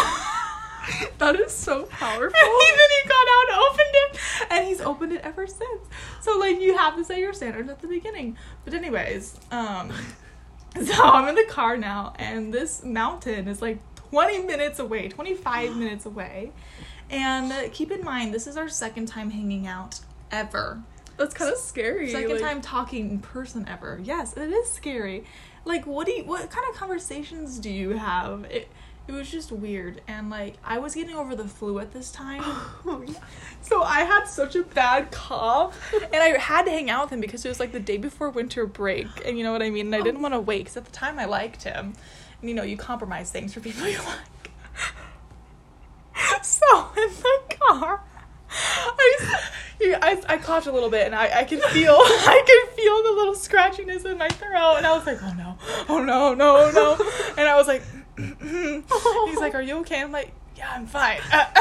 that 1.17 1.35
is 1.39 1.51
so 1.51 1.83
powerful. 1.89 2.39
And 2.39 2.79
then 2.79 2.89
he 3.03 3.09
got 3.09 3.27
out 3.27 3.49
and 3.49 3.59
opened 3.69 3.93
it, 3.93 4.19
and 4.51 4.67
he's 4.67 4.81
opened 4.81 5.13
it 5.13 5.21
ever 5.23 5.47
since. 5.47 5.87
So 6.21 6.37
like 6.37 6.59
you 6.59 6.77
have 6.77 6.95
to 6.95 7.03
set 7.03 7.19
your 7.19 7.33
standards 7.33 7.69
at 7.69 7.79
the 7.79 7.87
beginning. 7.87 8.37
But 8.65 8.73
anyways, 8.73 9.39
um, 9.51 9.91
so 10.83 11.03
I'm 11.03 11.27
in 11.27 11.35
the 11.35 11.45
car 11.49 11.77
now, 11.77 12.13
and 12.17 12.53
this 12.53 12.83
mountain 12.83 13.47
is 13.47 13.61
like 13.61 13.79
20 13.95 14.39
minutes 14.39 14.79
away, 14.79 15.09
25 15.09 15.75
minutes 15.75 16.05
away, 16.05 16.51
and 17.09 17.51
uh, 17.51 17.69
keep 17.71 17.91
in 17.91 18.03
mind 18.03 18.33
this 18.33 18.47
is 18.47 18.57
our 18.57 18.69
second 18.69 19.07
time 19.07 19.29
hanging 19.31 19.67
out 19.67 19.99
ever. 20.31 20.81
That's 21.17 21.33
kind 21.33 21.51
of 21.51 21.57
scary. 21.57 22.09
Second 22.11 22.31
like- 22.31 22.41
time 22.41 22.61
talking 22.61 23.09
in 23.09 23.19
person 23.19 23.67
ever. 23.67 23.99
Yes, 24.01 24.37
it 24.37 24.51
is 24.51 24.71
scary. 24.71 25.25
Like, 25.65 25.85
what 25.85 26.05
do 26.07 26.13
you? 26.13 26.23
What 26.23 26.49
kind 26.49 26.65
of 26.69 26.75
conversations 26.75 27.59
do 27.59 27.69
you 27.69 27.97
have? 27.97 28.45
It 28.45 28.69
it 29.09 29.11
was 29.11 29.29
just 29.29 29.51
weird, 29.51 30.01
and 30.07 30.29
like 30.29 30.55
I 30.63 30.77
was 30.77 30.95
getting 30.95 31.15
over 31.15 31.35
the 31.35 31.47
flu 31.47 31.79
at 31.79 31.91
this 31.91 32.11
time, 32.11 32.41
Oh, 32.85 33.03
yeah. 33.05 33.15
so 33.61 33.81
I 33.83 34.01
had 34.01 34.25
such 34.25 34.55
a 34.55 34.63
bad 34.63 35.11
cough, 35.11 35.93
and 35.93 36.15
I 36.15 36.37
had 36.37 36.63
to 36.65 36.71
hang 36.71 36.89
out 36.89 37.05
with 37.05 37.13
him 37.13 37.21
because 37.21 37.43
it 37.43 37.49
was 37.49 37.59
like 37.59 37.71
the 37.71 37.79
day 37.79 37.97
before 37.97 38.29
winter 38.29 38.65
break, 38.65 39.07
and 39.25 39.37
you 39.37 39.43
know 39.43 39.51
what 39.51 39.61
I 39.61 39.69
mean. 39.69 39.87
And 39.87 39.95
I 39.95 40.01
didn't 40.01 40.19
oh. 40.19 40.21
want 40.21 40.35
to 40.35 40.39
wait 40.39 40.59
because 40.59 40.77
at 40.77 40.85
the 40.85 40.91
time 40.91 41.19
I 41.19 41.25
liked 41.25 41.63
him, 41.63 41.93
and 42.39 42.49
you 42.49 42.55
know 42.55 42.63
you 42.63 42.77
compromise 42.77 43.31
things 43.31 43.53
for 43.53 43.59
people 43.59 43.87
you 43.87 43.97
like. 43.97 44.51
So 46.43 46.87
in 46.97 47.09
the 47.09 47.55
car, 47.59 48.01
I, 48.49 49.29
I, 49.81 50.21
I 50.27 50.37
coughed 50.37 50.67
a 50.67 50.71
little 50.71 50.89
bit 50.89 51.05
and 51.05 51.15
I, 51.15 51.39
I 51.39 51.43
could 51.43 51.61
feel 51.63 51.93
I 51.99 52.43
could 52.45 52.75
feel 52.75 53.03
the 53.03 53.11
little 53.11 53.33
scratchiness 53.33 54.05
in 54.05 54.17
my 54.17 54.27
throat 54.29 54.75
and 54.77 54.85
I 54.85 54.95
was 54.95 55.05
like, 55.05 55.21
oh 55.21 55.33
no, 55.33 55.57
oh 55.87 56.03
no, 56.03 56.33
no, 56.33 56.71
no, 56.71 56.93
and 57.37 57.47
I 57.47 57.55
was 57.55 57.67
like, 57.67 57.83
He's 59.27 59.39
like, 59.39 59.55
"Are 59.55 59.61
you 59.61 59.77
okay?" 59.79 60.01
I'm 60.01 60.11
like, 60.11 60.31
"Yeah, 60.55 60.71
I'm 60.71 60.87
fine." 60.87 61.19
Uh, 61.31 61.45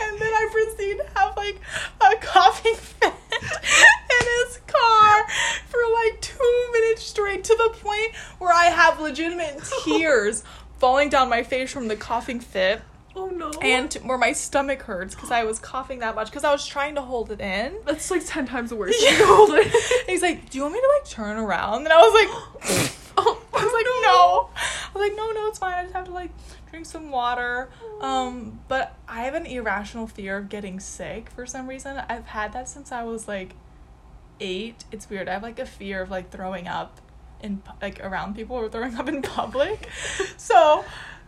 and 0.00 0.18
then 0.18 0.32
I 0.32 0.48
proceed 0.52 0.98
to 0.98 1.06
have 1.18 1.36
like 1.36 1.60
a 2.00 2.16
coughing 2.20 2.74
fit 2.76 3.12
in 3.32 4.26
his 4.46 4.60
car 4.66 5.26
for 5.68 5.80
like 6.04 6.20
two 6.20 6.68
minutes 6.72 7.02
straight, 7.02 7.44
to 7.44 7.54
the 7.54 7.70
point 7.80 8.14
where 8.38 8.52
I 8.52 8.66
have 8.66 9.00
legitimate 9.00 9.60
tears 9.84 10.44
falling 10.78 11.08
down 11.08 11.28
my 11.28 11.42
face 11.42 11.72
from 11.72 11.88
the 11.88 11.96
coughing 11.96 12.40
fit. 12.40 12.82
Oh 13.16 13.26
no. 13.26 13.50
And 13.60 13.92
where 14.04 14.16
my 14.18 14.32
stomach 14.32 14.82
hurts 14.82 15.14
because 15.16 15.32
I 15.32 15.42
was 15.44 15.58
coughing 15.58 15.98
that 15.98 16.14
much 16.14 16.30
because 16.30 16.44
I 16.44 16.52
was 16.52 16.64
trying 16.64 16.94
to 16.94 17.02
hold 17.02 17.32
it 17.32 17.40
in. 17.40 17.74
That's 17.84 18.10
like 18.10 18.24
10 18.24 18.46
times 18.46 18.72
worse. 18.72 18.94
Yeah. 19.02 19.16
hold 19.18 19.50
it. 19.54 20.06
he's 20.08 20.22
like, 20.22 20.48
Do 20.48 20.58
you 20.58 20.62
want 20.62 20.74
me 20.74 20.80
to 20.80 20.88
like 21.00 21.10
turn 21.10 21.36
around? 21.36 21.84
And 21.84 21.92
I 21.92 21.98
was 21.98 22.14
like, 22.14 22.90
oh, 23.18 23.42
I 23.52 23.64
was 23.64 23.72
like, 23.72 23.86
No. 24.02 24.49
I 25.00 25.04
was 25.04 25.10
like, 25.10 25.16
"No, 25.16 25.30
no, 25.32 25.46
it's 25.48 25.58
fine. 25.58 25.74
I 25.74 25.82
just 25.82 25.94
have 25.94 26.04
to 26.06 26.12
like 26.12 26.30
drink 26.70 26.86
some 26.86 27.10
water." 27.10 27.70
Um, 28.00 28.60
but 28.68 28.96
I 29.08 29.22
have 29.22 29.34
an 29.34 29.46
irrational 29.46 30.06
fear 30.06 30.36
of 30.36 30.48
getting 30.48 30.80
sick 30.80 31.30
for 31.30 31.46
some 31.46 31.66
reason. 31.68 32.00
I've 32.08 32.26
had 32.26 32.52
that 32.52 32.68
since 32.68 32.92
I 32.92 33.02
was 33.04 33.26
like 33.28 33.54
8. 34.40 34.84
It's 34.92 35.08
weird. 35.10 35.28
I 35.28 35.32
have 35.34 35.42
like 35.42 35.58
a 35.58 35.66
fear 35.66 36.02
of 36.02 36.10
like 36.10 36.30
throwing 36.30 36.66
up 36.68 37.00
in 37.42 37.62
like 37.80 38.04
around 38.04 38.34
people 38.36 38.56
or 38.56 38.68
throwing 38.68 38.94
up 38.96 39.08
in 39.08 39.22
public. 39.40 39.88
so, 40.36 40.84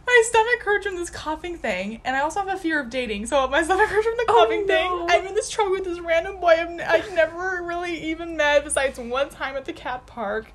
my 0.06 0.22
stomach 0.26 0.62
hurts 0.64 0.86
from 0.86 0.96
this 0.96 1.10
coughing 1.10 1.56
thing, 1.58 2.00
and 2.04 2.16
I 2.16 2.20
also 2.20 2.40
have 2.40 2.48
a 2.48 2.56
fear 2.58 2.80
of 2.80 2.90
dating. 2.90 3.26
So 3.26 3.46
my 3.48 3.62
stomach 3.62 3.88
hurts 3.88 4.06
from 4.06 4.16
the 4.16 4.24
Oh, 4.28 4.42
coughing 4.44 4.66
thing. 4.66 5.06
I'm 5.08 5.26
in 5.26 5.34
this 5.34 5.48
truck 5.48 5.70
with 5.70 5.84
this 5.84 6.00
random 6.00 6.40
boy 6.40 6.48
I've, 6.48 6.68
n- 6.68 6.80
I've 6.80 7.12
never 7.14 7.62
really 7.64 8.10
even 8.10 8.36
met 8.36 8.64
besides 8.64 8.98
one 8.98 9.28
time 9.30 9.56
at 9.56 9.64
the 9.64 9.72
cat 9.72 10.06
park. 10.06 10.50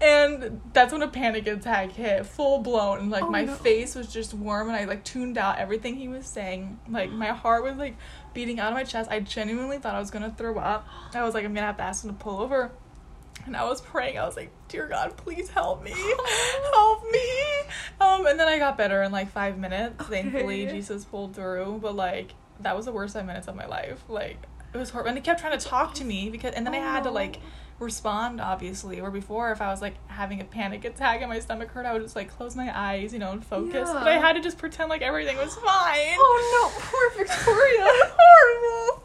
And 0.00 0.60
that's 0.72 0.92
when 0.92 1.02
a 1.02 1.08
panic 1.08 1.46
attack 1.48 1.90
hit, 1.92 2.24
full 2.24 2.58
blown. 2.58 2.98
And 3.00 3.10
like 3.10 3.24
Oh, 3.24 3.30
my 3.30 3.44
no. 3.44 3.54
face 3.54 3.94
was 3.94 4.12
just 4.12 4.32
warm, 4.34 4.68
and 4.68 4.76
I 4.76 4.84
like 4.84 5.02
tuned 5.04 5.36
out 5.38 5.58
everything 5.58 5.96
he 5.96 6.06
was 6.08 6.26
saying. 6.26 6.78
Like 6.88 7.10
my 7.10 7.26
heart 7.28 7.64
was 7.64 7.76
like 7.76 7.96
beating 8.32 8.60
out 8.60 8.68
of 8.72 8.74
my 8.74 8.84
chest. 8.84 9.10
I 9.10 9.20
genuinely 9.20 9.78
thought 9.78 9.94
I 9.94 9.98
was 10.00 10.10
gonna 10.12 10.32
throw 10.36 10.58
up. 10.58 10.86
I 11.14 11.24
was 11.24 11.34
like, 11.34 11.44
I'm 11.44 11.52
gonna 11.52 11.66
have 11.66 11.78
to 11.78 11.82
ask 11.82 12.04
him 12.04 12.10
to 12.10 12.16
pull 12.16 12.38
over. 12.40 12.70
And 13.46 13.56
I 13.56 13.64
was 13.64 13.80
praying. 13.80 14.18
I 14.18 14.26
was 14.26 14.36
like, 14.36 14.50
"Dear 14.68 14.86
God, 14.88 15.16
please 15.16 15.48
help 15.48 15.82
me, 15.82 15.92
help 16.72 17.02
me." 17.10 17.28
Um, 18.00 18.26
and 18.26 18.38
then 18.38 18.46
I 18.48 18.58
got 18.58 18.76
better 18.76 19.02
in 19.02 19.10
like 19.12 19.30
five 19.30 19.58
minutes. 19.58 20.04
Thankfully, 20.06 20.66
Jesus 20.66 21.04
pulled 21.04 21.34
through. 21.34 21.78
But 21.82 21.96
like, 21.96 22.34
that 22.60 22.76
was 22.76 22.84
the 22.86 22.92
worst 22.92 23.14
five 23.14 23.26
minutes 23.26 23.48
of 23.48 23.54
my 23.56 23.66
life. 23.66 24.02
Like, 24.08 24.36
it 24.74 24.76
was 24.76 24.90
horrible. 24.90 25.08
And 25.10 25.18
he 25.18 25.22
kept 25.22 25.40
trying 25.40 25.58
to 25.58 25.64
talk 25.64 25.94
to 25.94 26.04
me 26.04 26.28
because, 26.30 26.52
and 26.54 26.66
then 26.66 26.74
I 26.74 26.78
Oh, 26.78 26.82
had 26.82 27.04
to 27.04 27.10
like 27.10 27.38
respond, 27.78 28.40
obviously. 28.40 29.00
Or 29.00 29.10
before, 29.10 29.50
if 29.52 29.60
I 29.60 29.70
was 29.70 29.80
like 29.80 29.94
having 30.08 30.40
a 30.40 30.44
panic 30.44 30.84
attack 30.84 31.20
and 31.20 31.30
my 31.30 31.38
stomach 31.40 31.70
hurt, 31.70 31.86
I 31.86 31.92
would 31.92 32.02
just 32.02 32.16
like 32.16 32.30
close 32.36 32.56
my 32.56 32.76
eyes, 32.76 33.12
you 33.12 33.18
know, 33.18 33.32
and 33.32 33.44
focus. 33.44 33.88
But 33.92 34.08
I 34.08 34.18
had 34.18 34.34
to 34.34 34.40
just 34.40 34.58
pretend 34.58 34.90
like 34.90 35.02
everything 35.02 35.36
was 35.36 35.54
fine. 35.54 36.16
Oh 36.18 36.70
no, 36.74 36.80
poor 36.84 37.24
Victoria. 37.24 37.86
horrible. 38.18 39.02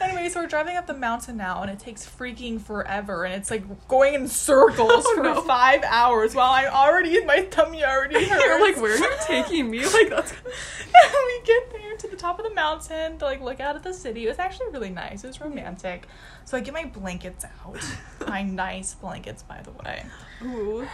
Anyway, 0.00 0.28
so 0.30 0.40
we're 0.40 0.48
driving 0.48 0.76
up 0.76 0.86
the 0.88 0.94
mountain 0.94 1.36
now, 1.36 1.62
and 1.62 1.70
it 1.70 1.78
takes 1.78 2.04
freaking 2.04 2.60
forever, 2.60 3.24
and 3.24 3.32
it's 3.34 3.50
like 3.52 3.62
going 3.86 4.14
in 4.14 4.26
circles 4.26 4.90
Oh, 5.06 5.12
for 5.16 5.22
no. 5.22 5.40
five 5.42 5.84
hours 5.84 6.34
while 6.34 6.50
I'm 6.52 6.72
already 6.72 7.16
in 7.18 7.26
my 7.26 7.42
tummy 7.44 7.84
already 7.84 8.24
hurts. 8.24 8.42
You're 8.44 8.60
like, 8.60 8.76
where 8.80 8.94
are 8.94 8.96
you 8.98 9.10
taking 9.26 9.70
me? 9.70 9.84
Like 9.84 10.10
that's. 10.10 10.32
and 10.32 11.12
we 11.26 11.40
get 11.44 11.70
there 11.72 11.96
to 11.98 12.08
the 12.08 12.11
top 12.22 12.38
of 12.38 12.44
the 12.44 12.54
mountain 12.54 13.18
to 13.18 13.24
like 13.24 13.42
look 13.42 13.60
out 13.60 13.76
at 13.76 13.82
the 13.82 13.92
city. 13.92 14.24
It 14.24 14.28
was 14.28 14.38
actually 14.38 14.68
really 14.70 14.90
nice. 14.90 15.24
It 15.24 15.26
was 15.26 15.40
romantic. 15.40 16.06
So 16.44 16.56
I 16.56 16.60
get 16.60 16.72
my 16.72 16.84
blankets 16.84 17.44
out. 17.44 17.84
my 18.26 18.42
nice 18.42 18.94
blankets, 18.94 19.42
by 19.42 19.60
the 19.62 19.72
way. 19.72 20.04
Ooh. 20.42 20.88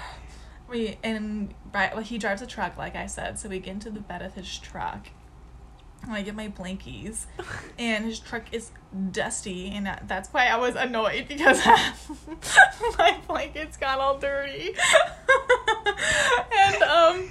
We 0.69 0.99
and 1.03 1.55
right, 1.73 1.95
well, 1.95 2.03
he 2.03 2.19
drives 2.19 2.43
a 2.43 2.47
truck, 2.47 2.77
like 2.77 2.97
I 2.97 3.07
said. 3.07 3.39
So 3.39 3.49
we 3.49 3.59
get 3.59 3.73
into 3.73 3.91
the 3.91 4.01
bed 4.01 4.23
of 4.23 4.35
his 4.35 4.59
truck. 4.59 5.09
And 6.03 6.13
I 6.13 6.23
get 6.23 6.37
my 6.37 6.49
blankies, 6.49 7.27
and 7.79 8.05
his 8.05 8.21
truck 8.21 8.45
is 8.53 8.71
dusty, 9.11 9.71
and 9.71 9.85
that's 10.07 10.29
why 10.29 10.47
I 10.47 10.57
was 10.57 10.77
annoyed 10.77 11.27
because 11.27 11.59
my 12.99 13.19
blankets 13.27 13.77
got 13.77 13.99
all 13.99 14.17
dirty. 14.17 14.77
and 16.57 16.83
um, 16.85 17.29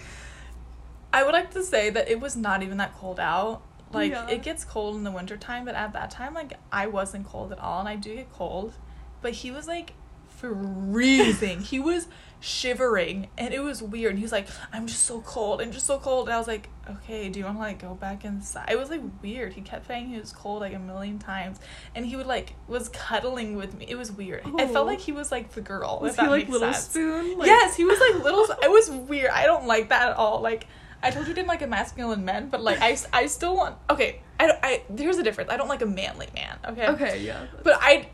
I 1.13 1.23
would 1.23 1.31
like 1.31 1.51
to 1.51 1.63
say 1.63 1.89
that 1.91 2.09
it 2.09 2.19
was 2.19 2.35
not 2.35 2.61
even 2.61 2.77
that 2.77 2.93
cold 2.93 3.21
out. 3.21 3.61
Like 3.93 4.11
Yeah. 4.11 4.27
it 4.27 4.43
gets 4.43 4.63
cold 4.65 4.95
in 4.95 5.03
the 5.03 5.11
wintertime, 5.11 5.65
but 5.65 5.75
at 5.75 5.93
that 5.93 6.11
time, 6.11 6.33
like 6.33 6.53
I 6.71 6.87
wasn't 6.87 7.25
cold 7.25 7.51
at 7.51 7.59
all, 7.59 7.79
and 7.79 7.89
I 7.89 7.95
do 7.95 8.15
get 8.15 8.31
cold. 8.33 8.73
But 9.21 9.33
he 9.33 9.51
was 9.51 9.67
like 9.67 9.93
freezing. 10.27 11.61
he 11.61 11.79
was 11.79 12.07
shivering, 12.39 13.27
and 13.37 13.53
it 13.53 13.59
was 13.59 13.81
weird. 13.81 14.15
He 14.17 14.21
was 14.21 14.31
like, 14.31 14.47
"I'm 14.71 14.85
just 14.87 15.03
so 15.03 15.21
cold, 15.21 15.61
and 15.61 15.73
just 15.73 15.85
so 15.85 15.97
cold." 15.99 16.27
And 16.27 16.35
I 16.35 16.37
was 16.37 16.47
like, 16.47 16.69
"Okay, 16.89 17.29
do 17.29 17.39
you 17.39 17.45
want 17.45 17.57
to 17.57 17.61
like 17.61 17.79
go 17.79 17.95
back 17.95 18.23
inside?" 18.25 18.69
It 18.69 18.77
was 18.77 18.89
like 18.89 19.01
weird. 19.23 19.53
He 19.53 19.61
kept 19.61 19.87
saying 19.87 20.07
he 20.09 20.19
was 20.19 20.31
cold 20.33 20.61
like 20.61 20.73
a 20.73 20.79
million 20.79 21.17
times, 21.19 21.59
and 21.95 22.05
he 22.05 22.15
would 22.15 22.27
like 22.27 22.53
was 22.67 22.89
cuddling 22.89 23.55
with 23.55 23.73
me. 23.75 23.85
It 23.89 23.95
was 23.95 24.11
weird. 24.11 24.43
I 24.45 24.63
Oh. 24.63 24.67
felt 24.67 24.87
like 24.87 24.99
he 24.99 25.11
was 25.11 25.31
like 25.31 25.51
the 25.51 25.61
girl. 25.61 25.99
Was 26.01 26.15
he 26.15 26.27
like 26.27 26.49
little 26.49 26.71
sense. 26.73 26.85
spoon? 26.89 27.37
Like, 27.37 27.47
yes, 27.47 27.75
he 27.75 27.85
was 27.85 27.99
like 27.99 28.23
little. 28.23 28.45
It 28.61 28.69
was 28.69 28.89
weird. 28.91 29.31
I 29.31 29.45
don't 29.45 29.65
like 29.65 29.89
that 29.89 30.09
at 30.11 30.17
all. 30.17 30.41
Like 30.41 30.67
I 31.03 31.11
told 31.11 31.27
you, 31.27 31.31
I 31.33 31.35
didn't 31.35 31.47
like 31.47 31.61
a 31.61 31.67
masculine 31.67 32.25
men, 32.25 32.49
but 32.49 32.61
like 32.61 32.79
I, 32.81 32.97
I 33.13 33.27
still 33.27 33.55
want. 33.55 33.75
Okay, 33.89 34.21
I, 34.39 34.47
don't- 34.47 34.59
I 34.63 34.83
there's 34.89 35.17
a 35.17 35.23
difference. 35.23 35.49
I 35.51 35.57
don't 35.57 35.67
like 35.69 35.81
a 35.81 35.85
manly 35.85 36.27
man. 36.33 36.57
Okay. 36.69 36.87
Okay, 36.87 37.23
yeah. 37.23 37.45
But 37.63 37.77
I. 37.81 38.09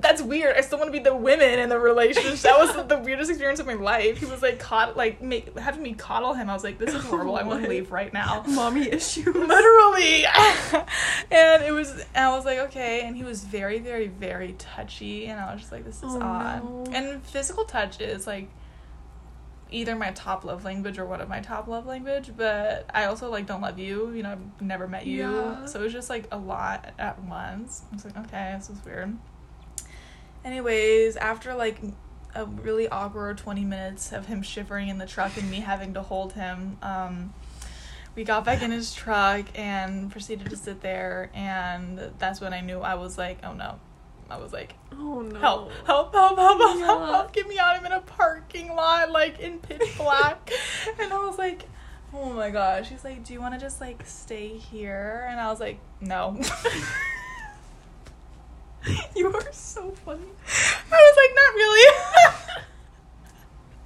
That's 0.00 0.22
weird. 0.22 0.56
I 0.56 0.60
still 0.60 0.78
want 0.78 0.88
to 0.88 0.96
be 0.96 1.02
the 1.02 1.16
women 1.16 1.58
in 1.58 1.68
the 1.68 1.78
relationship. 1.80 2.38
That 2.42 2.56
was 2.56 2.86
the 2.86 2.98
weirdest 2.98 3.30
experience 3.30 3.58
of 3.58 3.66
my 3.66 3.74
life. 3.74 4.18
He 4.18 4.26
was 4.26 4.42
like 4.42 4.60
caught, 4.60 4.96
like 4.96 5.20
make, 5.20 5.58
having 5.58 5.82
me 5.82 5.94
coddle 5.94 6.34
him. 6.34 6.48
I 6.48 6.54
was 6.54 6.62
like, 6.62 6.78
"This 6.78 6.94
is 6.94 7.02
horrible. 7.02 7.34
I 7.34 7.42
want 7.42 7.64
to 7.64 7.68
leave 7.74 7.90
right 7.90 8.12
now." 8.12 8.44
mommy 8.46 8.88
issues. 8.88 9.26
literally 9.34 10.24
and 11.32 11.64
it 11.64 11.72
was 11.72 11.90
and 12.14 12.24
i 12.24 12.34
was 12.36 12.44
like 12.44 12.58
okay 12.58 13.02
and 13.02 13.16
he 13.16 13.24
was 13.24 13.42
very 13.44 13.78
very 13.78 14.06
very 14.08 14.52
touchy 14.58 15.26
and 15.26 15.40
i 15.40 15.52
was 15.52 15.60
just 15.62 15.72
like 15.72 15.84
this 15.84 15.96
is 15.96 16.02
Oh, 16.04 16.20
odd 16.22 16.64
no. 16.64 16.84
and 16.92 17.22
physical 17.24 17.64
touch 17.64 18.00
is 18.00 18.26
like 18.26 18.48
either 19.70 19.94
my 19.94 20.10
top 20.12 20.44
love 20.44 20.64
language 20.64 20.98
or 20.98 21.06
one 21.06 21.20
of 21.20 21.28
my 21.28 21.40
top 21.40 21.68
love 21.68 21.86
language 21.86 22.32
but 22.36 22.88
i 22.94 23.04
also 23.04 23.30
like 23.30 23.46
don't 23.46 23.60
love 23.60 23.78
you. 23.78 24.10
You 24.12 24.22
know 24.22 24.32
i've 24.32 24.62
never 24.62 24.88
met 24.88 25.06
you. 25.06 25.30
Yeah. 25.30 25.66
so 25.66 25.80
it 25.80 25.82
was 25.84 25.92
just 25.92 26.10
like 26.10 26.26
a 26.32 26.38
lot 26.38 26.92
at 26.98 27.22
once. 27.24 27.82
I 27.90 27.94
was 27.94 28.04
like 28.04 28.16
okay 28.18 28.54
this 28.58 28.70
is 28.70 28.84
weird. 28.84 29.16
Anyways 30.44 31.16
after 31.16 31.54
like 31.54 31.80
a 32.34 32.44
really 32.44 32.88
awkward 32.88 33.38
20 33.38 33.64
minutes 33.64 34.12
of 34.12 34.26
him 34.26 34.42
shivering 34.42 34.88
in 34.88 34.98
the 34.98 35.06
truck 35.06 35.36
and 35.36 35.50
me 35.50 35.60
having 35.60 35.94
to 35.94 36.02
hold 36.02 36.34
him 36.34 36.76
um 36.82 37.32
we 38.14 38.24
got 38.24 38.44
back 38.44 38.62
in 38.62 38.70
his 38.70 38.92
truck 38.92 39.46
and 39.54 40.10
proceeded 40.10 40.50
to 40.50 40.56
sit 40.56 40.80
there 40.80 41.30
and 41.34 41.98
that's 42.18 42.40
when 42.40 42.52
i 42.52 42.60
knew 42.60 42.80
i 42.80 42.94
was 42.94 43.16
like 43.16 43.38
oh 43.44 43.54
no 43.54 43.78
i 44.30 44.36
was 44.36 44.52
like 44.52 44.74
Oh 44.92 45.20
no. 45.22 45.38
help 45.38 45.70
help 45.86 46.12
help 46.14 46.36
help 46.38 46.58
help 46.58 46.78
help, 46.78 47.00
Yeah. 47.00 47.06
help 47.12 47.32
get 47.32 47.46
me 47.48 47.58
out 47.58 47.76
i'm 47.76 47.86
in 47.86 47.92
a 47.92 48.00
parking 48.00 48.74
lot 48.74 49.10
like 49.10 49.38
in 49.40 49.58
pitch 49.58 49.80
black 49.98 50.50
and 51.00 51.12
i 51.12 51.18
was 51.18 51.38
like 51.38 51.68
oh 52.14 52.32
my 52.32 52.50
gosh 52.50 52.88
he's 52.88 53.04
like 53.04 53.24
do 53.24 53.32
you 53.32 53.40
want 53.40 53.54
to 53.54 53.60
just 53.60 53.80
like 53.80 54.02
stay 54.06 54.48
here 54.56 55.26
and 55.30 55.40
i 55.40 55.48
was 55.50 55.60
like 55.60 55.78
no 56.00 56.38
You 59.14 59.26
are 59.32 59.52
so 59.52 59.90
funny. 60.04 60.22
i 60.22 60.96
was 60.96 61.16
like 61.16 61.34
not 61.34 61.54
really 61.54 61.86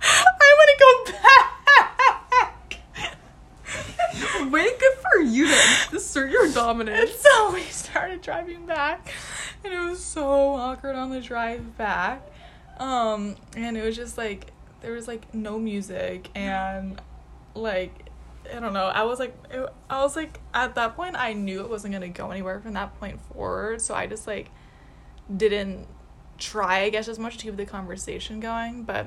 i 0.03 0.49
want 0.59 0.71
to 0.71 0.77
go 0.79 0.91
back 1.13 1.42
Wait, 4.51 4.79
good 4.79 4.93
for 4.95 5.21
you 5.21 5.47
to 5.47 5.97
assert 5.97 6.31
your 6.31 6.45
And 6.47 6.55
dominance. 6.55 7.11
so 7.19 7.53
we 7.53 7.63
started 7.63 8.23
driving 8.23 8.67
back, 8.67 9.13
and 9.65 9.73
it 9.73 9.79
was 9.79 10.03
so 10.03 10.55
awkward 10.55 10.97
on 10.97 11.11
the 11.11 11.21
drive 11.21 11.77
back. 11.77 12.27
Um, 12.79 13.37
and 13.57 13.77
it 13.77 13.85
was 13.85 13.97
just 13.97 14.19
like 14.19 14.53
there 14.81 14.93
was 14.93 15.07
like 15.07 15.33
no 15.35 15.59
music, 15.59 16.29
and 16.35 17.01
like 17.55 18.11
I 18.55 18.61
don't 18.61 18.73
know. 18.73 18.87
I 18.87 19.05
was 19.05 19.19
like, 19.19 19.37
it, 19.51 19.69
I 19.89 20.03
was 20.03 20.17
like 20.17 20.41
at 20.53 20.75
that 20.75 20.97
point, 20.97 21.17
I 21.17 21.33
knew 21.33 21.61
it 21.61 21.71
wasn't 21.71 21.93
gonna 21.93 22.09
go 22.09 22.31
anywhere 22.31 22.61
from 22.61 22.75
that 22.75 22.99
point 22.99 23.21
forward. 23.21 23.81
So 23.81 23.95
I 23.95 24.07
just 24.07 24.27
like 24.27 24.51
didn't 25.35 25.87
try, 26.39 26.81
I 26.81 26.91
guess, 26.91 27.09
as 27.09 27.19
much 27.19 27.39
to 27.39 27.45
keep 27.45 27.57
the 27.57 27.67
conversation 27.67 28.41
going. 28.41 28.83
But 28.83 29.07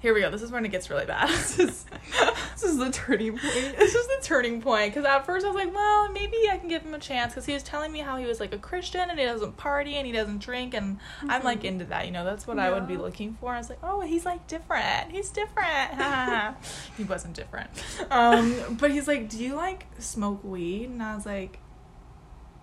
here 0.00 0.12
we 0.14 0.20
go. 0.20 0.30
This 0.30 0.42
is 0.42 0.50
when 0.50 0.64
it 0.64 0.70
gets 0.70 0.90
really 0.90 1.06
bad. 1.06 1.30
this 2.60 2.70
is 2.72 2.78
the 2.78 2.90
turning 2.90 3.32
point. 3.32 3.42
this 3.78 3.94
is 3.94 4.06
the 4.06 4.18
turning 4.22 4.60
point 4.62 4.92
because 4.94 5.04
at 5.06 5.24
first 5.26 5.44
I 5.44 5.50
was 5.50 5.56
like, 5.56 5.74
well, 5.74 6.10
maybe 6.10 6.36
I 6.50 6.56
can 6.58 6.68
give 6.68 6.82
him 6.82 6.94
a 6.94 6.98
chance 6.98 7.32
because 7.34 7.46
he 7.46 7.52
was 7.52 7.62
telling 7.62 7.92
me 7.92 8.00
how 8.00 8.16
he 8.16 8.24
was 8.26 8.40
like 8.40 8.52
a 8.54 8.58
Christian 8.58 9.10
and 9.10 9.18
he 9.18 9.24
doesn't 9.24 9.56
party 9.56 9.94
and 9.96 10.06
he 10.06 10.12
doesn't 10.12 10.38
drink 10.38 10.74
and 10.74 10.98
I'm 11.28 11.42
like 11.42 11.60
Mhm. 11.60 11.64
into 11.64 11.84
that, 11.86 12.06
you 12.06 12.12
know, 12.12 12.24
that's 12.24 12.46
what 12.46 12.58
I 12.58 12.70
would 12.70 12.88
be 12.88 12.96
looking 12.96 13.34
for. 13.40 13.52
I 13.54 13.58
was 13.58 13.68
like, 13.68 13.78
oh, 13.82 14.00
he's 14.00 14.24
like 14.24 14.46
different. 14.46 15.12
He's 15.12 15.30
different. 15.30 16.56
he 16.96 17.04
wasn't 17.04 17.34
different. 17.34 17.70
Um, 18.10 18.76
but 18.80 18.90
he's 18.90 19.06
like, 19.06 19.28
do 19.28 19.42
you 19.42 19.54
like 19.54 19.86
smoke 19.98 20.42
weed? 20.42 20.90
And 20.90 21.02
I 21.02 21.14
was 21.14 21.26
like, 21.26 21.58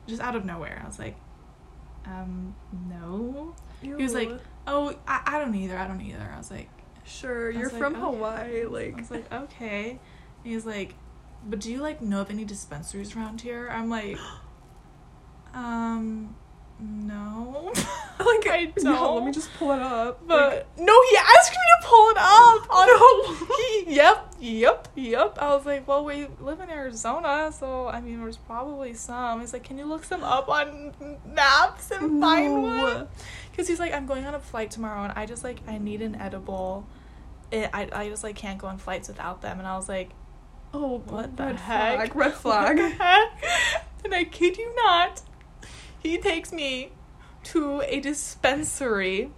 just 0.07 0.21
out 0.21 0.35
of 0.35 0.43
nowhere, 0.45 0.81
I 0.83 0.87
was 0.87 0.99
like, 0.99 1.15
um, 2.05 2.55
no. 2.89 3.55
He 3.81 3.93
was 3.93 4.13
like, 4.13 4.31
oh, 4.67 4.95
I, 5.07 5.21
I 5.25 5.39
don't 5.39 5.55
either. 5.55 5.77
I 5.77 5.87
don't 5.87 6.01
either. 6.01 6.29
I 6.33 6.37
was 6.37 6.51
like, 6.51 6.69
sure, 7.05 7.49
you're 7.51 7.69
like, 7.69 7.77
from 7.77 7.93
okay. 7.95 8.01
Hawaii. 8.03 8.61
I 8.63 8.65
Like, 8.65 8.97
was 8.97 9.11
like, 9.11 9.31
okay. 9.33 9.89
And 9.91 9.99
he's 10.53 10.65
like, 10.65 10.95
but 11.45 11.59
do 11.59 11.71
you 11.71 11.79
like 11.81 12.01
know 12.01 12.21
of 12.21 12.29
any 12.29 12.45
dispensaries 12.45 13.15
around 13.15 13.41
here? 13.41 13.69
I'm 13.71 13.89
like, 13.89 14.17
um, 15.53 16.35
no. 16.79 17.71
like 18.19 18.47
I 18.47 18.71
don't. 18.77 19.15
Let 19.15 19.25
me 19.25 19.31
just 19.31 19.49
pull 19.57 19.71
it 19.71 19.79
up. 19.81 20.21
But 20.27 20.53
Like, 20.77 20.79
no, 20.85 21.01
he 21.09 21.17
asked 21.17 21.51
me 21.51 21.57
to 21.81 21.87
pull 21.87 22.09
it 22.09 22.17
up. 22.19 22.69
On 22.69 22.87
No. 23.47 23.47
he, 23.57 23.95
yep, 23.95 24.33
yep, 24.39 24.87
yep. 24.95 25.37
I 25.41 25.55
was 25.55 25.65
like, 25.65 25.87
well, 25.87 26.05
we 26.05 26.27
live 26.39 26.59
in 26.59 26.69
Arizona, 26.69 27.51
so 27.51 27.87
I 27.87 28.01
mean, 28.01 28.19
there's 28.21 28.37
probably 28.37 28.93
some. 28.93 29.39
He's 29.41 29.51
like, 29.53 29.63
can 29.63 29.77
you 29.77 29.85
look 29.85 30.03
some 30.03 30.23
up 30.23 30.47
on 30.47 30.93
maps 31.33 31.91
and 31.91 32.21
find 32.21 32.63
one? 32.63 33.07
Because 33.53 33.67
he's 33.67 33.79
like, 33.79 33.93
I'm 33.93 34.05
going 34.07 34.25
on 34.25 34.33
a 34.33 34.39
flight 34.39 34.71
tomorrow, 34.71 35.03
and 35.03 35.13
I 35.15 35.25
just 35.27 35.43
like, 35.43 35.59
I 35.67 35.77
need 35.77 36.01
an 36.01 36.15
edible. 36.15 36.87
It, 37.51 37.69
I, 37.71 37.87
I 37.93 38.09
just 38.09 38.23
like 38.23 38.35
can't 38.35 38.57
go 38.57 38.65
on 38.67 38.79
flights 38.79 39.07
without 39.07 39.41
them, 39.43 39.59
and 39.59 39.67
I 39.67 39.77
was 39.77 39.87
like, 39.87 40.09
Oh, 40.73 40.95
oh 40.95 41.03
what 41.05 41.37
the 41.37 41.43
red 41.45 41.55
heck? 41.57 41.95
Flag, 42.13 42.15
red 42.15 42.33
flag. 42.43 42.79
And 44.03 44.13
I 44.13 44.23
kid 44.23 44.57
you 44.57 44.73
not, 44.75 45.21
he 46.01 46.17
takes 46.17 46.51
me 46.51 46.91
to 47.43 47.81
a 47.85 47.99
dispensary 47.99 49.29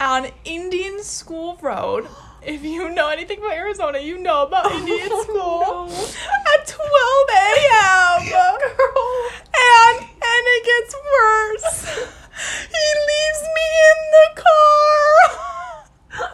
on 0.00 0.26
Indian 0.44 1.02
School 1.02 1.58
Road. 1.62 2.06
If 2.46 2.62
you 2.62 2.90
know 2.90 3.08
anything 3.08 3.38
about 3.38 3.54
Arizona, 3.54 3.98
you 4.00 4.18
know 4.18 4.42
about 4.42 4.70
Indian 4.72 5.08
Oh, 5.10 5.22
School. 5.22 5.86
no. 5.88 6.04
At 6.52 6.66
12 6.66 7.28
a.m. 7.32 8.28
Girl. 8.28 9.30
And 9.56 10.00
and 10.00 10.44
it 10.52 10.64
gets 10.66 10.94
worse. 11.14 12.08
He 12.36 12.86
leaves 13.10 13.42
me 13.56 13.68
in 13.90 13.98
the 14.14 14.42
car. 14.42 16.30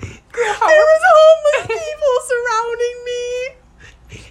There 0.00 0.84
was 0.84 1.02
homeless 1.14 1.66
people 1.66 2.14
surrounding 2.32 2.96
me. 3.04 3.22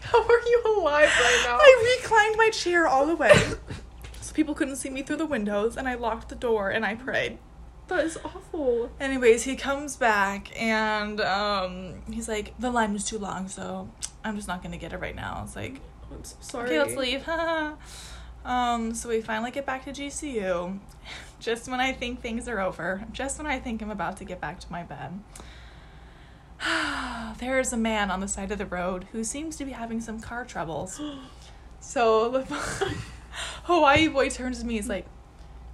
How 0.02 0.22
are 0.24 0.42
you 0.48 0.64
alive 0.78 1.10
right 1.20 1.42
now? 1.46 1.58
I 1.60 1.98
reclined 2.00 2.36
my 2.38 2.50
chair 2.50 2.88
all 2.88 3.06
the 3.06 3.16
way 3.16 3.34
so 4.22 4.34
people 4.34 4.54
couldn't 4.56 4.78
see 4.78 4.90
me 4.90 5.04
through 5.04 5.18
the 5.18 5.26
windows, 5.26 5.76
and 5.78 5.88
I 5.88 5.96
locked 5.96 6.30
the 6.30 6.36
door 6.36 6.70
and 6.70 6.86
I 6.86 6.96
prayed. 6.96 7.38
that 7.88 8.04
is 8.06 8.18
awful. 8.24 8.90
Anyways, 9.00 9.44
he 9.44 9.56
comes 9.56 9.96
back 9.98 10.50
and 10.60 11.20
um, 11.22 12.02
he's 12.12 12.28
like, 12.28 12.54
the 12.60 12.72
line 12.72 12.94
was 12.94 13.04
too 13.06 13.20
long, 13.20 13.48
so 13.48 13.90
I'm 14.24 14.36
just 14.36 14.48
not 14.48 14.64
gonna 14.64 14.78
get 14.78 14.94
it 14.94 15.00
right 15.00 15.16
now. 15.16 15.42
It's 15.46 15.56
like, 15.56 15.82
I'm 16.12 16.24
so 16.24 16.36
sorry. 16.40 16.70
okay, 16.70 16.80
let's 16.80 16.96
leave. 16.96 17.24
um, 18.48 18.94
so 18.94 19.10
we 19.10 19.22
finally 19.22 19.52
get 19.52 19.66
back 19.66 19.86
to 19.86 19.92
GCU, 19.92 20.80
just 21.40 21.70
when 21.70 21.80
I 21.80 21.92
think 21.92 22.22
things 22.22 22.48
are 22.48 22.60
over, 22.60 23.04
just 23.12 23.38
when 23.38 23.46
I 23.46 23.60
think 23.60 23.82
I'm 23.82 23.92
about 23.92 24.18
to 24.18 24.26
get 24.26 24.40
back 24.42 24.60
to 24.62 24.72
my 24.72 24.84
bed. 24.84 25.20
there 27.40 27.60
is 27.60 27.72
a 27.74 27.78
man 27.78 28.10
on 28.10 28.20
the 28.22 28.28
side 28.28 28.52
of 28.52 28.58
the 28.58 28.66
road 28.66 29.06
who 29.12 29.24
seems 29.24 29.56
to 29.58 29.66
be 29.66 29.72
having 29.72 30.02
some 30.02 30.20
car 30.20 30.46
troubles. 30.46 31.00
So 31.80 32.30
the 32.30 32.42
Hawaii 33.64 34.08
boy 34.08 34.30
turns 34.30 34.60
to 34.60 34.66
me. 34.66 34.74
He's 34.74 34.90
like, 34.90 35.06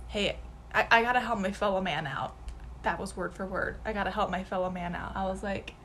"Hey, 0.09 0.37
I, 0.75 0.85
I 0.91 1.01
gotta 1.01 1.21
help 1.21 1.39
my 1.39 1.51
fellow 1.51 1.79
man 1.79 2.05
out." 2.05 2.35
That 2.83 2.99
was 2.99 3.15
word 3.15 3.33
for 3.33 3.45
word. 3.45 3.77
I 3.85 3.93
gotta 3.93 4.11
help 4.11 4.29
my 4.29 4.43
fellow 4.43 4.69
man 4.69 4.95
out. 4.95 5.15
I 5.15 5.23
was 5.25 5.41
like, 5.41 5.75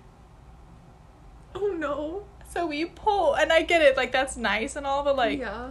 Oh 1.54 1.68
no. 1.68 2.24
so 2.50 2.66
we 2.66 2.84
pull, 2.84 3.34
and 3.34 3.52
I 3.52 3.62
get 3.62 3.80
it. 3.80 3.96
Like 3.96 4.10
that's 4.10 4.36
nice 4.36 4.74
and 4.74 4.84
all, 4.84 5.04
but 5.04 5.16
like 5.16 5.38
yeah. 5.38 5.70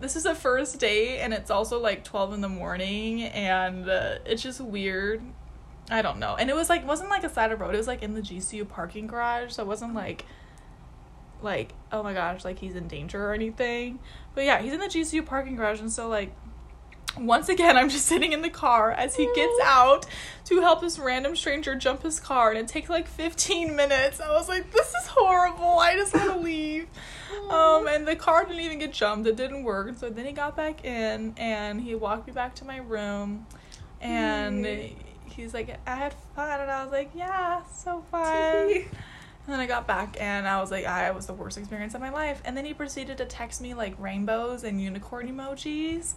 This 0.00 0.16
is 0.16 0.26
a 0.26 0.34
first 0.34 0.78
date, 0.78 1.20
and 1.20 1.32
it's 1.32 1.50
also 1.50 1.80
like 1.80 2.04
twelve 2.04 2.32
in 2.32 2.40
the 2.40 2.48
morning, 2.48 3.22
and 3.22 3.88
uh, 3.88 4.18
it's 4.24 4.42
just 4.42 4.60
weird. 4.60 5.22
I 5.90 6.02
don't 6.02 6.18
know. 6.18 6.36
And 6.38 6.50
it 6.50 6.56
was 6.56 6.68
like 6.68 6.86
wasn't 6.86 7.10
like 7.10 7.24
a 7.24 7.28
side 7.28 7.52
of 7.52 7.60
road. 7.60 7.74
It 7.74 7.78
was 7.78 7.86
like 7.86 8.02
in 8.02 8.14
the 8.14 8.20
GCU 8.20 8.68
parking 8.68 9.06
garage, 9.06 9.52
so 9.52 9.62
it 9.62 9.66
wasn't 9.66 9.94
like 9.94 10.24
like 11.42 11.72
oh 11.92 12.02
my 12.02 12.12
gosh, 12.12 12.44
like 12.44 12.58
he's 12.58 12.74
in 12.74 12.88
danger 12.88 13.24
or 13.24 13.32
anything. 13.32 13.98
But 14.34 14.44
yeah, 14.44 14.60
he's 14.60 14.72
in 14.72 14.80
the 14.80 14.86
GCU 14.86 15.24
parking 15.24 15.56
garage, 15.56 15.80
and 15.80 15.90
so 15.90 16.08
like 16.08 16.32
once 17.16 17.48
again, 17.48 17.76
I'm 17.76 17.88
just 17.88 18.06
sitting 18.06 18.32
in 18.32 18.42
the 18.42 18.50
car 18.50 18.92
as 18.92 19.16
he 19.16 19.28
gets 19.34 19.60
out 19.64 20.06
to 20.44 20.60
help 20.60 20.80
this 20.80 20.98
random 20.98 21.36
stranger 21.36 21.74
jump 21.74 22.02
his 22.02 22.20
car, 22.20 22.50
and 22.50 22.58
it 22.58 22.68
takes 22.68 22.88
like 22.88 23.08
15 23.08 23.74
minutes. 23.74 24.20
I 24.20 24.30
was 24.30 24.48
like, 24.48 24.70
this 24.72 24.88
is 24.88 25.06
horrible. 25.06 25.78
I 25.78 25.96
just 25.96 26.14
want 26.14 26.32
to 26.32 26.38
leave. 26.38 26.88
Um, 27.50 27.86
and 27.88 28.06
the 28.06 28.16
car 28.16 28.44
didn't 28.44 28.60
even 28.60 28.78
get 28.78 28.92
jumped. 28.92 29.26
It 29.26 29.36
didn't 29.36 29.64
work. 29.64 29.96
So 29.98 30.10
then 30.10 30.26
he 30.26 30.32
got 30.32 30.56
back 30.56 30.84
in, 30.84 31.34
and 31.36 31.80
he 31.80 31.94
walked 31.94 32.26
me 32.26 32.32
back 32.32 32.54
to 32.56 32.64
my 32.64 32.78
room, 32.78 33.46
and 34.00 34.64
Mm. 34.64 34.92
he's 35.24 35.54
like, 35.54 35.78
I 35.86 35.94
had 35.94 36.14
fun, 36.34 36.60
and 36.60 36.70
I 36.70 36.82
was 36.84 36.92
like, 36.92 37.10
yeah, 37.14 37.62
so 37.66 38.02
fun. 38.10 38.84
And 39.46 39.54
then 39.54 39.60
I 39.60 39.66
got 39.66 39.86
back 39.86 40.18
and 40.20 40.46
I 40.46 40.60
was 40.60 40.70
like, 40.70 40.84
I 40.84 41.10
was 41.10 41.24
the 41.24 41.32
worst 41.32 41.56
experience 41.56 41.94
of 41.94 42.02
my 42.02 42.10
life. 42.10 42.42
And 42.44 42.54
then 42.54 42.66
he 42.66 42.74
proceeded 42.74 43.16
to 43.16 43.24
text 43.24 43.62
me 43.62 43.72
like 43.72 43.94
rainbows 43.98 44.62
and 44.62 44.78
unicorn 44.78 45.26
emojis. 45.26 46.12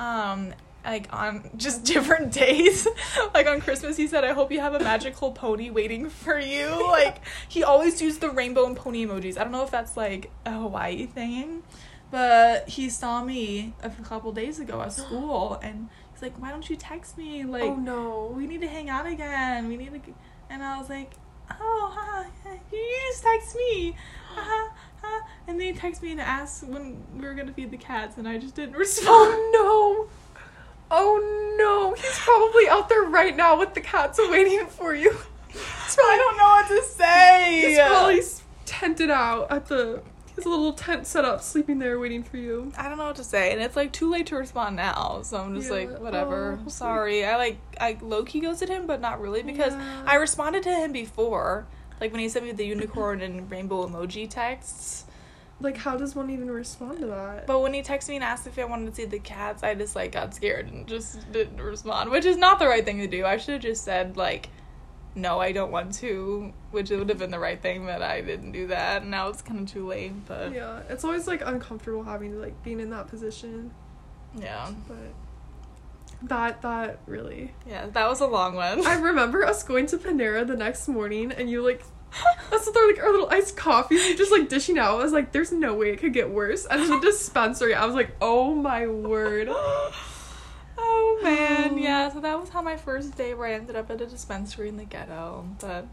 Um, 0.00 0.52
like 0.84 1.12
on 1.12 1.50
just 1.56 1.84
different 1.92 2.32
days. 2.32 2.86
like 3.34 3.46
on 3.46 3.60
Christmas 3.60 3.96
he 3.96 4.06
said, 4.06 4.24
I 4.24 4.32
hope 4.32 4.52
you 4.52 4.60
have 4.60 4.74
a 4.74 4.80
magical 4.80 5.32
pony 5.32 5.70
waiting 5.70 6.08
for 6.08 6.38
you. 6.38 6.68
Like 6.94 7.22
he 7.48 7.64
always 7.64 8.00
used 8.00 8.20
the 8.20 8.30
rainbow 8.30 8.66
and 8.66 8.76
pony 8.76 9.04
emojis. 9.04 9.36
I 9.36 9.42
don't 9.42 9.52
know 9.52 9.64
if 9.64 9.70
that's 9.70 9.96
like 9.96 10.30
a 10.46 10.52
Hawaii 10.52 11.06
thing. 11.06 11.62
But 12.10 12.68
he 12.68 12.88
saw 12.90 13.24
me 13.24 13.74
a 13.82 13.90
couple 13.90 14.30
days 14.30 14.60
ago 14.60 14.80
at 14.82 14.92
school 15.02 15.58
and 15.62 15.88
he's 16.12 16.22
like, 16.22 16.40
Why 16.40 16.50
don't 16.50 16.68
you 16.70 16.76
text 16.76 17.18
me? 17.18 17.44
Like 17.44 17.64
oh 17.64 17.74
no. 17.74 18.32
we 18.36 18.46
need 18.46 18.60
to 18.60 18.68
hang 18.68 18.88
out 18.88 19.06
again. 19.06 19.68
We 19.68 19.76
need 19.76 19.92
to. 19.92 19.98
g-" 19.98 20.14
And 20.50 20.62
I 20.62 20.78
was 20.78 20.88
like, 20.88 21.14
oh, 21.50 21.92
huh, 21.94 22.24
you 22.72 22.96
just 23.08 23.22
text 23.22 23.56
me. 23.56 23.96
Uh-huh. 24.36 25.20
And 25.46 25.60
then 25.60 25.74
he 25.74 25.78
texted 25.78 26.02
me 26.02 26.12
and 26.12 26.20
asked 26.20 26.64
when 26.64 27.04
we 27.14 27.26
were 27.26 27.34
going 27.34 27.46
to 27.46 27.52
feed 27.52 27.70
the 27.70 27.76
cats, 27.76 28.16
and 28.16 28.26
I 28.26 28.38
just 28.38 28.54
didn't 28.54 28.74
respond. 28.76 29.08
Oh 29.10 30.08
no. 30.08 30.10
Oh 30.96 31.54
no. 31.58 31.94
He's 31.94 32.18
probably 32.20 32.68
out 32.68 32.88
there 32.88 33.02
right 33.02 33.34
now 33.36 33.58
with 33.58 33.74
the 33.74 33.80
cats 33.80 34.18
waiting 34.18 34.66
for 34.66 34.94
you. 34.94 35.10
He's 35.48 35.96
I 35.98 36.16
don't 36.16 36.36
know 36.36 36.44
what 36.44 36.68
to 36.68 36.82
say. 36.90 37.62
He's 37.68 37.78
probably 37.78 38.22
tented 38.66 39.10
out 39.10 39.50
at 39.50 39.66
the. 39.66 40.02
His 40.36 40.46
little 40.46 40.72
tent 40.72 41.06
set 41.06 41.24
up, 41.24 41.42
sleeping 41.42 41.78
there, 41.78 42.00
waiting 42.00 42.24
for 42.24 42.38
you. 42.38 42.72
I 42.76 42.88
don't 42.88 42.98
know 42.98 43.06
what 43.06 43.14
to 43.16 43.24
say, 43.24 43.52
and 43.52 43.62
it's 43.62 43.76
like 43.76 43.92
too 43.92 44.10
late 44.10 44.26
to 44.26 44.36
respond 44.36 44.74
now. 44.74 45.22
So 45.22 45.36
I'm 45.36 45.54
just 45.54 45.68
Yeah. 45.70 45.76
like, 45.76 46.00
whatever. 46.00 46.58
Oh. 46.64 46.68
Sorry. 46.68 47.24
I 47.24 47.36
like 47.36 47.58
I 47.80 47.96
low 48.02 48.24
key 48.24 48.40
ghosted 48.40 48.68
him, 48.68 48.86
but 48.88 49.00
not 49.00 49.20
really 49.20 49.44
because 49.44 49.74
Yeah. 49.74 50.02
I 50.04 50.16
responded 50.16 50.64
to 50.64 50.70
him 50.74 50.90
before, 50.90 51.66
like 52.00 52.10
when 52.10 52.20
he 52.20 52.28
sent 52.28 52.44
me 52.44 52.50
the 52.50 52.66
unicorn 52.66 53.20
and 53.20 53.48
rainbow 53.48 53.86
emoji 53.86 54.28
texts. 54.28 55.04
Like, 55.60 55.76
how 55.76 55.96
does 55.96 56.14
one 56.14 56.30
even 56.30 56.50
respond 56.50 56.98
to 57.00 57.06
that? 57.06 57.46
But 57.46 57.60
when 57.60 57.72
he 57.74 57.82
texted 57.82 58.08
me 58.10 58.16
and 58.16 58.24
asked 58.24 58.46
if 58.46 58.58
I 58.58 58.64
wanted 58.64 58.90
to 58.90 58.94
see 58.94 59.04
the 59.04 59.20
cats, 59.20 59.62
I 59.62 59.74
just 59.74 59.94
like 59.94 60.12
got 60.12 60.34
scared 60.34 60.70
and 60.70 60.86
just 60.86 61.30
didn't 61.32 61.60
respond, 61.60 62.10
which 62.10 62.24
is 62.24 62.36
not 62.36 62.58
the 62.58 62.66
right 62.66 62.84
thing 62.84 62.98
to 62.98 63.06
do. 63.06 63.24
I 63.24 63.36
should 63.36 63.54
have 63.54 63.62
just 63.62 63.84
said 63.84 64.16
like, 64.16 64.48
no, 65.14 65.40
I 65.40 65.52
don't 65.52 65.70
want 65.70 65.94
to, 65.94 66.52
which 66.72 66.90
would 66.90 67.08
have 67.08 67.18
been 67.18 67.30
the 67.30 67.38
right 67.38 67.60
thing, 67.60 67.86
but 67.86 68.02
I 68.02 68.20
didn't 68.20 68.52
do 68.52 68.66
that, 68.68 69.02
and 69.02 69.10
now 69.10 69.28
it's 69.28 69.42
kind 69.42 69.60
of 69.60 69.72
too 69.72 69.86
late. 69.86 70.12
But 70.26 70.52
yeah, 70.52 70.78
yeah, 70.78 70.82
it's 70.88 71.04
always 71.04 71.26
like 71.26 71.42
uncomfortable 71.46 72.02
having 72.02 72.32
to 72.32 72.38
like 72.38 72.60
being 72.64 72.80
in 72.80 72.90
that 72.90 73.08
position. 73.08 73.70
Yeah, 74.36 74.72
but 74.88 75.14
that 76.28 76.62
that 76.62 76.98
really. 77.06 77.52
yeah, 77.66 77.86
that 77.86 78.08
was 78.08 78.20
a 78.20 78.26
long 78.26 78.54
one. 78.54 78.84
I 78.86 78.94
remember 79.00 79.44
us 79.44 79.62
going 79.62 79.86
to 79.86 79.98
Panera 79.98 80.46
the 80.46 80.56
next 80.56 80.88
morning, 80.88 81.32
and 81.32 81.48
you 81.48 81.62
like. 81.62 81.82
Us 82.52 82.66
with 82.66 82.76
our 82.76 82.86
like 82.86 83.02
our 83.02 83.10
little 83.10 83.28
iced 83.30 83.56
coffee, 83.56 83.96
and 83.96 84.04
you 84.04 84.16
just 84.16 84.30
like 84.32 84.48
dishing 84.48 84.78
out. 84.78 85.00
I 85.00 85.02
was 85.02 85.12
like, 85.12 85.32
"There's 85.32 85.52
no 85.52 85.74
way 85.74 85.90
it 85.90 85.98
could 85.98 86.12
get 86.12 86.30
worse." 86.30 86.66
And 86.66 86.88
the 86.88 87.00
dispensary, 87.00 87.74
I 87.74 87.84
was 87.84 87.94
like, 87.94 88.14
"Oh 88.20 88.54
my 88.54 88.86
word!" 88.86 89.48
oh 90.78 91.20
man, 91.22 91.78
yeah. 91.78 92.12
So 92.12 92.20
that 92.20 92.38
was 92.38 92.48
how 92.50 92.62
my 92.62 92.76
first 92.76 93.16
day, 93.16 93.34
where 93.34 93.48
I 93.48 93.54
ended 93.54 93.76
up 93.76 93.90
at 93.90 94.00
a 94.00 94.06
dispensary 94.06 94.68
in 94.68 94.76
the 94.76 94.84
ghetto. 94.84 95.48
But 95.60 95.86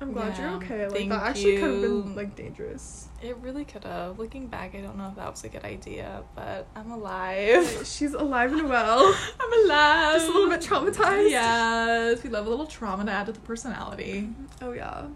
I'm 0.00 0.12
glad 0.12 0.36
you're 0.38 0.48
Yeah, 0.48 0.56
okay. 0.56 0.86
Like 0.88 1.08
that 1.08 1.22
actually 1.22 1.56
could 1.56 1.70
have 1.70 1.80
been 1.82 2.14
like 2.14 2.36
dangerous. 2.36 3.08
it 3.22 3.36
really 3.38 3.64
could 3.64 3.84
have. 3.84 4.18
Looking 4.18 4.46
back, 4.48 4.74
I 4.74 4.80
don't 4.80 4.96
know 4.98 5.08
if 5.08 5.16
that 5.16 5.30
was 5.30 5.44
a 5.44 5.48
good 5.48 5.64
idea, 5.64 6.22
but 6.34 6.66
I'm 6.76 6.90
alive. 6.90 7.82
She's 7.86 8.12
alive 8.14 8.52
and 8.52 8.68
well. 8.68 9.14
I'm 9.40 9.64
alive. 9.64 10.14
Just 10.16 10.28
a 10.28 10.32
little 10.32 10.50
bit 10.50 10.60
traumatized. 10.60 11.30
Yes, 11.30 12.22
we 12.22 12.30
love 12.30 12.46
a 12.46 12.50
little 12.50 12.66
trauma 12.66 13.04
to 13.04 13.10
add 13.10 13.26
to 13.26 13.32
the 13.32 13.40
personality. 13.40 14.28
Oh 14.60 14.72
yeah. 14.72 15.06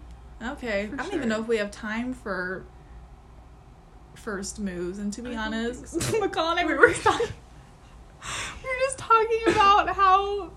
Okay, 0.41 0.87
For 0.87 0.93
I 0.93 0.97
don't 0.97 1.07
sure. 1.07 1.15
even 1.15 1.29
know 1.29 1.41
if 1.41 1.47
we 1.47 1.57
have 1.57 1.71
time 1.71 2.13
for 2.13 2.63
first 4.15 4.59
moves. 4.59 4.97
And 4.99 5.11
to 5.13 5.21
be 5.21 5.35
I 5.35 5.45
honest, 5.47 5.87
so. 5.87 5.99
McConnell, 6.21 6.65
we 6.67 6.73
were 6.75 6.93
talking. 6.93 7.27
we 8.63 8.69
were 8.69 8.79
just 8.81 8.97
talking 8.97 9.41
about 9.47 9.89
how 9.95 10.51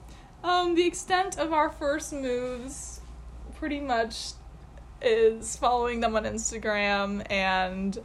um, 0.44 0.74
the 0.74 0.86
extent 0.86 1.38
of 1.38 1.52
our 1.52 1.70
first 1.70 2.12
moves 2.12 3.00
pretty 3.54 3.80
much 3.80 4.32
is 5.00 5.56
following 5.56 6.00
them 6.00 6.14
on 6.16 6.24
Instagram 6.24 7.24
and 7.30 7.98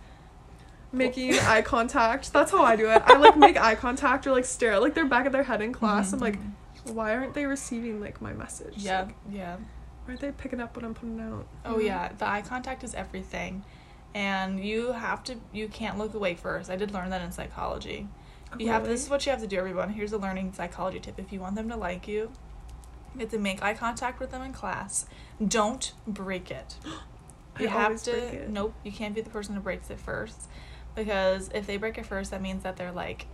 Making 0.94 1.34
eye 1.40 1.62
contact. 1.64 2.32
That's 2.32 2.50
how 2.50 2.64
I 2.64 2.76
do 2.78 2.90
it. 2.90 3.02
I 3.06 3.18
like 3.18 3.38
make 3.38 3.58
eye 3.62 3.76
contact 3.76 4.26
or 4.26 4.32
like 4.32 4.46
stare 4.46 4.72
at 4.74 4.82
like 4.82 4.94
their 4.96 5.06
back 5.06 5.26
of 5.26 5.34
their 5.34 5.44
head 5.44 5.62
in 5.62 5.74
class. 5.74 6.14
I'm 6.14 6.20
like, 6.20 6.40
why 6.86 7.14
aren't 7.14 7.34
they 7.34 7.46
receiving 7.46 8.00
like 8.00 8.22
my 8.22 8.32
message? 8.32 8.76
yeah, 8.78 9.02
Like, 9.02 9.16
yeah. 9.30 9.58
Aren't 10.08 10.20
they 10.22 10.32
picking 10.32 10.60
up 10.60 10.76
what 10.76 10.86
I'm 10.86 10.93
putting 10.93 11.20
out? 11.20 11.45
Oh 11.66 11.80
yeah, 11.80 12.12
the 12.18 12.28
eye 12.28 12.41
contact 12.41 12.84
is 12.84 12.93
everything. 12.93 13.64
And 14.16 14.64
you 14.64 14.93
have 14.93 15.24
to 15.26 15.36
you 15.51 15.68
can't 15.68 15.97
look 15.97 16.14
away 16.14 16.36
first. 16.36 16.70
I 16.70 16.76
did 16.76 16.91
learn 16.91 17.10
that 17.12 17.22
in 17.22 17.32
psychology. 17.32 18.08
You 18.58 18.70
have 18.70 18.84
Really? 18.84 18.93
this 18.93 19.03
is 19.03 19.10
what 19.10 19.26
you 19.26 19.32
have 19.32 19.41
to 19.41 19.47
do 19.47 19.58
everyone. 19.58 19.89
Here's 19.89 20.14
a 20.14 20.18
learning 20.18 20.53
psychology 20.53 20.99
tip. 20.99 21.20
If 21.20 21.32
you 21.34 21.39
want 21.41 21.55
them 21.55 21.70
to 21.70 21.76
like 21.76 22.08
you, 22.08 22.32
You 23.14 23.22
have 23.22 23.30
to 23.32 23.39
make 23.39 23.62
eye 23.62 23.74
contact 23.74 24.20
with 24.20 24.32
them 24.32 24.41
in 24.41 24.53
class. 24.53 25.05
Don't 25.45 25.91
break 26.08 26.49
it. 26.51 26.76
I 27.58 27.64
You 27.64 27.68
have 27.70 27.86
always 27.86 28.03
to. 28.03 28.12
break 28.12 28.34
it. 28.34 28.49
Nope, 28.49 28.74
you 28.84 28.91
can't 28.91 29.14
be 29.16 29.22
the 29.22 29.30
person 29.30 29.55
who 29.55 29.62
breaks 29.62 29.89
it 29.89 29.99
first, 29.99 30.47
because 30.95 31.49
if 31.53 31.66
they 31.68 31.78
break 31.78 31.97
it 31.97 32.05
first, 32.05 32.32
that 32.32 32.41
means 32.41 32.64
that 32.64 32.78
they're 32.78 32.91
like 32.91 33.26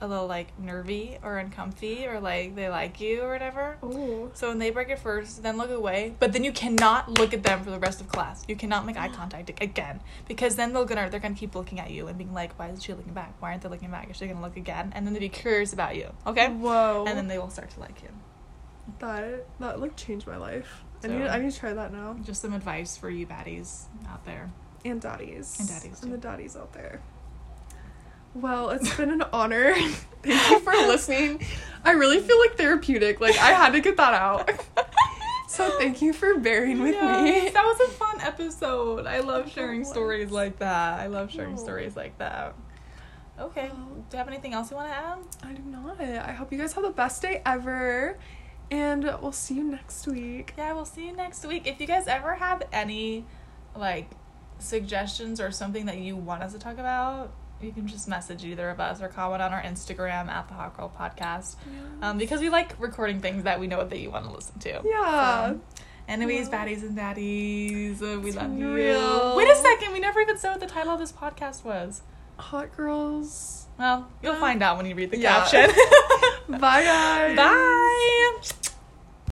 a 0.00 0.06
little 0.06 0.26
like 0.26 0.58
nervy 0.58 1.18
or 1.22 1.38
uncomfy 1.38 2.06
or 2.06 2.20
like 2.20 2.54
they 2.54 2.68
like 2.68 3.00
you 3.00 3.22
or 3.22 3.32
whatever. 3.32 3.76
Oh. 3.82 4.30
So 4.34 4.48
when 4.48 4.58
they 4.58 4.70
break 4.70 4.88
it 4.88 4.98
first, 4.98 5.42
then 5.42 5.56
look 5.56 5.70
away. 5.70 6.14
But 6.18 6.32
then 6.32 6.44
you 6.44 6.52
cannot 6.52 7.18
look 7.18 7.34
at 7.34 7.42
them 7.42 7.62
for 7.62 7.70
the 7.70 7.78
rest 7.78 8.00
of 8.00 8.08
class. 8.08 8.44
You 8.48 8.56
cannot 8.56 8.86
make 8.86 8.96
eye 8.96 9.08
contact 9.14 9.50
again 9.60 10.00
because 10.28 10.56
then 10.56 10.72
they're 10.72 10.84
gonna 10.84 11.10
they're 11.10 11.20
gonna 11.20 11.34
keep 11.34 11.54
looking 11.54 11.80
at 11.80 11.90
you 11.90 12.06
and 12.08 12.16
being 12.16 12.32
like, 12.32 12.58
"Why 12.58 12.68
is 12.68 12.82
she 12.82 12.94
looking 12.94 13.12
back? 13.12 13.34
Why 13.40 13.50
aren't 13.50 13.62
they 13.62 13.68
looking 13.68 13.90
back? 13.90 14.10
Is 14.10 14.16
she 14.16 14.26
gonna 14.26 14.40
look 14.42 14.56
again?" 14.56 14.92
And 14.94 15.06
then 15.06 15.12
they'll 15.12 15.20
be 15.20 15.28
curious 15.28 15.72
about 15.72 15.96
you. 15.96 16.10
Okay. 16.26 16.48
Whoa. 16.48 17.04
And 17.06 17.16
then 17.16 17.28
they 17.28 17.38
will 17.38 17.50
start 17.50 17.70
to 17.70 17.80
like 17.80 18.02
you. 18.02 18.08
that 18.98 19.46
that 19.60 19.80
like 19.80 19.96
changed 19.96 20.26
my 20.26 20.36
life. 20.36 20.82
I 21.02 21.06
need 21.08 21.26
I 21.26 21.38
need 21.38 21.52
to 21.52 21.58
try 21.58 21.72
that 21.72 21.92
now. 21.92 22.16
Just 22.22 22.42
some 22.42 22.52
advice 22.52 22.96
for 22.96 23.08
you 23.10 23.26
baddies 23.26 23.84
out 24.08 24.24
there. 24.24 24.50
And 24.84 25.00
daddies. 25.00 25.56
And 25.58 25.68
daddies, 25.68 26.02
And 26.02 26.12
the 26.12 26.18
daddies 26.18 26.56
out 26.56 26.72
there. 26.72 27.00
Well, 28.34 28.70
it's 28.70 28.96
been 28.96 29.10
an 29.10 29.22
honor. 29.32 29.74
Thank 30.22 30.50
you 30.50 30.60
for 30.60 30.72
listening. 30.72 31.44
I 31.84 31.92
really 31.92 32.20
feel 32.20 32.38
like 32.38 32.56
therapeutic. 32.56 33.20
Like 33.20 33.38
I 33.38 33.52
had 33.52 33.70
to 33.72 33.80
get 33.80 33.96
that 33.96 34.14
out. 34.14 34.50
So 35.48 35.68
thank 35.78 36.00
you 36.00 36.12
for 36.12 36.38
bearing 36.38 36.80
with 36.80 36.92
me. 36.94 37.48
That 37.50 37.64
was 37.66 37.80
a 37.80 37.88
fun 37.94 38.20
episode. 38.20 39.04
I 39.04 39.18
love 39.18 39.50
sharing 39.50 39.84
stories 39.84 40.30
like 40.30 40.60
that. 40.60 41.00
I 41.00 41.08
love 41.08 41.28
sharing 41.32 41.54
Oh. 41.58 41.62
stories 41.62 41.96
like 41.96 42.16
that. 42.18 42.54
Okay. 43.38 43.68
Do 43.68 44.04
you 44.12 44.18
have 44.18 44.28
anything 44.28 44.54
else 44.54 44.70
you 44.70 44.76
want 44.76 44.90
to 44.90 44.96
add? 44.96 45.18
I 45.42 45.52
do 45.52 45.62
not. 45.62 46.00
I 46.00 46.30
hope 46.32 46.52
you 46.52 46.56
guys 46.58 46.72
have 46.74 46.84
the 46.84 46.90
best 46.90 47.20
day 47.20 47.42
ever. 47.44 48.16
And 48.70 49.02
we'll 49.20 49.32
see 49.32 49.54
you 49.54 49.64
next 49.64 50.06
week. 50.06 50.54
Yeah, 50.56 50.72
we'll 50.72 50.84
see 50.84 51.06
you 51.08 51.16
next 51.16 51.44
week. 51.44 51.66
If 51.66 51.80
you 51.80 51.86
guys 51.88 52.06
ever 52.06 52.36
have 52.36 52.62
any 52.72 53.26
like 53.76 54.08
suggestions 54.60 55.40
or 55.40 55.50
something 55.50 55.86
that 55.86 55.98
you 55.98 56.14
want 56.14 56.44
us 56.44 56.52
to 56.52 56.60
talk 56.60 56.74
about, 56.78 57.32
you 57.62 57.72
can 57.72 57.86
just 57.86 58.08
message 58.08 58.44
either 58.44 58.70
of 58.70 58.80
us 58.80 59.00
or 59.02 59.08
comment 59.08 59.42
on 59.42 59.52
our 59.52 59.62
Instagram 59.62 60.28
at 60.28 60.48
the 60.48 60.54
Hot 60.54 60.76
Girl 60.76 60.92
Podcast. 60.98 61.56
Um, 62.02 62.18
because 62.18 62.40
we 62.40 62.48
like 62.48 62.74
recording 62.80 63.20
things 63.20 63.44
that 63.44 63.60
we 63.60 63.66
know 63.66 63.84
that 63.84 63.98
you 63.98 64.10
want 64.10 64.24
to 64.26 64.32
listen 64.32 64.58
to. 64.60 64.80
Yeah. 64.84 65.50
So, 65.52 65.60
anyways, 66.08 66.48
Well, 66.48 66.60
baddies 66.60 66.82
and 66.82 66.96
daddies, 66.96 68.02
uh, 68.02 68.18
we 68.22 68.28
it's 68.30 68.36
love 68.36 68.56
you. 68.58 68.72
real. 68.74 69.36
Wait 69.36 69.48
a 69.50 69.56
second, 69.56 69.92
we 69.92 70.00
never 70.00 70.20
even 70.20 70.38
said 70.38 70.50
what 70.52 70.60
the 70.60 70.66
title 70.66 70.92
of 70.94 70.98
this 71.00 71.12
podcast 71.12 71.64
was. 71.64 72.02
Hot 72.38 72.74
girls. 72.76 73.66
Well, 73.78 74.08
you'll 74.22 74.36
find 74.36 74.62
out 74.62 74.76
when 74.76 74.86
you 74.86 74.94
read 74.94 75.10
the 75.10 75.18
yeah. 75.18 75.44
caption. 75.46 75.70
Bye 76.60 76.82
guys. 76.84 77.36
Bye. 77.36 78.69